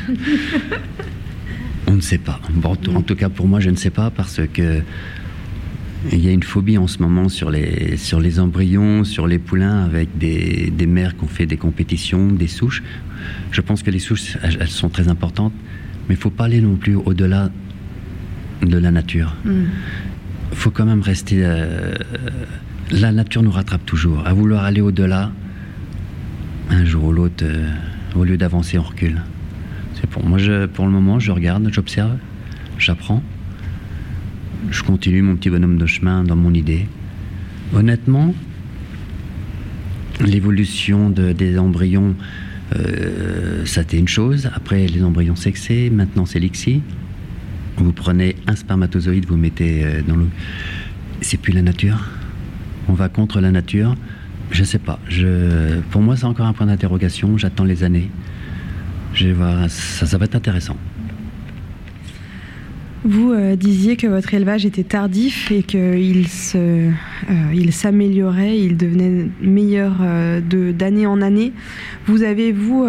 On 1.88 1.93
ne 1.93 2.01
sait 2.01 2.17
pas. 2.17 2.39
en 2.65 3.01
tout 3.01 3.15
cas, 3.15 3.29
pour 3.29 3.47
moi, 3.47 3.59
je 3.59 3.69
ne 3.69 3.75
sais 3.75 3.89
pas 3.89 4.09
parce 4.09 4.41
que 4.53 4.81
il 6.11 6.23
y 6.23 6.27
a 6.27 6.31
une 6.31 6.43
phobie 6.43 6.77
en 6.77 6.87
ce 6.87 7.01
moment 7.01 7.29
sur 7.29 7.49
les, 7.49 7.97
sur 7.97 8.19
les 8.19 8.39
embryons, 8.39 9.03
sur 9.03 9.27
les 9.27 9.39
poulains, 9.39 9.83
avec 9.83 10.17
des, 10.17 10.71
des 10.75 10.85
mères 10.85 11.15
qui 11.17 11.23
ont 11.23 11.27
fait 11.27 11.45
des 11.45 11.57
compétitions, 11.57 12.27
des 12.27 12.47
souches. 12.47 12.83
Je 13.51 13.61
pense 13.61 13.83
que 13.83 13.91
les 13.91 13.99
souches, 13.99 14.37
elles, 14.43 14.67
sont 14.67 14.89
très 14.89 15.07
importantes, 15.07 15.53
mais 16.07 16.15
il 16.15 16.17
ne 16.17 16.21
faut 16.21 16.29
pas 16.29 16.45
aller 16.45 16.61
non 16.61 16.75
plus 16.75 16.95
au-delà 16.95 17.49
de 18.61 18.77
la 18.77 18.91
nature. 18.91 19.35
Il 19.45 19.51
mm. 19.51 19.67
faut 20.53 20.71
quand 20.71 20.85
même 20.85 21.01
rester... 21.01 21.39
Euh, 21.39 21.95
la 22.91 23.11
nature 23.11 23.41
nous 23.41 23.51
rattrape 23.51 23.85
toujours. 23.85 24.25
À 24.27 24.33
vouloir 24.33 24.63
aller 24.63 24.81
au-delà, 24.81 25.31
un 26.69 26.85
jour 26.85 27.06
ou 27.06 27.12
l'autre, 27.12 27.43
euh, 27.43 27.71
au 28.15 28.23
lieu 28.23 28.37
d'avancer, 28.37 28.77
on 28.77 28.83
recule. 28.83 29.21
Pour 30.12 30.23
moi, 30.23 30.37
je, 30.37 30.67
pour 30.67 30.85
le 30.85 30.91
moment, 30.91 31.19
je 31.19 31.31
regarde, 31.31 31.67
j'observe, 31.71 32.17
j'apprends. 32.77 33.23
Je 34.69 34.83
continue 34.83 35.21
mon 35.21 35.35
petit 35.35 35.49
bonhomme 35.49 35.77
de 35.77 35.85
chemin 35.85 36.23
dans 36.23 36.35
mon 36.35 36.53
idée. 36.53 36.87
Honnêtement, 37.73 38.33
l'évolution 40.21 41.09
des 41.09 41.57
embryons, 41.57 42.15
euh, 42.75 43.65
ça 43.65 43.81
c'était 43.81 43.97
une 43.97 44.07
chose. 44.07 44.49
Après, 44.53 44.87
les 44.87 45.03
embryons 45.03 45.35
sexés, 45.35 45.89
maintenant 45.89 46.25
c'est 46.25 46.39
l'ixi. 46.39 46.81
Vous 47.77 47.91
prenez 47.91 48.35
un 48.47 48.55
spermatozoïde, 48.55 49.25
vous 49.25 49.37
mettez 49.37 49.83
euh, 49.83 50.01
dans 50.07 50.15
l'eau. 50.15 50.29
C'est 51.21 51.37
plus 51.37 51.53
la 51.53 51.61
nature. 51.61 51.99
On 52.87 52.93
va 52.93 53.09
contre 53.09 53.41
la 53.41 53.51
nature. 53.51 53.95
Je 54.51 54.63
sais 54.63 54.79
pas. 54.79 54.99
Je, 55.09 55.79
pour 55.91 56.01
moi, 56.01 56.15
c'est 56.15 56.25
encore 56.25 56.45
un 56.45 56.53
point 56.53 56.67
d'interrogation. 56.67 57.37
J'attends 57.37 57.63
les 57.63 57.83
années. 57.83 58.09
Je 59.13 59.33
ça, 59.69 60.05
ça 60.05 60.17
va 60.17 60.25
être 60.25 60.35
intéressant. 60.35 60.77
Vous 63.06 63.31
euh, 63.31 63.56
disiez 63.56 63.97
que 63.97 64.08
votre 64.08 64.33
élevage 64.33 64.65
était 64.65 64.83
tardif 64.83 65.51
et 65.51 65.62
qu'il 65.62 66.25
euh, 66.56 66.91
il 67.53 67.71
s'améliorait, 67.71 68.58
il 68.58 68.77
devenait 68.77 69.27
meilleur 69.41 69.97
euh, 70.01 70.41
d'année 70.41 71.06
en 71.06 71.21
année. 71.21 71.53
Vous 72.08 72.23
avez, 72.23 72.51
vous, 72.51 72.87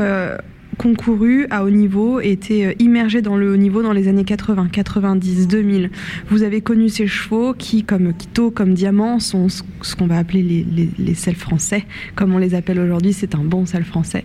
concouru 0.77 1.47
à 1.51 1.65
haut 1.65 1.71
niveau, 1.71 2.21
été 2.21 2.67
euh, 2.67 2.73
immergé 2.79 3.23
dans 3.23 3.37
le 3.37 3.53
haut 3.53 3.57
niveau 3.57 3.83
dans 3.83 3.93
les 3.93 4.09
années 4.09 4.25
80, 4.25 4.69
90, 4.69 5.49
2000. 5.49 5.91
Vous 6.29 6.43
avez 6.43 6.61
connu 6.61 6.89
ces 6.89 7.07
chevaux 7.07 7.55
qui, 7.55 7.85
comme 7.85 8.13
Quito, 8.13 8.51
comme 8.51 8.75
Diamant, 8.75 9.19
sont 9.19 9.49
ce 9.49 9.97
qu'on 9.97 10.07
va 10.07 10.19
appeler 10.19 10.43
les, 10.43 10.65
les, 10.65 10.89
les 10.99 11.15
selles 11.15 11.37
français, 11.37 11.85
comme 12.15 12.35
on 12.35 12.39
les 12.39 12.55
appelle 12.55 12.79
aujourd'hui, 12.79 13.13
c'est 13.13 13.35
un 13.35 13.45
bon 13.45 13.67
sel 13.67 13.85
français. 13.85 14.25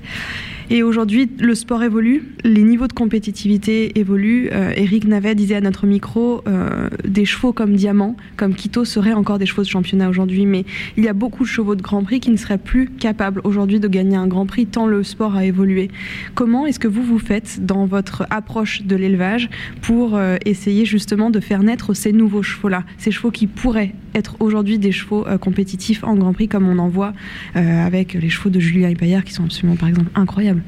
Et 0.74 0.84
aujourd'hui, 0.84 1.30
le 1.38 1.54
sport 1.54 1.84
évolue, 1.84 2.24
les 2.46 2.64
niveaux 2.64 2.88
de 2.88 2.94
compétitivité 2.94 4.00
évoluent. 4.00 4.48
Euh, 4.54 4.72
Eric 4.78 5.04
Navet 5.06 5.36
disait 5.36 5.56
à 5.56 5.62
notre 5.62 5.86
micro, 5.86 6.42
euh, 6.48 6.88
des 7.06 7.26
chevaux 7.26 7.52
comme 7.52 7.76
Diamant, 7.76 8.16
comme 8.38 8.56
Quito 8.56 8.86
seraient 8.86 9.12
encore 9.12 9.38
des 9.38 9.46
chevaux 9.46 9.64
de 9.64 9.68
championnat 9.68 10.08
aujourd'hui, 10.08 10.46
mais 10.46 10.64
il 10.96 11.04
y 11.04 11.10
a 11.10 11.14
beaucoup 11.14 11.44
de 11.44 11.50
chevaux 11.50 11.76
de 11.76 11.82
Grand 11.82 12.06
Prix 12.06 12.22
qui 12.22 12.32
ne 12.32 12.38
seraient 12.38 12.58
plus 12.58 12.88
capables 12.88 13.42
aujourd'hui 13.44 13.82
de 13.82 13.88
gagner 13.90 14.16
un 14.16 14.28
Grand 14.28 14.46
Prix 14.46 14.66
tant 14.66 14.88
le 14.88 15.04
sport 15.04 15.36
a 15.36 15.44
évolué. 15.44 15.92
Comment 16.36 16.66
est-ce 16.66 16.80
que 16.80 16.88
vous 16.88 17.04
vous 17.04 17.20
faites 17.20 17.66
dans 17.66 17.86
votre 17.86 18.26
approche 18.30 18.84
de 18.84 18.96
l'élevage 18.96 19.50
pour 19.82 20.16
euh, 20.16 20.38
essayer 20.46 20.86
justement 20.86 21.32
de 21.32 21.42
faire 21.42 21.64
naître 21.64 21.94
ces 21.94 22.14
nouveaux 22.14 22.44
chevaux-là, 22.44 22.86
ces 22.98 23.12
chevaux 23.12 23.32
qui 23.32 23.46
pourraient 23.46 23.94
être 24.16 24.38
aujourd'hui 24.40 24.80
des 24.80 24.94
chevaux 24.94 25.28
euh, 25.28 25.38
compétitifs 25.38 26.06
en 26.06 26.16
Grand 26.16 26.32
Prix 26.32 26.48
comme 26.48 26.70
on 26.70 26.80
en 26.80 26.88
voit 26.88 27.12
avec 27.56 28.14
les 28.14 28.30
chevaux 28.30 28.50
de 28.50 28.60
Julien 28.60 28.88
Epaillard 28.88 29.26
qui 29.26 29.34
sont 29.34 29.44
absolument 29.44 29.76
par 29.76 29.90
exemple 29.90 30.10
incroyables 30.16 30.61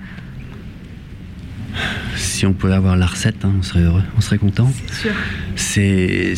si 2.16 2.46
on 2.46 2.54
pouvait 2.54 2.74
avoir 2.74 2.96
la 2.96 3.06
recette, 3.06 3.46
hein, 3.46 3.54
on 3.58 3.64
serait 3.64 3.82
heureux, 3.84 4.04
on 4.18 4.22
serait 4.22 4.38
content. 4.38 4.72
C'est 5.56 6.34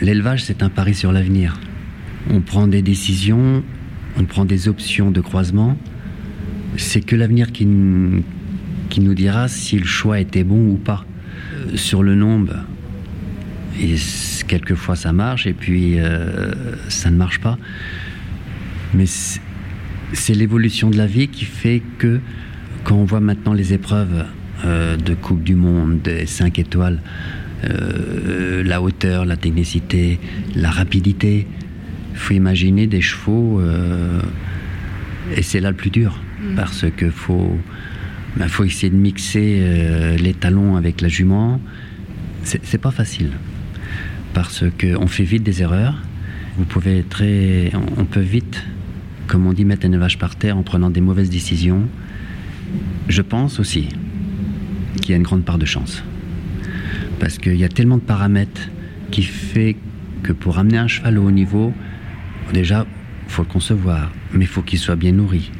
l'élevage, 0.00 0.44
c'est 0.44 0.62
un 0.62 0.68
pari 0.68 0.94
sur 0.94 1.12
l'avenir. 1.12 1.58
On 2.30 2.40
prend 2.40 2.66
des 2.66 2.82
décisions, 2.82 3.62
on 4.18 4.24
prend 4.24 4.44
des 4.44 4.68
options 4.68 5.10
de 5.10 5.20
croisement. 5.20 5.78
C'est 6.76 7.00
que 7.00 7.16
l'avenir 7.16 7.52
qui, 7.52 7.66
qui 8.90 9.00
nous 9.00 9.14
dira 9.14 9.48
si 9.48 9.78
le 9.78 9.86
choix 9.86 10.20
était 10.20 10.44
bon 10.44 10.70
ou 10.70 10.76
pas. 10.76 11.04
Euh, 11.54 11.76
sur 11.76 12.02
le 12.02 12.14
nombre, 12.14 12.54
et 13.80 13.96
quelquefois 14.48 14.96
ça 14.96 15.12
marche 15.12 15.46
et 15.46 15.52
puis 15.52 15.98
euh, 15.98 16.52
ça 16.88 17.10
ne 17.10 17.16
marche 17.16 17.40
pas. 17.40 17.58
Mais 18.94 19.04
c'est 19.06 20.34
l'évolution 20.34 20.90
de 20.90 20.96
la 20.96 21.06
vie 21.06 21.28
qui 21.28 21.44
fait 21.44 21.82
que 21.98 22.20
quand 22.86 22.94
on 22.94 23.04
voit 23.04 23.18
maintenant 23.18 23.52
les 23.52 23.72
épreuves 23.72 24.24
euh, 24.64 24.96
de 24.96 25.14
Coupe 25.14 25.42
du 25.42 25.56
Monde, 25.56 26.02
des 26.02 26.24
5 26.24 26.60
étoiles, 26.60 27.02
euh, 27.64 28.62
la 28.62 28.80
hauteur, 28.80 29.24
la 29.24 29.36
technicité, 29.36 30.20
la 30.54 30.70
rapidité, 30.70 31.48
il 32.12 32.16
faut 32.16 32.34
imaginer 32.34 32.86
des 32.86 33.00
chevaux 33.00 33.60
et 35.36 35.42
c'est 35.42 35.58
là 35.58 35.70
le 35.70 35.76
plus 35.76 35.90
dur 35.90 36.20
mm. 36.40 36.54
parce 36.54 36.86
que 36.96 37.10
faut 37.10 37.58
ben, 38.36 38.46
faut 38.46 38.62
essayer 38.62 38.90
de 38.90 38.96
mixer 38.96 40.16
les 40.16 40.32
talons 40.32 40.76
avec 40.76 41.00
la 41.00 41.08
jument. 41.08 41.60
C'est 42.44 42.78
pas 42.78 42.92
facile 42.92 43.32
parce 44.32 44.64
qu'on 44.80 45.08
fait 45.08 45.24
vite 45.24 45.42
des 45.42 45.60
erreurs. 45.60 46.00
Vous 46.56 46.64
pouvez 46.64 47.02
très, 47.02 47.72
on 47.98 48.04
peut 48.04 48.20
vite, 48.20 48.64
comme 49.26 49.46
on 49.46 49.52
dit, 49.52 49.64
mettre 49.64 49.86
un 49.86 49.92
élevage 49.92 50.18
par 50.18 50.36
terre 50.36 50.56
en 50.56 50.62
prenant 50.62 50.88
des 50.88 51.00
mauvaises 51.00 51.30
décisions. 51.30 51.88
Je 53.08 53.22
pense 53.22 53.60
aussi 53.60 53.88
qu'il 55.00 55.10
y 55.10 55.14
a 55.14 55.16
une 55.16 55.22
grande 55.22 55.44
part 55.44 55.58
de 55.58 55.66
chance. 55.66 56.02
Parce 57.20 57.38
qu'il 57.38 57.56
y 57.56 57.64
a 57.64 57.68
tellement 57.68 57.96
de 57.96 58.02
paramètres 58.02 58.68
qui 59.10 59.22
fait 59.22 59.76
que 60.22 60.32
pour 60.32 60.58
amener 60.58 60.78
un 60.78 60.88
cheval 60.88 61.18
au 61.18 61.26
haut 61.26 61.30
niveau, 61.30 61.72
déjà, 62.52 62.86
il 63.26 63.30
faut 63.30 63.42
le 63.42 63.48
concevoir, 63.48 64.12
mais 64.32 64.44
il 64.44 64.48
faut 64.48 64.62
qu'il 64.62 64.78
soit 64.78 64.96
bien 64.96 65.12
nourri. 65.12 65.50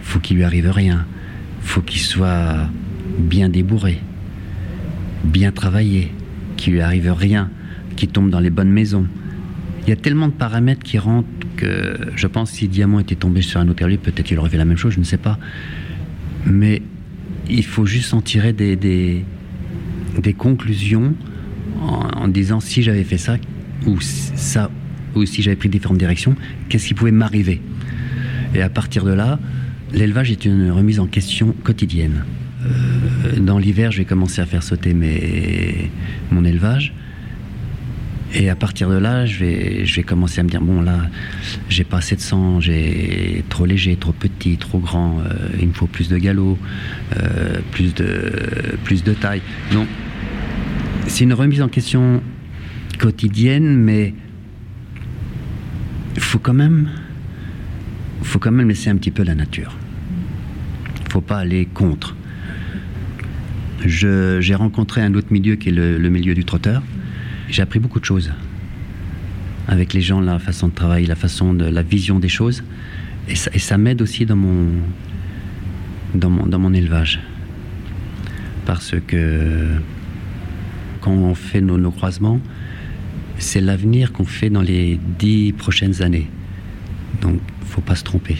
Il 0.00 0.04
faut 0.04 0.20
qu'il 0.20 0.36
lui 0.36 0.44
arrive 0.44 0.70
rien. 0.70 1.06
Il 1.62 1.68
faut 1.68 1.80
qu'il 1.80 2.00
soit 2.00 2.68
bien 3.18 3.48
débourré, 3.48 4.00
bien 5.24 5.52
travaillé, 5.52 6.12
qu'il 6.56 6.74
lui 6.74 6.80
arrive 6.80 7.12
rien 7.12 7.50
qui 7.96 8.08
tombe 8.08 8.30
dans 8.30 8.40
les 8.40 8.50
bonnes 8.50 8.70
maisons. 8.70 9.06
Il 9.82 9.90
y 9.90 9.92
a 9.92 9.96
tellement 9.96 10.28
de 10.28 10.32
paramètres 10.32 10.82
qui 10.82 10.98
rentrent 10.98 11.28
que 11.56 11.96
je 12.16 12.26
pense 12.26 12.50
que 12.50 12.56
si 12.56 12.68
Diamant 12.68 13.00
était 13.00 13.14
tombé 13.14 13.42
sur 13.42 13.60
un 13.60 13.68
autre 13.68 13.84
peut-être 13.84 14.22
qu'il 14.22 14.38
aurait 14.38 14.50
fait 14.50 14.58
la 14.58 14.64
même 14.64 14.76
chose, 14.76 14.94
je 14.94 15.00
ne 15.00 15.04
sais 15.04 15.16
pas. 15.16 15.38
Mais 16.46 16.82
il 17.48 17.64
faut 17.64 17.86
juste 17.86 18.14
en 18.14 18.20
tirer 18.20 18.52
des, 18.52 18.76
des, 18.76 19.24
conclusions 20.34 21.14
en, 21.80 22.28
disant 22.28 22.60
si 22.60 22.82
j'avais 22.82 23.04
fait 23.04 23.18
ça 23.18 23.36
ou 23.86 23.98
ça 24.00 24.70
ou 25.14 25.26
si 25.26 25.42
j'avais 25.42 25.56
pris 25.56 25.68
différentes 25.68 25.98
directions, 25.98 26.34
qu'est-ce 26.68 26.86
qui 26.86 26.94
pouvait 26.94 27.12
m'arriver? 27.12 27.60
Et 28.54 28.62
à 28.62 28.68
partir 28.68 29.04
de 29.04 29.12
là, 29.12 29.38
l'élevage 29.92 30.30
est 30.30 30.44
une 30.44 30.70
remise 30.70 31.00
en 31.00 31.06
question 31.06 31.54
quotidienne. 31.64 32.24
Euh, 32.64 33.38
dans 33.40 33.58
l'hiver, 33.58 33.92
je 33.92 33.98
vais 33.98 34.04
commencer 34.04 34.40
à 34.40 34.46
faire 34.46 34.62
sauter 34.62 34.94
mes, 34.94 35.90
mon 36.30 36.44
élevage. 36.44 36.94
Et 38.34 38.48
à 38.48 38.56
partir 38.56 38.88
de 38.88 38.96
là, 38.96 39.26
je 39.26 39.38
vais, 39.40 39.84
je 39.84 39.94
vais 39.96 40.02
commencer 40.02 40.40
à 40.40 40.42
me 40.42 40.48
dire 40.48 40.62
bon 40.62 40.80
là, 40.80 41.00
j'ai 41.68 41.84
pas 41.84 41.98
assez 41.98 42.16
de 42.16 42.20
sang, 42.20 42.60
j'ai 42.60 43.44
trop 43.50 43.66
léger, 43.66 43.96
trop 43.96 44.12
petit, 44.12 44.56
trop 44.56 44.78
grand. 44.78 45.20
Euh, 45.20 45.48
il 45.60 45.68
me 45.68 45.72
faut 45.74 45.86
plus 45.86 46.08
de 46.08 46.16
galop, 46.16 46.58
euh, 47.16 47.58
plus 47.72 47.94
de 47.94 48.32
plus 48.84 49.04
de 49.04 49.12
taille. 49.12 49.42
Non, 49.74 49.86
c'est 51.08 51.24
une 51.24 51.34
remise 51.34 51.60
en 51.60 51.68
question 51.68 52.22
quotidienne, 52.98 53.76
mais 53.76 54.14
faut 56.16 56.38
quand 56.38 56.54
même, 56.54 56.88
faut 58.22 58.38
quand 58.38 58.52
même 58.52 58.68
laisser 58.68 58.88
un 58.88 58.96
petit 58.96 59.10
peu 59.10 59.24
la 59.24 59.34
nature. 59.34 59.76
Il 61.04 61.12
faut 61.12 61.20
pas 61.20 61.38
aller 61.38 61.66
contre. 61.66 62.16
J'ai 63.84 64.54
rencontré 64.54 65.02
un 65.02 65.12
autre 65.14 65.28
milieu 65.32 65.56
qui 65.56 65.68
est 65.68 65.72
le 65.72 66.08
milieu 66.08 66.34
du 66.34 66.44
trotteur 66.46 66.82
j'ai 67.52 67.62
appris 67.62 67.78
beaucoup 67.78 68.00
de 68.00 68.04
choses 68.04 68.32
avec 69.68 69.92
les 69.92 70.00
gens, 70.00 70.20
la 70.20 70.38
façon 70.38 70.68
de 70.68 70.72
travailler, 70.72 71.06
la 71.06 71.14
façon 71.14 71.54
de 71.54 71.66
la 71.66 71.82
vision 71.82 72.18
des 72.18 72.28
choses. 72.28 72.64
Et 73.28 73.36
ça, 73.36 73.78
m'aide 73.78 74.02
aussi 74.02 74.26
dans 74.26 74.36
mon, 74.36 74.66
dans 76.14 76.58
mon, 76.58 76.72
élevage. 76.72 77.20
Parce 78.64 78.94
que 79.06 79.68
quand 81.00 81.12
on 81.12 81.34
fait 81.34 81.60
nos, 81.60 81.78
nos 81.78 81.92
croisements, 81.92 82.40
c'est 83.38 83.60
l'avenir 83.60 84.12
qu'on 84.12 84.24
fait 84.24 84.50
dans 84.50 84.62
les 84.62 84.98
dix 85.18 85.52
prochaines 85.52 86.02
années. 86.02 86.28
Donc, 87.20 87.38
faut 87.66 87.82
pas 87.82 87.94
se 87.94 88.02
tromper. 88.02 88.36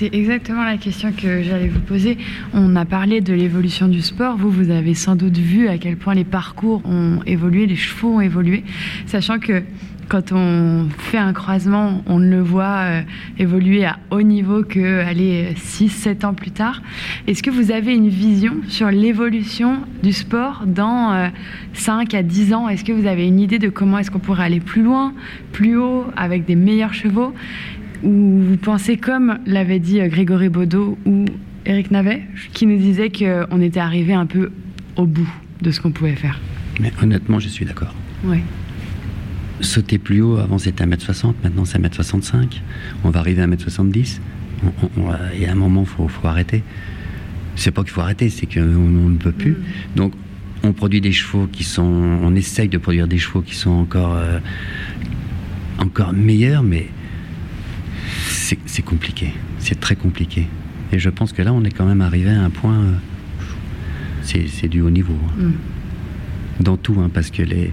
C'est 0.00 0.14
exactement 0.14 0.64
la 0.64 0.78
question 0.78 1.12
que 1.12 1.42
j'allais 1.42 1.68
vous 1.68 1.80
poser. 1.80 2.16
On 2.54 2.74
a 2.74 2.86
parlé 2.86 3.20
de 3.20 3.34
l'évolution 3.34 3.86
du 3.86 4.00
sport. 4.00 4.38
Vous, 4.38 4.48
vous 4.50 4.70
avez 4.70 4.94
sans 4.94 5.14
doute 5.14 5.36
vu 5.36 5.68
à 5.68 5.76
quel 5.76 5.98
point 5.98 6.14
les 6.14 6.24
parcours 6.24 6.80
ont 6.86 7.20
évolué, 7.26 7.66
les 7.66 7.76
chevaux 7.76 8.14
ont 8.14 8.20
évolué, 8.22 8.64
sachant 9.04 9.38
que 9.38 9.62
quand 10.08 10.32
on 10.32 10.88
fait 10.96 11.18
un 11.18 11.34
croisement, 11.34 12.02
on 12.06 12.18
le 12.18 12.40
voit 12.40 12.78
euh, 12.78 13.02
évoluer 13.38 13.84
à 13.84 13.98
haut 14.10 14.22
niveau 14.22 14.64
que 14.64 15.04
aller 15.04 15.52
6-7 15.54 16.24
ans 16.24 16.34
plus 16.34 16.50
tard. 16.50 16.80
Est-ce 17.26 17.42
que 17.42 17.50
vous 17.50 17.70
avez 17.70 17.94
une 17.94 18.08
vision 18.08 18.56
sur 18.68 18.90
l'évolution 18.90 19.82
du 20.02 20.14
sport 20.14 20.64
dans 20.66 21.30
5 21.74 22.14
euh, 22.14 22.18
à 22.18 22.22
10 22.22 22.54
ans? 22.54 22.68
Est-ce 22.70 22.84
que 22.84 22.92
vous 22.92 23.06
avez 23.06 23.26
une 23.26 23.38
idée 23.38 23.58
de 23.58 23.68
comment 23.68 23.98
est-ce 23.98 24.10
qu'on 24.10 24.18
pourrait 24.18 24.44
aller 24.44 24.60
plus 24.60 24.82
loin, 24.82 25.12
plus 25.52 25.76
haut, 25.76 26.06
avec 26.16 26.46
des 26.46 26.56
meilleurs 26.56 26.94
chevaux? 26.94 27.34
Ou 28.02 28.40
vous 28.48 28.56
pensez 28.56 28.96
comme 28.96 29.38
l'avait 29.46 29.78
dit 29.78 30.00
euh, 30.00 30.08
Grégory 30.08 30.48
Baudot 30.48 30.98
ou 31.04 31.24
Eric 31.66 31.90
Navet, 31.90 32.22
qui 32.52 32.66
nous 32.66 32.78
disait 32.78 33.10
qu'on 33.10 33.60
était 33.60 33.80
arrivé 33.80 34.14
un 34.14 34.26
peu 34.26 34.50
au 34.96 35.06
bout 35.06 35.28
de 35.60 35.70
ce 35.70 35.80
qu'on 35.80 35.92
pouvait 35.92 36.16
faire 36.16 36.40
Mais 36.80 36.92
honnêtement, 37.02 37.38
je 37.38 37.48
suis 37.48 37.64
d'accord. 37.64 37.94
Oui. 38.24 38.38
Sauter 39.60 39.98
plus 39.98 40.22
haut, 40.22 40.38
avant 40.38 40.56
c'était 40.56 40.84
1m60, 40.84 41.34
maintenant 41.44 41.66
c'est 41.66 41.78
1m65. 41.78 42.60
On 43.04 43.10
va 43.10 43.20
arriver 43.20 43.42
à 43.42 43.46
1m70. 43.46 44.20
Il 45.34 45.42
y 45.42 45.46
a 45.46 45.52
un 45.52 45.54
moment, 45.54 45.82
il 45.82 45.86
faut, 45.86 46.08
faut, 46.08 46.26
arrêter. 46.26 46.62
C'est 47.56 47.70
pas 47.70 47.82
qu'il 47.82 47.92
faut 47.92 48.00
arrêter, 48.00 48.30
c'est 48.30 48.46
qu'on 48.46 48.60
ne 48.60 49.16
peut 49.16 49.32
plus. 49.32 49.52
Mm. 49.52 49.56
Donc, 49.96 50.12
on 50.62 50.72
produit 50.72 51.00
des 51.00 51.12
chevaux 51.12 51.46
qui 51.50 51.64
sont. 51.64 51.82
On 51.82 52.34
essaye 52.34 52.68
de 52.68 52.78
produire 52.78 53.08
des 53.08 53.18
chevaux 53.18 53.42
qui 53.42 53.54
sont 53.54 53.70
encore. 53.70 54.14
Euh, 54.14 54.38
encore 55.78 56.12
meilleurs, 56.12 56.62
mais 56.62 56.88
c'est 58.66 58.82
compliqué. 58.82 59.32
C'est 59.58 59.78
très 59.78 59.96
compliqué. 59.96 60.46
Et 60.92 60.98
je 60.98 61.10
pense 61.10 61.32
que 61.32 61.42
là, 61.42 61.52
on 61.52 61.64
est 61.64 61.70
quand 61.70 61.86
même 61.86 62.00
arrivé 62.00 62.30
à 62.30 62.42
un 62.42 62.50
point. 62.50 62.78
Euh, 62.78 62.94
c'est 64.22 64.68
du 64.68 64.80
haut 64.80 64.90
niveau. 64.90 65.16
Hein. 65.38 65.42
Mm. 65.42 66.62
Dans 66.62 66.76
tout, 66.76 66.96
hein, 67.00 67.10
parce 67.12 67.30
que 67.30 67.42
les, 67.42 67.72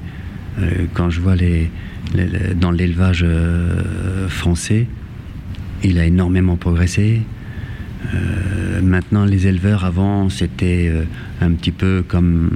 euh, 0.60 0.86
quand 0.94 1.10
je 1.10 1.20
vois 1.20 1.36
les, 1.36 1.70
dans 2.56 2.72
l'élevage 2.72 3.24
euh, 3.28 4.30
français, 4.30 4.88
il 5.84 6.00
a 6.00 6.06
énormément 6.06 6.56
progressé. 6.56 7.22
maintenant, 8.82 9.26
les 9.26 9.48
éleveurs, 9.48 9.84
avant, 9.84 10.30
c'était 10.30 10.92
un 11.42 11.52
petit 11.52 11.72
peu 11.72 12.04
comme. 12.08 12.50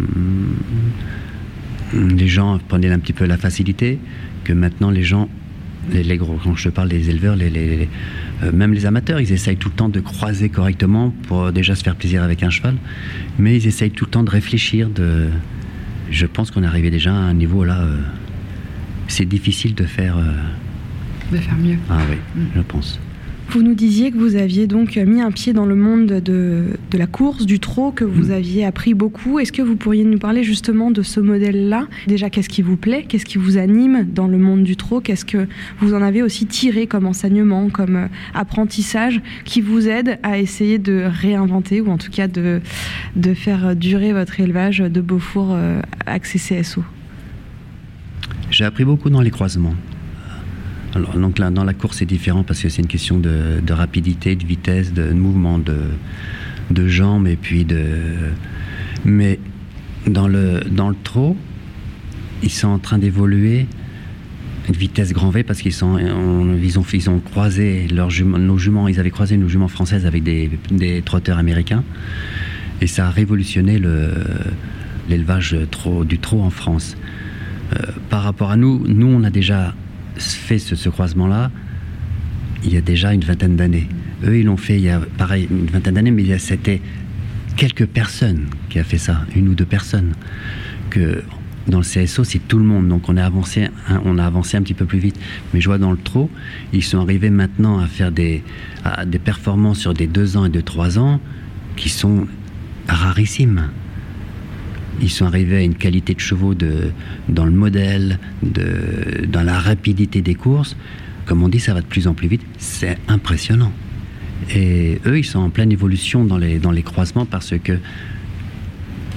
Les 1.94 2.28
gens 2.28 2.58
prenaient 2.70 2.90
un 2.90 3.00
petit 3.00 3.14
peu 3.14 3.26
la 3.26 3.38
facilité, 3.38 4.00
que 4.46 4.54
maintenant, 4.54 4.90
les 4.90 5.04
gens 5.04 5.30
les, 5.92 6.18
gros, 6.18 6.40
quand 6.44 6.56
je 6.56 6.70
parle 6.70 6.90
des 6.90 7.10
éleveurs, 7.10 7.36
les, 7.36 7.88
Euh, 8.44 8.52
même 8.52 8.74
les 8.74 8.86
amateurs, 8.86 9.20
ils 9.20 9.32
essayent 9.32 9.58
tout 9.58 9.70
le 9.70 9.76
temps 9.76 9.90
de 9.90 10.00
croiser 10.00 10.50
correctement 10.50 11.14
pour 11.28 11.52
déjà 11.52 11.76
se 11.76 11.84
faire 11.84 11.96
plaisir 11.96 12.24
avec 12.24 12.44
un 12.44 12.50
cheval, 12.50 12.76
mais 13.38 13.56
ils 13.56 13.68
essayent 13.68 13.92
tout 13.92 14.06
le 14.06 14.12
temps 14.12 14.24
de 14.24 14.30
réfléchir. 14.30 14.90
De... 14.90 15.28
Je 16.10 16.26
pense 16.26 16.50
qu'on 16.52 16.64
est 16.64 16.68
arrivé 16.68 16.90
déjà 16.90 17.12
à 17.12 17.18
un 17.18 17.34
niveau 17.34 17.64
là. 17.64 17.82
Euh, 17.82 17.98
c'est 19.08 19.26
difficile 19.26 19.76
de 19.76 19.84
faire. 19.84 20.18
Euh, 20.18 20.32
de 21.32 21.38
faire 21.38 21.58
mieux. 21.58 21.78
Ah 21.90 22.00
oui, 22.10 22.18
mm. 22.36 22.46
je 22.56 22.62
pense. 22.62 23.00
Vous 23.52 23.64
nous 23.64 23.74
disiez 23.74 24.12
que 24.12 24.18
vous 24.18 24.38
aviez 24.38 24.66
donc 24.66 24.96
mis 24.96 25.20
un 25.20 25.30
pied 25.30 25.52
dans 25.52 25.66
le 25.66 25.76
monde 25.76 26.06
de, 26.06 26.68
la 26.94 27.06
course, 27.06 27.46
du 27.46 27.60
trot, 27.60 27.92
que 27.92 28.06
vous 28.06 28.30
mm. 28.30 28.32
aviez 28.32 28.66
appris 28.66 28.94
beaucoup. 28.94 29.40
Est-ce 29.40 29.52
que 29.52 29.62
vous 29.62 29.76
pourriez 29.76 30.06
nous 30.06 30.20
parler 30.20 30.46
justement 30.46 30.90
de 30.90 31.02
ce 31.02 31.20
modèle-là? 31.20 31.88
Déjà, 32.08 32.30
qu'est-ce 32.30 32.48
qui 32.48 32.62
vous 32.62 32.78
plaît? 32.78 33.04
Qu'est-ce 33.06 33.26
qui 33.26 33.38
vous 33.38 33.58
anime 33.58 34.06
dans 34.06 34.28
le 34.28 34.38
monde 34.38 34.64
du 34.64 34.78
trot? 34.78 35.02
Qu'est-ce 35.02 35.26
que 35.26 35.50
vous 35.82 35.94
en 35.94 36.02
avez 36.02 36.24
aussi 36.24 36.46
tiré 36.46 36.88
comme 36.88 37.06
enseignement, 37.06 37.70
comme 37.70 37.98
euh, 37.98 38.08
apprentissage, 38.34 39.20
qui 39.44 39.60
vous 39.60 39.90
aide 39.90 40.18
à 40.24 40.40
essayer 40.40 40.78
de 40.78 41.04
réinventer 41.06 41.82
ou 41.82 41.90
en 41.90 41.98
tout 41.98 42.10
cas 42.10 42.30
de, 42.30 42.62
de 43.18 43.34
faire 43.34 43.76
durer 43.76 44.14
votre 44.14 44.40
élevage 44.40 44.78
de 44.78 45.02
Beaufour 45.02 45.50
euh, 45.52 45.82
accès 46.06 46.40
CSO 46.40 46.86
J'ai 48.50 48.64
appris 48.64 48.86
beaucoup 48.86 49.10
dans 49.10 49.22
les 49.22 49.32
croisements. 49.32 49.76
Alors, 50.94 51.18
donc 51.18 51.40
là, 51.40 51.50
dans 51.52 51.64
la 51.64 51.74
course, 51.74 51.98
c'est 51.98 52.06
différent 52.06 52.44
parce 52.44 52.62
que 52.62 52.70
c'est 52.70 52.82
une 52.82 52.88
question 52.88 53.18
de, 53.18 53.62
rapidité, 53.72 54.36
de 54.36 54.46
vitesse, 54.46 54.94
de 54.94 55.12
mouvement 55.12 55.58
de, 55.58 55.78
de 56.70 56.88
jambes 56.88 57.28
et 57.28 57.38
puis 57.38 57.66
de. 57.66 57.84
Mais 59.06 59.40
dans 60.08 60.28
le, 60.28 60.62
dans 60.70 60.90
le 60.90 60.96
trot, 61.04 61.38
ils 62.44 62.52
sont 62.52 62.68
en 62.68 62.80
train 62.80 62.98
d'évoluer 62.98 63.68
une 64.68 64.76
vitesse 64.76 65.14
grand 65.14 65.30
V 65.30 65.44
parce 65.44 65.62
qu'ils 65.62 65.74
sont, 65.74 65.98
ils 65.98 66.80
ont, 66.80 66.84
ils 66.94 67.10
ont 67.10 67.20
croisé 67.20 67.88
leurs 67.88 68.12
nos 68.24 68.58
juments, 68.58 68.88
ils 68.88 69.00
avaient 69.00 69.10
croisé 69.12 69.38
nos 69.38 69.48
juments 69.48 69.68
françaises 69.68 70.06
avec 70.06 70.24
des, 70.24 70.52
des 70.70 71.02
trotteurs 71.02 71.38
américains 71.38 71.84
et 72.82 72.88
ça 72.88 73.08
a 73.08 73.10
révolutionné 73.10 73.80
le, 73.80 74.12
l'élevage 75.10 75.56
du 76.06 76.20
trot 76.20 76.42
en 76.42 76.50
France. 76.50 76.98
Euh, 77.74 77.92
par 78.10 78.24
rapport 78.24 78.52
à 78.52 78.58
nous, 78.58 78.84
nous 78.88 79.08
on 79.08 79.24
a 79.24 79.30
déjà 79.30 79.74
fait 80.18 80.60
ce, 80.60 80.90
croisement-là 80.90 81.52
il 82.64 82.74
y 82.74 82.78
a 82.78 82.82
déjà 82.82 83.12
une 83.14 83.24
vingtaine 83.24 83.56
d'années. 83.56 83.90
Eux, 84.24 84.38
ils 84.38 84.46
l'ont 84.46 84.58
fait 84.58 84.76
il 84.76 84.84
y 84.84 84.90
a, 84.90 85.00
pareil, 85.18 85.48
une 85.50 85.66
vingtaine 85.66 85.96
d'années, 85.96 86.12
mais 86.12 86.38
c'était 86.38 86.80
quelques 87.58 87.88
personnes 87.88 88.46
qui 88.70 88.78
a 88.78 88.84
fait 88.84 89.00
ça, 89.00 89.26
une 89.36 89.48
ou 89.50 89.56
deux 89.56 89.66
personnes. 89.66 90.14
Que 90.92 91.24
dans 91.68 91.80
le 91.80 91.84
CSO, 91.84 92.24
c'est 92.24 92.40
tout 92.48 92.60
le 92.60 92.64
monde, 92.64 92.88
donc 92.88 93.10
on 93.10 93.18
a 93.18 93.26
avancé, 93.26 93.70
on 94.06 94.20
a 94.20 94.26
avancé 94.26 94.58
un 94.58 94.62
petit 94.62 94.76
peu 94.76 94.86
plus 94.86 95.00
vite. 95.00 95.20
Mais 95.54 95.62
je 95.62 95.68
vois 95.68 95.80
dans 95.80 95.92
le 95.92 95.98
trot, 95.98 96.30
ils 96.72 96.84
sont 96.84 97.00
arrivés 97.00 97.32
maintenant 97.32 97.80
à 97.80 97.88
faire 97.88 98.12
des, 98.12 98.44
des 99.08 99.20
performances 99.20 99.80
sur 99.80 99.96
des 99.96 100.08
deux 100.08 100.38
ans 100.38 100.46
et 100.46 100.50
de 100.50 100.62
trois 100.62 101.00
ans 101.00 101.20
qui 101.76 101.90
sont 101.90 102.28
rarissimes 102.88 103.70
ils 105.00 105.10
sont 105.10 105.26
arrivés 105.26 105.58
à 105.58 105.62
une 105.62 105.76
qualité 105.76 106.14
de 106.14 106.20
chevaux 106.20 106.54
dans 107.30 107.46
le 107.46 107.52
modèle, 107.52 108.20
dans 108.42 109.44
la 109.44 109.60
rapidité 109.60 110.22
des 110.22 110.36
courses. 110.36 110.76
Comme 111.26 111.44
on 111.44 111.50
dit, 111.50 111.60
ça 111.60 111.74
va 111.74 111.82
de 111.82 111.86
plus 111.86 112.08
en 112.08 112.14
plus 112.14 112.28
vite. 112.28 112.42
C'est 112.58 112.98
impressionnant. 113.08 113.72
Et 114.54 115.00
eux, 115.06 115.20
ils 115.20 115.24
sont 115.24 115.40
en 115.40 115.50
pleine 115.50 115.72
évolution 115.72 116.26
dans 116.26 116.38
les, 116.38 116.60
dans 116.60 116.72
les 116.72 116.84
croisements 116.84 117.26
parce 117.26 117.54
que 117.58 117.78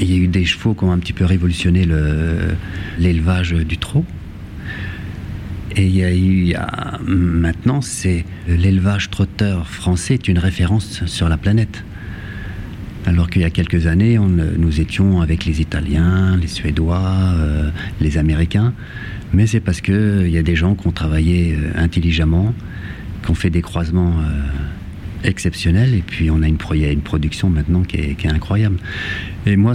il 0.01 0.11
y 0.11 0.15
a 0.15 0.17
eu 0.17 0.27
des 0.27 0.45
chevaux 0.45 0.75
qui 0.75 0.85
ont 0.85 0.93
un 0.93 0.99
petit 0.99 1.13
peu 1.13 1.25
révolutionné 1.25 1.87
l'élevage 2.99 3.53
du 3.53 3.79
trot. 3.79 4.05
Et 5.77 5.87
il 5.87 5.97
y 5.97 6.05
a 6.05 6.15
eu, 6.15 6.55
maintenant, 7.05 7.81
c'est 7.81 8.25
l'élevage 8.49 9.11
trotteur 9.11 9.69
français 9.69 10.15
est 10.15 10.29
une 10.29 10.39
référence 10.39 11.05
sur 11.07 11.29
la 11.29 11.37
planète. 11.37 11.85
Alors 13.07 13.29
qu'il 13.29 13.43
y 13.43 13.45
a 13.45 13.51
quelques 13.51 13.87
années, 13.87 14.19
on, 14.19 14.29
nous 14.29 14.81
étions 14.81 15.21
avec 15.21 15.45
les 15.45 15.61
Italiens, 15.61 16.39
les 16.41 16.47
Suédois, 16.47 17.35
euh, 17.35 17.71
les 18.01 18.17
Américains. 18.17 18.73
Mais 19.33 19.47
c'est 19.47 19.61
parce 19.61 19.81
qu'il 19.81 20.29
y 20.29 20.39
a 20.39 20.43
des 20.43 20.57
gens 20.57 20.75
qui 20.75 20.87
ont 20.87 20.93
travaillé 20.93 21.55
euh, 21.55 21.73
intelligemment, 21.77 22.55
qui 23.23 23.31
ont 23.31 23.35
fait 23.35 23.51
des 23.51 23.61
croisements 23.61 24.15
euh, 24.21 25.29
exceptionnels. 25.29 25.95
Et 25.95 26.03
puis 26.03 26.31
on 26.31 26.43
a 26.43 26.49
une, 26.49 26.57
production 26.57 27.51
maintenant 27.51 27.83
qui 27.83 27.99
est, 27.99 28.27
incroyable. 28.27 28.77
Et 29.45 29.57
moi, 29.57 29.75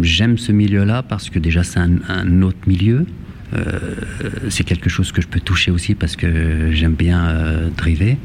j'aime 0.00 0.38
ce 0.38 0.52
milieu-là 0.52 1.02
parce 1.02 1.28
que 1.28 1.38
déjà 1.38 1.62
c'est 1.62 1.80
un, 1.80 2.42
autre 2.42 2.58
milieu. 2.66 3.04
c'est 4.48 4.64
quelque 4.64 4.88
chose 4.88 5.12
que 5.12 5.20
je 5.20 5.28
peux 5.28 5.40
toucher 5.40 5.70
aussi 5.70 5.94
parce 5.94 6.16
que 6.16 6.70
j'aime 6.72 6.94
bien 6.94 7.34
driver, 7.76 8.16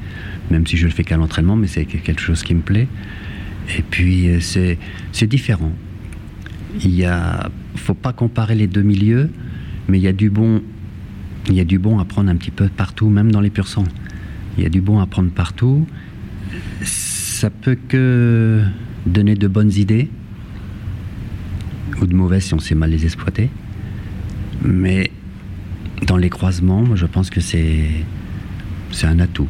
même 0.52 0.66
si 0.68 0.78
je 0.78 0.86
le 0.86 0.92
fais 0.92 1.04
qu'à 1.04 1.18
l'entraînement, 1.18 1.56
mais 1.56 1.68
c'est 1.68 1.86
quelque 1.86 2.22
chose 2.22 2.44
qui 2.44 2.56
me 2.56 2.62
plaît. 2.62 2.88
Et 3.78 3.82
puis 3.82 4.30
euh, 4.30 4.40
c'est 4.40 5.28
différent. 5.28 5.72
Il 6.84 6.98
ne 6.98 7.78
faut 7.78 7.94
pas 7.94 8.14
comparer 8.14 8.56
les 8.56 8.68
deux 8.68 8.82
milieux, 8.82 9.30
mais 9.88 10.00
il 10.00 10.04
y 10.04 10.08
a 10.08 10.14
du 10.14 10.30
bon, 10.30 10.62
il 11.48 11.54
y 11.54 11.60
a 11.60 11.66
du 11.66 11.80
bon 11.80 12.00
à 12.00 12.06
prendre 12.06 12.30
un 12.30 12.36
petit 12.36 12.52
peu 12.52 12.68
partout, 12.68 13.10
même 13.10 13.32
dans 13.32 13.42
les 13.42 13.50
pur 13.50 13.68
sang. 13.68 13.86
Il 14.58 14.64
y 14.64 14.66
a 14.66 14.70
du 14.70 14.82
bon 14.82 15.00
à 15.00 15.06
prendre 15.06 15.32
partout. 15.32 15.88
Ça 16.82 17.50
peut 17.50 17.78
que 17.88 18.64
donner 19.06 19.36
de 19.36 19.48
bonnes 19.48 19.72
idées 19.72 20.10
ou 22.02 22.06
de 22.06 22.16
mauvaises 22.16 22.46
si 22.46 22.54
on 22.54 22.60
sait 22.60 22.76
mal 22.76 22.90
les 22.90 23.06
exploiter. 23.06 23.50
Mais 24.64 25.12
dans 26.08 26.18
les 26.18 26.30
croisements, 26.30 26.96
je 26.96 27.06
pense 27.06 27.30
que 27.30 27.42
c'est 27.42 27.90
c'est 28.92 29.08
un 29.08 29.20
atout. 29.20 29.48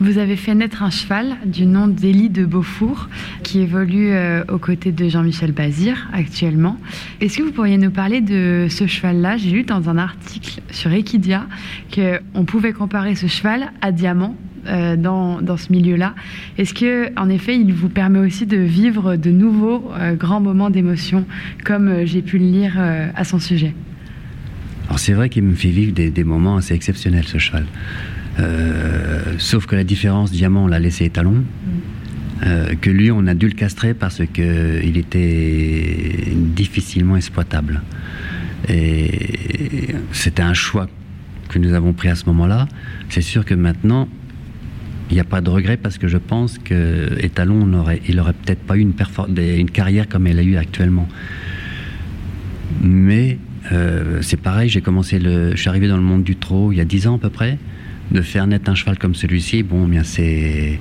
Vous 0.00 0.16
avez 0.16 0.36
fait 0.36 0.54
naître 0.54 0.82
un 0.82 0.88
cheval 0.88 1.36
du 1.44 1.66
nom 1.66 1.86
d'Élie 1.86 2.30
de 2.30 2.46
Beaufour 2.46 3.10
qui 3.42 3.60
évolue 3.60 4.12
euh, 4.12 4.42
aux 4.48 4.56
côtés 4.56 4.92
de 4.92 5.10
Jean-Michel 5.10 5.52
Bazir 5.52 6.08
actuellement. 6.14 6.78
Est-ce 7.20 7.36
que 7.36 7.42
vous 7.42 7.52
pourriez 7.52 7.76
nous 7.76 7.90
parler 7.90 8.22
de 8.22 8.66
ce 8.70 8.86
cheval-là? 8.86 9.36
J'ai 9.36 9.50
lu 9.50 9.62
dans 9.64 9.90
un 9.90 9.98
article 9.98 10.62
sur 10.70 10.90
Equidia 10.90 11.46
qu'on 11.94 12.46
pouvait 12.46 12.72
comparer 12.72 13.14
ce 13.14 13.26
cheval 13.26 13.72
à 13.82 13.92
Diamant, 13.92 14.36
euh, 14.68 14.96
dans, 14.96 15.42
dans, 15.42 15.58
ce 15.58 15.70
milieu-là. 15.70 16.14
Est-ce 16.56 16.72
que, 16.72 17.12
en 17.20 17.28
effet, 17.28 17.56
il 17.56 17.74
vous 17.74 17.90
permet 17.90 18.20
aussi 18.20 18.46
de 18.46 18.56
vivre 18.56 19.16
de 19.16 19.30
nouveaux 19.30 19.90
euh, 19.98 20.14
grands 20.14 20.40
moments 20.40 20.70
d'émotion, 20.70 21.26
comme 21.62 22.06
j'ai 22.06 22.22
pu 22.22 22.38
le 22.38 22.46
lire 22.46 22.80
à 23.14 23.24
son 23.24 23.38
sujet? 23.38 23.74
Alors 24.86 24.98
c'est 24.98 25.12
vrai 25.12 25.28
qu'il 25.28 25.42
me 25.42 25.54
fait 25.54 25.68
vivre 25.68 25.92
des, 25.92 26.08
des, 26.08 26.24
moments 26.24 26.56
assez 26.56 26.72
exceptionnels, 26.72 27.26
ce 27.26 27.36
cheval. 27.36 27.66
Euh, 28.40 29.34
sauf 29.38 29.66
que 29.66 29.76
la 29.76 29.84
différence, 29.84 30.30
Diamant, 30.30 30.64
on 30.64 30.66
l'a 30.66 30.78
laissé 30.78 31.04
étalon. 31.04 31.44
Euh, 32.46 32.74
que 32.80 32.88
lui, 32.88 33.10
on 33.10 33.26
a 33.26 33.34
dû 33.34 33.48
le 33.48 33.54
castrer 33.54 33.92
parce 33.92 34.22
qu'il 34.32 34.96
était 34.96 36.32
difficilement 36.34 37.16
exploitable. 37.16 37.82
Et 38.68 39.94
c'était 40.12 40.42
un 40.42 40.54
choix 40.54 40.88
que 41.48 41.58
nous 41.58 41.74
avons 41.74 41.92
pris 41.92 42.08
à 42.08 42.14
ce 42.14 42.24
moment-là. 42.26 42.66
C'est 43.10 43.20
sûr 43.20 43.44
que 43.44 43.54
maintenant, 43.54 44.08
il 45.10 45.14
n'y 45.14 45.20
a 45.20 45.24
pas 45.24 45.40
de 45.40 45.50
regret 45.50 45.76
parce 45.76 45.98
que 45.98 46.08
je 46.08 46.16
pense 46.16 46.58
que 46.58 47.18
Étalon, 47.18 47.72
aurait, 47.74 48.00
il 48.08 48.20
aurait 48.20 48.32
peut-être 48.32 48.62
pas 48.62 48.76
eu 48.76 48.80
une, 48.80 48.94
une, 49.36 49.70
carrière 49.70 50.08
comme 50.08 50.26
elle 50.26 50.38
a 50.38 50.42
eu 50.42 50.56
actuellement. 50.56 51.08
Mais 52.80 53.38
euh, 53.72 54.22
c'est 54.22 54.36
pareil, 54.36 54.68
j'ai 54.68 54.80
commencé 54.80 55.18
le, 55.18 55.50
je 55.50 55.60
suis 55.60 55.68
arrivé 55.68 55.88
dans 55.88 55.96
le 55.96 56.02
monde 56.02 56.22
du 56.22 56.36
trot 56.36 56.72
il 56.72 56.78
y 56.78 56.80
a 56.80 56.84
10 56.84 57.08
ans 57.08 57.16
à 57.16 57.18
peu 57.18 57.28
près 57.28 57.58
de 58.10 58.22
faire 58.22 58.46
naître 58.46 58.70
un 58.70 58.74
cheval 58.74 58.98
comme 58.98 59.14
celui-ci, 59.14 59.62
bon, 59.62 59.86
bien 59.86 60.04
c'est. 60.04 60.78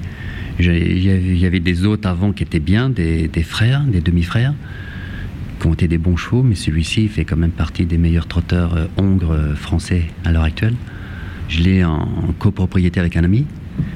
Il 0.59 1.37
y 1.37 1.45
avait 1.45 1.61
des 1.61 1.85
autres 1.85 2.09
avant 2.09 2.33
qui 2.33 2.43
étaient 2.43 2.59
bien, 2.59 2.89
des, 2.89 3.29
frères, 3.43 3.81
des 3.85 4.01
demi-frères, 4.01 4.53
qui 5.59 5.67
ont 5.67 5.73
été 5.73 5.87
des 5.87 5.97
bons 5.97 6.17
chevaux, 6.17 6.43
mais 6.43 6.55
celui-ci 6.55 7.07
fait 7.07 7.23
quand 7.23 7.37
même 7.37 7.51
partie 7.51 7.85
des 7.85 7.97
meilleurs 7.97 8.27
trotteurs 8.27 8.75
euh, 8.75 8.87
hongres 8.97 9.31
euh, 9.31 9.55
français 9.55 10.03
à 10.25 10.33
l'heure 10.33 10.43
actuelle. 10.43 10.75
Je 11.47 11.61
l'ai 11.61 11.85
en 11.85 12.05
copropriété 12.39 12.99
avec 12.99 13.15
un 13.15 13.23
ami 13.23 13.45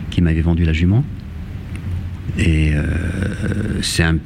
qui 0.09 0.21
m'avait 0.21 0.41
vendu 0.41 0.63
la 0.63 0.71
jument. 0.71 1.03
Et 2.37 2.71
euh, 2.73 2.83
c'est 3.81 4.03
un 4.03 4.17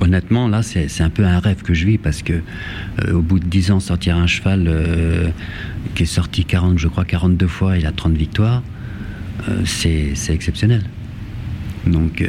honnêtement, 0.00 0.48
là, 0.48 0.62
c'est 0.62 1.00
un 1.00 1.10
peu 1.10 1.24
un 1.24 1.38
rêve 1.38 1.62
que 1.62 1.74
je 1.74 1.86
vis 1.86 1.98
parce 1.98 2.22
que 2.22 2.34
euh, 2.34 3.12
au 3.12 3.20
bout 3.22 3.38
de 3.38 3.46
10 3.46 3.70
ans, 3.72 3.80
sortir 3.80 4.16
un 4.16 4.26
cheval 4.26 4.66
euh, 4.66 5.28
qui 5.94 6.04
est 6.04 6.06
sorti 6.06 6.44
40, 6.44 6.78
je 6.78 6.88
crois, 6.88 7.04
42 7.04 7.46
fois, 7.46 7.78
il 7.78 7.86
a 7.86 7.92
30 7.92 8.14
victoires, 8.14 8.62
euh, 9.48 9.62
c'est 9.64 10.14
exceptionnel. 10.30 10.82
Donc, 11.86 12.24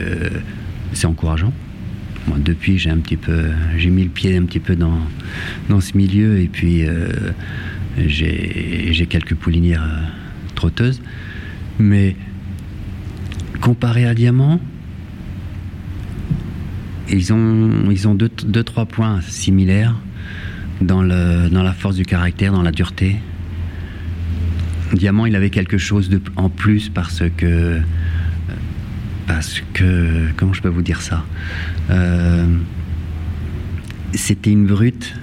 c'est 0.93 1.05
encourageant. 1.05 1.53
Moi, 2.27 2.37
depuis, 2.43 2.79
j'ai 2.79 2.89
un 2.89 2.97
petit 2.97 3.17
peu, 3.17 3.51
j'ai 3.77 3.91
mis 3.91 4.03
le 4.03 4.09
pied 4.09 4.35
un 4.35 4.45
petit 4.45 4.59
peu 4.59 4.75
dans, 4.75 4.97
dans 5.69 5.79
ce 5.79 5.95
milieu 5.95 6.39
et 6.39 6.47
puis 6.47 6.83
j'ai 8.07 9.05
quelques 9.07 9.35
poulinières 9.35 9.87
trotteuses. 10.55 11.03
Mais 11.77 12.15
comparé 13.61 14.07
à 14.07 14.15
Diamant, 14.15 14.59
ils 17.09 17.33
ont, 17.33 17.89
ils 17.91 18.07
ont 18.07 18.15
deux, 18.15 18.31
deux, 18.45 18.63
trois 18.63 18.85
points 18.85 19.21
similaires 19.21 19.95
dans, 20.81 21.01
le, 21.01 21.49
dans 21.49 21.63
la 21.63 21.73
force 21.73 21.95
du 21.95 22.05
caractère, 22.05 22.53
dans 22.53 22.61
la 22.61 22.71
dureté. 22.71 23.17
Diamant, 24.93 25.25
il 25.25 25.35
avait 25.35 25.49
quelque 25.49 25.77
chose 25.77 26.09
de, 26.09 26.21
en 26.35 26.49
plus 26.49 26.89
parce 26.89 27.23
que. 27.35 27.79
Parce 29.27 29.61
que. 29.73 30.27
Comment 30.37 30.53
je 30.53 30.61
peux 30.61 30.69
vous 30.69 30.81
dire 30.81 31.01
ça? 31.01 31.25
Euh, 31.89 32.45
C'était 34.13 34.51
une 34.51 34.65
brute. 34.65 35.15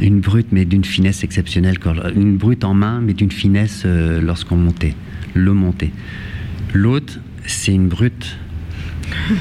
Une 0.00 0.20
brute, 0.20 0.48
mais 0.52 0.64
d'une 0.64 0.84
finesse 0.84 1.24
exceptionnelle. 1.24 1.76
Une 2.14 2.36
brute 2.36 2.62
en 2.62 2.72
main, 2.72 3.00
mais 3.00 3.14
d'une 3.14 3.32
finesse 3.32 3.82
euh, 3.84 4.20
lorsqu'on 4.20 4.56
montait. 4.56 4.94
Le 5.34 5.52
montait. 5.52 5.90
L'autre, 6.72 7.18
c'est 7.46 7.72
une 7.74 7.88
brute, 7.88 8.36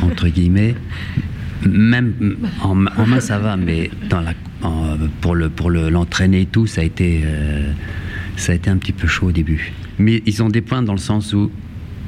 entre 0.02 0.30
guillemets. 0.30 0.76
Même 1.66 2.38
en, 2.62 2.76
main, 2.76 3.20
ça 3.20 3.40
va, 3.40 3.58
mais 3.58 3.90
pour 5.22 5.36
le 5.36 5.50
pour 5.50 5.72
l'entraîner 5.72 6.42
et 6.42 6.46
tout, 6.46 6.68
ça 6.68 6.82
a 6.82 6.84
été. 6.84 7.22
Euh, 7.24 7.72
ça 8.36 8.52
a 8.52 8.56
été 8.56 8.70
un 8.70 8.78
petit 8.78 8.94
peu 8.94 9.08
chaud 9.08 9.28
au 9.28 9.32
début. 9.32 9.74
Mais 9.98 10.22
ils 10.26 10.44
ont 10.44 10.50
des 10.50 10.62
points 10.62 10.84
dans 10.84 10.94
le 10.94 11.00
sens 11.00 11.34
où 11.34 11.52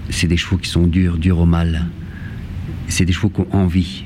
c'est 0.09 0.27
des 0.27 0.37
chevaux 0.37 0.57
qui 0.57 0.69
sont 0.69 0.85
durs, 0.85 1.17
durs 1.17 1.39
au 1.39 1.45
mal. 1.45 1.87
C'est 2.87 3.05
des 3.05 3.13
chevaux 3.13 3.29
qui 3.29 3.41
ont 3.41 3.47
envie. 3.51 4.03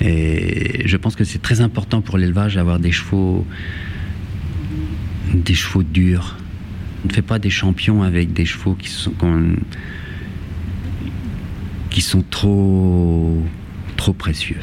Et 0.00 0.86
je 0.86 0.96
pense 0.96 1.16
que 1.16 1.24
c'est 1.24 1.40
très 1.40 1.60
important 1.60 2.00
pour 2.00 2.18
l'élevage 2.18 2.56
d'avoir 2.56 2.78
des 2.78 2.92
chevaux, 2.92 3.46
des 5.32 5.54
chevaux 5.54 5.82
durs. 5.82 6.36
On 7.04 7.08
ne 7.08 7.12
fait 7.12 7.22
pas 7.22 7.38
des 7.38 7.50
champions 7.50 8.02
avec 8.02 8.32
des 8.32 8.46
chevaux 8.46 8.74
qui 8.74 8.88
sont, 8.88 9.12
qui 11.90 12.00
sont 12.00 12.24
trop, 12.28 13.42
trop 13.96 14.12
précieux. 14.12 14.60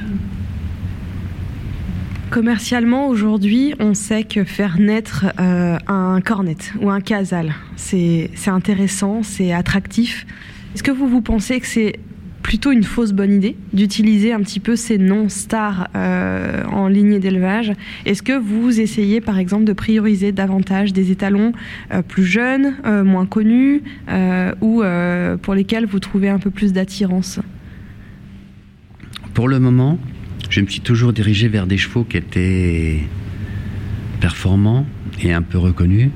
Commercialement, 2.31 3.09
aujourd'hui, 3.09 3.73
on 3.81 3.93
sait 3.93 4.23
que 4.23 4.45
faire 4.45 4.79
naître 4.79 5.25
euh, 5.37 5.77
un 5.87 6.21
cornet 6.21 6.55
ou 6.79 6.89
un 6.89 7.01
casal, 7.01 7.53
c'est 7.75 8.29
intéressant, 8.47 9.21
c'est 9.21 9.51
attractif. 9.51 10.25
Est-ce 10.73 10.81
que 10.81 10.91
vous, 10.91 11.09
vous 11.09 11.19
pensez 11.21 11.59
que 11.59 11.67
c'est 11.67 11.99
plutôt 12.41 12.71
une 12.71 12.83
fausse 12.83 13.11
bonne 13.11 13.33
idée 13.33 13.57
d'utiliser 13.73 14.31
un 14.31 14.39
petit 14.39 14.61
peu 14.61 14.77
ces 14.77 14.97
noms 14.97 15.27
stars 15.27 15.89
euh, 15.93 16.63
en 16.71 16.87
lignée 16.87 17.19
d'élevage? 17.19 17.73
Est-ce 18.05 18.23
que 18.23 18.39
vous 18.39 18.79
essayez 18.79 19.19
par 19.19 19.37
exemple 19.37 19.65
de 19.65 19.73
prioriser 19.73 20.31
davantage 20.31 20.93
des 20.93 21.11
étalons 21.11 21.51
euh, 21.93 22.01
plus 22.01 22.23
jeunes, 22.23 22.77
moins 23.03 23.25
connus, 23.25 23.83
ou 24.61 24.83
pour 25.41 25.53
lesquels 25.53 25.85
vous 25.85 25.99
trouvez 25.99 26.29
un 26.29 26.39
peu 26.39 26.49
plus 26.49 26.71
d'attirance? 26.71 27.41
Pour 29.33 29.47
le 29.47 29.59
moment, 29.59 29.97
je 30.49 30.59
me 30.59 30.67
suis 30.67 30.81
toujours 30.81 31.13
dirigé 31.13 31.47
vers 31.47 31.65
des 31.65 31.77
chevaux 31.77 32.03
qui 32.03 32.17
étaient 32.17 32.99
performants 34.19 34.85
et 35.21 35.33
un 35.33 35.41
peu 35.41 35.57
reconnus 35.57 36.09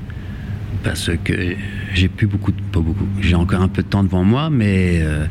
parce 0.84 1.10
que 1.24 1.56
j'ai 1.94 2.08
plus 2.08 2.26
beaucoup, 2.26 2.52
pas 2.52 2.80
beaucoup, 2.80 3.08
j'ai 3.20 3.34
encore 3.34 3.62
un 3.62 3.68
peu 3.68 3.82
de 3.82 3.88
temps 3.88 4.04
devant 4.04 4.22
moi, 4.22 4.50
mais 4.50 5.00
euh, 5.00 5.26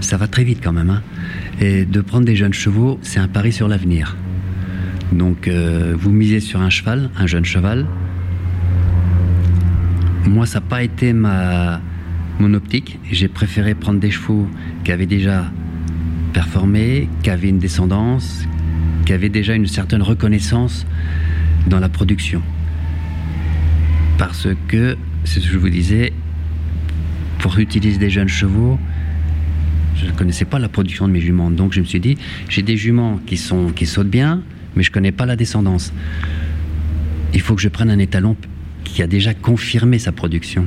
ça 0.00 0.16
va 0.16 0.26
très 0.26 0.42
vite 0.44 0.58
quand 0.62 0.72
même. 0.72 0.90
Hein. 0.90 1.02
Et 1.60 1.84
de 1.84 2.00
prendre 2.00 2.26
des 2.26 2.36
jeunes 2.36 2.52
chevaux, 2.52 2.98
c'est 3.02 3.20
un 3.20 3.28
pari 3.28 3.52
sur 3.52 3.68
l'avenir. 3.68 4.16
Donc 5.12 5.46
euh, 5.46 5.94
vous 5.98 6.10
misez 6.10 6.40
sur 6.40 6.60
un 6.60 6.70
cheval, 6.70 7.10
un 7.16 7.26
jeune 7.26 7.44
cheval. 7.44 7.86
Moi, 10.26 10.44
ça 10.44 10.58
n'a 10.58 10.66
pas 10.66 10.82
été 10.82 11.12
ma, 11.12 11.80
mon 12.40 12.52
optique. 12.52 12.98
J'ai 13.10 13.28
préféré 13.28 13.74
prendre 13.74 14.00
des 14.00 14.10
chevaux 14.10 14.48
qui 14.84 14.92
avaient 14.92 15.06
déjà 15.06 15.50
performé, 16.38 17.08
qui 17.24 17.30
avait 17.30 17.48
une 17.48 17.58
descendance, 17.58 18.44
qui 19.04 19.12
avait 19.12 19.28
déjà 19.28 19.54
une 19.54 19.66
certaine 19.66 20.02
reconnaissance 20.02 20.86
dans 21.66 21.80
la 21.80 21.88
production. 21.88 22.42
Parce 24.18 24.46
que, 24.68 24.96
c'est 25.24 25.40
ce 25.40 25.46
que 25.46 25.52
je 25.54 25.58
vous 25.58 25.68
disais, 25.68 26.12
pour 27.40 27.58
utiliser 27.58 27.98
des 27.98 28.08
jeunes 28.08 28.28
chevaux, 28.28 28.78
je 29.96 30.06
ne 30.06 30.12
connaissais 30.12 30.44
pas 30.44 30.60
la 30.60 30.68
production 30.68 31.08
de 31.08 31.12
mes 31.12 31.20
juments. 31.20 31.50
Donc 31.50 31.72
je 31.72 31.80
me 31.80 31.84
suis 31.84 31.98
dit, 31.98 32.16
j'ai 32.48 32.62
des 32.62 32.76
juments 32.76 33.18
qui, 33.26 33.36
qui 33.74 33.86
sautent 33.86 34.08
bien, 34.08 34.40
mais 34.76 34.84
je 34.84 34.90
ne 34.90 34.94
connais 34.94 35.10
pas 35.10 35.26
la 35.26 35.34
descendance. 35.34 35.92
Il 37.34 37.40
faut 37.40 37.56
que 37.56 37.62
je 37.62 37.68
prenne 37.68 37.90
un 37.90 37.98
étalon 37.98 38.36
qui 38.84 39.02
a 39.02 39.08
déjà 39.08 39.34
confirmé 39.34 39.98
sa 39.98 40.12
production. 40.12 40.66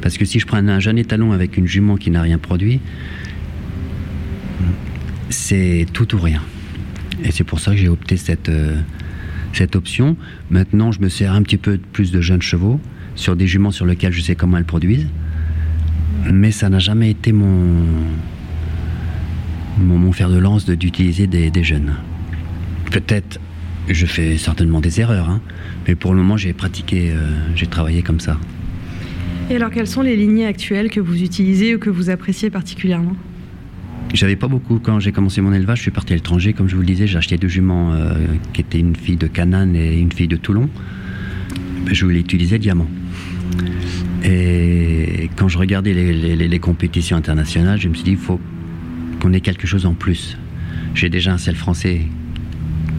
Parce 0.00 0.18
que 0.18 0.24
si 0.24 0.40
je 0.40 0.46
prends 0.46 0.56
un 0.56 0.80
jeune 0.80 0.98
étalon 0.98 1.30
avec 1.30 1.56
une 1.56 1.68
jument 1.68 1.96
qui 1.96 2.10
n'a 2.10 2.22
rien 2.22 2.38
produit, 2.38 2.80
c'est 5.32 5.86
tout 5.92 6.14
ou 6.14 6.18
rien. 6.18 6.42
Et 7.24 7.32
c'est 7.32 7.44
pour 7.44 7.60
ça 7.60 7.72
que 7.72 7.76
j'ai 7.76 7.88
opté 7.88 8.16
cette, 8.16 8.48
euh, 8.48 8.80
cette 9.52 9.74
option. 9.76 10.16
Maintenant, 10.50 10.92
je 10.92 11.00
me 11.00 11.08
sers 11.08 11.32
un 11.32 11.42
petit 11.42 11.56
peu 11.56 11.78
plus 11.78 12.12
de 12.12 12.20
jeunes 12.20 12.42
chevaux 12.42 12.80
sur 13.14 13.36
des 13.36 13.46
juments 13.46 13.70
sur 13.70 13.86
lesquels 13.86 14.12
je 14.12 14.20
sais 14.20 14.34
comment 14.34 14.58
elles 14.58 14.64
produisent. 14.64 15.08
Mais 16.32 16.52
ça 16.52 16.68
n'a 16.68 16.78
jamais 16.78 17.10
été 17.10 17.32
mon, 17.32 17.84
mon, 19.78 20.12
fer 20.12 20.30
de 20.30 20.38
lance 20.38 20.66
d'utiliser 20.66 21.26
des, 21.26 21.50
des, 21.50 21.64
jeunes. 21.64 21.94
Peut-être, 22.90 23.40
je 23.88 24.06
fais 24.06 24.36
certainement 24.36 24.80
des 24.80 25.00
erreurs, 25.00 25.28
hein, 25.28 25.40
mais 25.88 25.94
pour 25.94 26.12
le 26.12 26.18
moment, 26.18 26.36
j'ai 26.36 26.52
pratiqué, 26.52 27.10
euh, 27.10 27.16
j'ai 27.56 27.66
travaillé 27.66 28.02
comme 28.02 28.20
ça. 28.20 28.38
Et 29.50 29.56
alors, 29.56 29.70
quelles 29.70 29.88
sont 29.88 30.02
les 30.02 30.16
lignées 30.16 30.46
actuelles 30.46 30.90
que 30.90 31.00
vous 31.00 31.22
utilisez 31.22 31.74
ou 31.74 31.78
que 31.78 31.90
vous 31.90 32.08
appréciez 32.08 32.50
particulièrement? 32.50 33.16
J'avais 34.14 34.36
pas 34.36 34.48
beaucoup 34.48 34.78
quand 34.78 35.00
j'ai 35.00 35.12
commencé 35.12 35.40
mon 35.40 35.52
élevage. 35.52 35.78
Je 35.78 35.82
suis 35.82 35.90
parti 35.90 36.12
à 36.12 36.16
l'étranger, 36.16 36.52
comme 36.52 36.68
je 36.68 36.74
vous 36.74 36.82
le 36.82 36.86
disais. 36.86 37.06
J'ai 37.06 37.18
acheté 37.18 37.36
deux 37.38 37.48
juments 37.48 37.92
euh, 37.92 38.14
qui 38.52 38.60
étaient 38.60 38.78
une 38.78 38.96
fille 38.96 39.16
de 39.16 39.26
Canaan 39.26 39.74
et 39.74 39.98
une 39.98 40.12
fille 40.12 40.28
de 40.28 40.36
Toulon. 40.36 40.68
Je 41.86 42.04
voulais 42.04 42.20
utiliser 42.20 42.58
diamant. 42.58 42.88
Et 44.24 45.30
quand 45.36 45.48
je 45.48 45.58
regardais 45.58 45.92
les, 45.92 46.58
compétitions 46.58 47.16
internationales, 47.16 47.80
je 47.80 47.88
me 47.88 47.94
suis 47.94 48.04
dit 48.04 48.12
il 48.12 48.16
faut 48.16 48.40
qu'on 49.20 49.32
ait 49.32 49.40
quelque 49.40 49.66
chose 49.66 49.86
en 49.86 49.94
plus. 49.94 50.38
J'ai 50.94 51.08
déjà 51.08 51.32
un 51.32 51.38
sel 51.38 51.56
français 51.56 52.02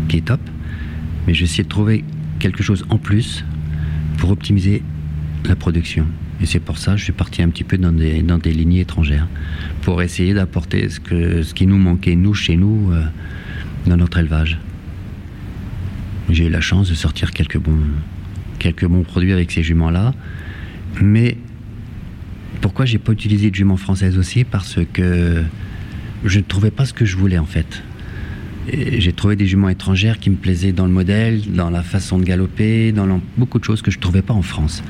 qui 0.09 0.17
est 0.17 0.25
top, 0.25 0.41
mais 1.25 1.33
j'ai 1.33 1.45
essayé 1.45 1.63
de 1.63 1.69
trouver 1.69 2.03
quelque 2.39 2.63
chose 2.63 2.85
en 2.89 2.97
plus 2.97 3.45
pour 4.17 4.31
optimiser 4.31 4.83
la 5.45 5.55
production. 5.55 6.05
Et 6.43 6.45
c'est 6.45 6.59
pour 6.59 6.77
ça 6.77 6.91
que 6.91 6.97
je 6.97 7.05
suis 7.05 7.13
parti 7.13 7.41
un 7.41 7.47
petit 7.47 7.63
peu 7.63 7.77
dans 7.77 7.93
des, 7.93 8.51
lignées 8.51 8.81
étrangères, 8.81 9.29
pour 9.81 10.01
essayer 10.01 10.33
d'apporter 10.33 10.89
ce 10.89 11.53
qui 11.53 11.65
nous 11.65 11.77
manquait, 11.77 12.17
nous, 12.17 12.33
chez 12.33 12.57
nous, 12.57 12.91
euh, 12.91 13.01
dans 13.87 13.95
notre 13.95 14.19
élevage. 14.19 14.59
J'ai 16.29 16.47
eu 16.47 16.49
la 16.49 16.59
chance 16.59 16.89
de 16.89 16.95
sortir 16.95 17.31
quelques 17.31 17.57
bons, 17.57 17.79
quelques 18.59 18.85
bons 18.85 19.03
produits 19.03 19.31
avec 19.31 19.53
ces 19.53 19.63
juments-là. 19.63 20.13
Mais 21.01 21.37
pourquoi 22.59 22.83
j'ai 22.83 22.99
pas 22.99 23.13
utilisé 23.13 23.49
de 23.49 23.55
juments 23.55 23.77
françaises 23.77 24.17
aussi? 24.17 24.43
Parce 24.43 24.79
que 24.91 25.43
je 26.25 26.39
ne 26.39 26.43
trouvais 26.43 26.71
pas 26.71 26.83
ce 26.83 26.93
que 26.93 27.05
je 27.05 27.15
voulais 27.15 27.37
en 27.37 27.45
fait. 27.45 27.81
J'ai 28.71 29.11
trouvé 29.11 29.35
des 29.35 29.45
juments 29.45 29.69
étrangères 29.69 30.19
qui 30.19 30.29
me 30.29 30.35
plaisaient 30.35 30.71
dans 30.71 30.85
le 30.85 30.91
modèle, 30.91 31.41
dans 31.51 31.69
la 31.69 31.83
façon 31.83 32.17
de 32.17 32.23
galoper, 32.23 32.91
dans 32.91 33.21
beaucoup 33.37 33.59
de 33.59 33.63
choses 33.63 33.81
que 33.81 33.91
je 33.91 33.97
ne 33.97 34.01
trouvais 34.01 34.21
pas 34.21 34.33
en 34.33 34.41
France. 34.41 34.83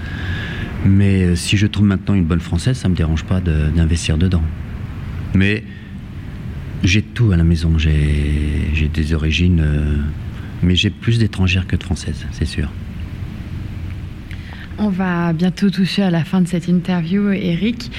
Mais 0.86 1.24
euh, 1.24 1.36
si 1.36 1.58
je 1.58 1.66
trouve 1.66 1.86
maintenant 1.86 2.14
une 2.14 2.26
bonne 2.26 2.40
française, 2.42 2.78
ça 2.78 2.88
ne 2.88 2.94
me 2.94 2.98
dérange 2.98 3.24
pas 3.24 3.40
d'investir 3.40 4.18
dedans. 4.18 4.44
Mais 5.34 5.64
j'ai 6.84 7.02
tout 7.02 7.32
à 7.32 7.38
la 7.38 7.44
maison. 7.44 7.78
J'ai 7.78 8.90
des 8.94 9.14
origines, 9.14 9.62
euh, 9.64 9.98
mais 10.62 10.76
j'ai 10.76 10.90
plus 10.90 11.18
d'étrangères 11.18 11.66
que 11.66 11.76
de 11.76 11.84
françaises, 11.84 12.26
c'est 12.32 12.46
sûr. 12.46 12.70
On 14.80 14.90
va 14.90 15.34
bientôt 15.34 15.70
toucher 15.70 16.02
à 16.02 16.10
la 16.10 16.24
fin 16.24 16.42
de 16.42 16.48
cette 16.48 16.68
interview, 16.68 17.30
Eric. 17.32 17.92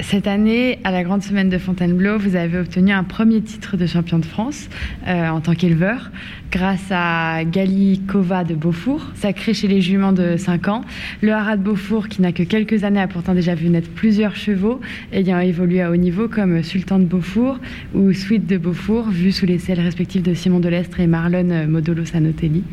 Cette 0.00 0.26
année, 0.26 0.78
à 0.82 0.90
la 0.90 1.04
Grande 1.04 1.22
Semaine 1.22 1.50
de 1.50 1.58
Fontainebleau, 1.58 2.18
vous 2.18 2.36
avez 2.36 2.58
obtenu 2.58 2.90
un 2.90 3.04
premier 3.04 3.42
titre 3.42 3.76
de 3.76 3.86
champion 3.86 4.18
de 4.18 4.24
France 4.24 4.68
euh, 5.06 5.28
en 5.28 5.40
tant 5.40 5.54
qu'éleveur 5.54 6.10
grâce 6.50 6.84
à 6.90 7.44
Galikova 7.44 8.44
de 8.44 8.54
Beaufour, 8.54 9.00
sacré 9.14 9.54
chez 9.54 9.68
les 9.68 9.80
juments 9.80 10.12
de 10.12 10.36
5 10.36 10.68
ans. 10.68 10.82
Le 11.22 11.32
haras 11.32 11.56
de 11.56 11.62
Beaufour, 11.62 12.08
qui 12.08 12.20
n'a 12.20 12.32
que 12.32 12.42
quelques 12.42 12.84
années, 12.84 13.00
a 13.00 13.08
pourtant 13.08 13.32
déjà 13.32 13.54
vu 13.54 13.70
naître 13.70 13.88
plusieurs 13.88 14.36
chevaux 14.36 14.78
ayant 15.12 15.38
évolué 15.40 15.80
à 15.80 15.90
haut 15.90 15.96
niveau 15.96 16.28
comme 16.28 16.62
Sultan 16.62 16.98
de 16.98 17.04
Beaufour 17.04 17.58
ou 17.94 18.12
Sweet 18.12 18.46
de 18.46 18.58
Beaufour, 18.58 19.08
vu 19.08 19.32
sous 19.32 19.46
les 19.46 19.58
selles 19.58 19.80
respectives 19.80 20.22
de 20.22 20.34
Simon 20.34 20.60
Delestre 20.60 21.00
et 21.00 21.06
Marlon 21.06 21.66
Modolo 21.68 22.04
Sanotelli. 22.04 22.64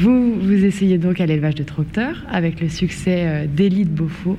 Vous, 0.00 0.34
vous 0.40 0.64
essayez 0.64 0.98
donc 0.98 1.20
à 1.20 1.26
l'élevage 1.26 1.56
de 1.56 1.64
tracteurs 1.64 2.24
avec 2.30 2.60
le 2.60 2.68
succès 2.68 3.04
euh, 3.14 3.46
d'Élie 3.46 3.84
de 3.84 3.90
Beaufour. 3.90 4.38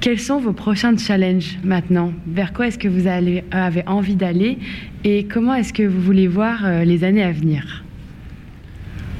Quels 0.00 0.20
sont 0.20 0.38
vos 0.38 0.52
prochains 0.52 0.96
challenges 0.96 1.58
maintenant? 1.64 2.12
Vers 2.26 2.52
quoi 2.52 2.68
est-ce 2.68 2.78
que 2.78 2.86
vous 2.86 3.08
avez 3.08 3.42
envie 3.86 4.14
d'aller? 4.14 4.58
Et 5.04 5.24
comment 5.24 5.54
est-ce 5.54 5.72
que 5.72 5.82
vous 5.82 6.00
voulez 6.00 6.28
voir 6.28 6.64
euh, 6.64 6.84
les 6.84 7.02
années 7.02 7.22
à 7.22 7.32
venir? 7.32 7.84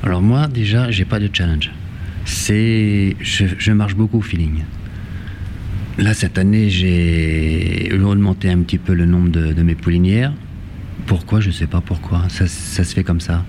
Alors 0.04 0.22
moi 0.22 0.46
déjà, 0.46 0.90
j'ai 0.90 1.04
pas 1.04 1.18
de 1.18 1.28
challenge. 1.32 1.72
C'est 2.24 3.16
je, 3.20 3.72
marche 3.72 3.96
beaucoup 3.96 4.18
au 4.18 4.22
feeling. 4.22 4.62
Là 5.98 6.14
cette 6.14 6.38
année, 6.38 6.70
j'ai 6.70 7.90
augmenté 8.00 8.48
un 8.48 8.60
petit 8.60 8.78
peu 8.78 8.94
le 8.94 9.04
nombre 9.04 9.30
de, 9.30 9.62
mes 9.62 9.74
poulinières. 9.74 10.32
Pourquoi? 11.06 11.40
Je 11.40 11.50
sais 11.50 11.66
pas 11.66 11.80
pourquoi. 11.80 12.28
Ça 12.28 12.46
se 12.46 12.94
fait 12.94 13.02
comme 13.02 13.20
ça. 13.20 13.44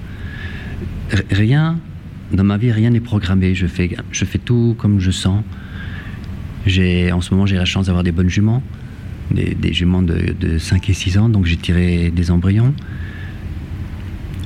Rien 1.30 1.80
dans 2.32 2.44
ma 2.44 2.58
vie, 2.58 2.72
rien 2.72 2.90
n'est 2.90 3.00
programmé. 3.00 3.56
Je 3.56 3.68
fais, 3.68 3.96
je 4.12 4.26
fais 4.26 4.38
tout 4.38 4.76
comme 4.78 5.00
je 5.00 5.12
sens. 5.12 5.44
J'ai, 6.66 7.12
en 7.12 7.22
ce 7.22 7.34
moment, 7.34 7.46
j'ai 7.46 7.56
la 7.56 7.66
chance 7.66 7.88
d'avoir 7.88 8.04
des 8.04 8.12
bonnes 8.12 8.30
juments, 8.30 8.62
des, 9.32 9.74
juments 9.74 10.02
de, 10.02 10.36
de, 10.40 10.58
5 10.58 10.90
et 10.90 10.94
6 10.94 11.18
ans, 11.18 11.30
donc 11.30 11.46
j'ai 11.46 11.58
tiré 11.58 12.12
des 12.12 12.32
embryons. 12.32 12.74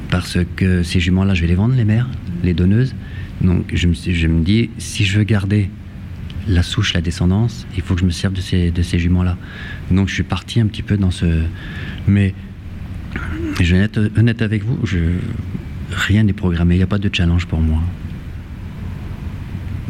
Parce 0.09 0.37
que 0.55 0.83
ces 0.83 0.99
juments-là, 0.99 1.33
je 1.33 1.41
vais 1.41 1.47
les 1.47 1.55
vendre, 1.55 1.75
les 1.75 1.85
mères, 1.85 2.07
les 2.43 2.53
donneuses. 2.53 2.93
Donc 3.41 3.71
je 3.73 3.87
me, 3.87 4.43
dis, 4.43 4.69
si 4.77 5.05
je 5.05 5.17
veux 5.17 5.23
garder 5.23 5.69
la 6.47 6.61
souche, 6.61 6.93
la 6.93 7.01
descendance, 7.01 7.65
il 7.75 7.81
faut 7.81 7.95
que 7.95 8.01
je 8.01 8.05
me 8.05 8.11
serve 8.11 8.33
de 8.33 8.41
ces, 8.41 8.69
de 8.71 8.81
ces 8.83 8.99
juments-là. 8.99 9.37
Donc 9.91 10.07
je 10.07 10.13
suis 10.13 10.23
parti 10.23 10.59
un 10.59 10.67
petit 10.67 10.83
peu 10.83 10.97
dans 10.97 11.11
ce... 11.11 11.25
Mais 12.07 12.33
je 13.59 13.75
vais 13.75 13.81
être 13.81 14.11
honnête 14.17 14.41
avec 14.41 14.63
vous, 14.63 14.77
rien 15.91 16.23
n'est 16.23 16.33
programmé, 16.33 16.75
il 16.75 16.77
n'y 16.79 16.83
a 16.83 16.87
pas 16.87 16.97
de 16.97 17.09
challenge 17.11 17.45
pour 17.45 17.59
moi. 17.59 17.79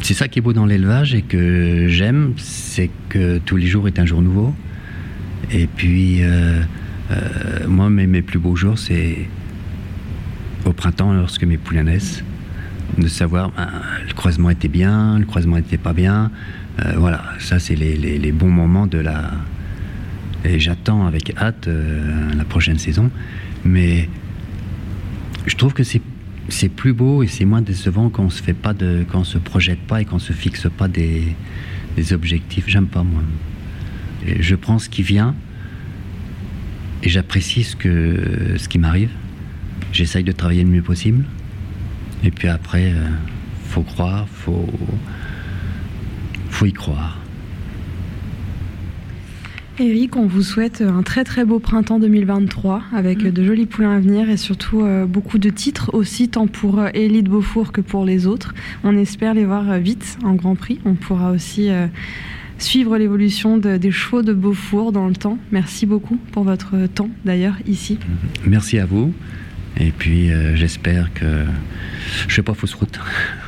C'est 0.04 0.14
ça 0.14 0.28
qui 0.28 0.38
est 0.38 0.42
beau 0.42 0.52
dans 0.52 0.66
l'élevage 0.66 1.14
et 1.14 1.22
que 1.22 1.88
j'aime, 1.88 2.34
c'est 2.36 2.90
que 3.08 3.38
tous 3.38 3.56
les 3.56 3.66
jours 3.66 3.88
est 3.88 3.98
un 3.98 4.04
jour 4.04 4.20
nouveau. 4.20 4.54
Et 5.50 5.66
puis, 5.66 6.22
euh, 6.22 6.60
euh, 7.10 7.66
moi, 7.66 7.88
mes, 7.88 8.06
mes, 8.06 8.20
plus 8.20 8.38
beaux 8.38 8.54
jours, 8.54 8.78
c'est 8.78 9.16
au 10.66 10.72
printemps, 10.72 11.14
lorsque 11.14 11.44
mes 11.44 11.56
poulains 11.56 11.84
naissent, 11.84 12.22
de 12.98 13.08
savoir 13.08 13.50
ben, 13.56 13.68
le 14.06 14.12
croisement 14.12 14.50
était 14.50 14.68
bien, 14.68 15.18
le 15.18 15.24
croisement 15.24 15.56
n'était 15.56 15.78
pas 15.78 15.94
bien. 15.94 16.30
Euh, 16.84 16.92
voilà, 16.96 17.22
ça, 17.38 17.58
c'est 17.58 17.74
les, 17.74 17.96
les, 17.96 18.18
les, 18.18 18.32
bons 18.32 18.50
moments 18.50 18.86
de 18.86 18.98
la. 18.98 19.30
Et 20.44 20.58
j'attends 20.60 21.06
avec 21.06 21.34
hâte 21.38 21.66
la 22.36 22.44
prochaine 22.44 22.78
saison. 22.78 23.10
Mais 23.64 24.10
je 25.46 25.56
trouve 25.56 25.74
que 25.74 25.84
c'est 25.84 26.02
c'est 26.48 26.68
plus 26.68 26.92
beau 26.92 27.22
et 27.22 27.26
c'est 27.26 27.44
moins 27.44 27.62
décevant 27.62 28.10
quand 28.10 28.24
on 28.24 28.30
se 28.30 28.42
fait 28.42 28.52
pas 28.54 28.74
de, 28.74 29.04
quand 29.10 29.20
on 29.20 29.24
se 29.24 29.38
projette 29.38 29.80
pas 29.80 30.02
et 30.02 30.04
qu'on 30.04 30.18
se 30.18 30.32
fixe 30.32 30.66
pas 30.76 30.88
des, 30.88 31.34
des 31.96 32.12
objectifs. 32.12 32.64
J'aime 32.68 32.86
pas 32.86 33.02
moi. 33.02 33.22
Je 34.26 34.54
prends 34.54 34.78
ce 34.78 34.88
qui 34.88 35.02
vient 35.02 35.34
et 37.02 37.08
j'apprécie 37.08 37.64
ce 37.64 37.76
que 37.76 38.56
ce 38.56 38.68
qui 38.68 38.78
m'arrive. 38.78 39.10
J'essaye 39.92 40.24
de 40.24 40.32
travailler 40.32 40.64
le 40.64 40.70
mieux 40.70 40.82
possible. 40.82 41.24
Et 42.22 42.30
puis 42.30 42.48
après, 42.48 42.92
euh, 42.92 43.08
faut 43.68 43.82
croire, 43.82 44.26
faut 44.28 44.68
faut 46.50 46.66
y 46.66 46.72
croire. 46.72 47.23
Eric, 49.80 50.14
on 50.14 50.26
vous 50.26 50.42
souhaite 50.42 50.82
un 50.82 51.02
très 51.02 51.24
très 51.24 51.44
beau 51.44 51.58
printemps 51.58 51.98
2023 51.98 52.80
avec 52.94 53.18
de 53.18 53.44
jolis 53.44 53.66
poulains 53.66 53.96
à 53.96 53.98
venir 53.98 54.30
et 54.30 54.36
surtout 54.36 54.82
euh, 54.82 55.04
beaucoup 55.04 55.38
de 55.38 55.50
titres 55.50 55.90
aussi 55.94 56.28
tant 56.28 56.46
pour 56.46 56.78
euh, 56.78 56.90
Élite 56.94 57.26
Beaufour 57.26 57.72
que 57.72 57.80
pour 57.80 58.04
les 58.04 58.28
autres. 58.28 58.54
On 58.84 58.96
espère 58.96 59.34
les 59.34 59.44
voir 59.44 59.68
euh, 59.68 59.78
vite 59.78 60.16
en 60.22 60.34
Grand 60.34 60.54
Prix. 60.54 60.78
On 60.84 60.94
pourra 60.94 61.32
aussi 61.32 61.70
suivre 62.56 62.96
l'évolution 62.98 63.58
de, 63.58 63.76
des 63.76 63.90
chevaux 63.90 64.22
de 64.22 64.32
Beaufour 64.32 64.92
dans 64.92 65.08
le 65.08 65.16
temps. 65.16 65.38
Merci 65.50 65.86
beaucoup 65.86 66.18
pour 66.30 66.44
votre 66.44 66.86
temps 66.86 67.10
d'ailleurs 67.24 67.56
ici. 67.66 67.98
Merci 68.46 68.78
à 68.78 68.86
vous 68.86 69.12
et 69.76 69.90
puis 69.90 70.30
j'espère 70.54 71.12
que 71.14 71.26
je 71.26 72.26
ne 72.26 72.30
fais 72.30 72.42
pas 72.42 72.54
fausse 72.54 72.74
route. 72.74 73.00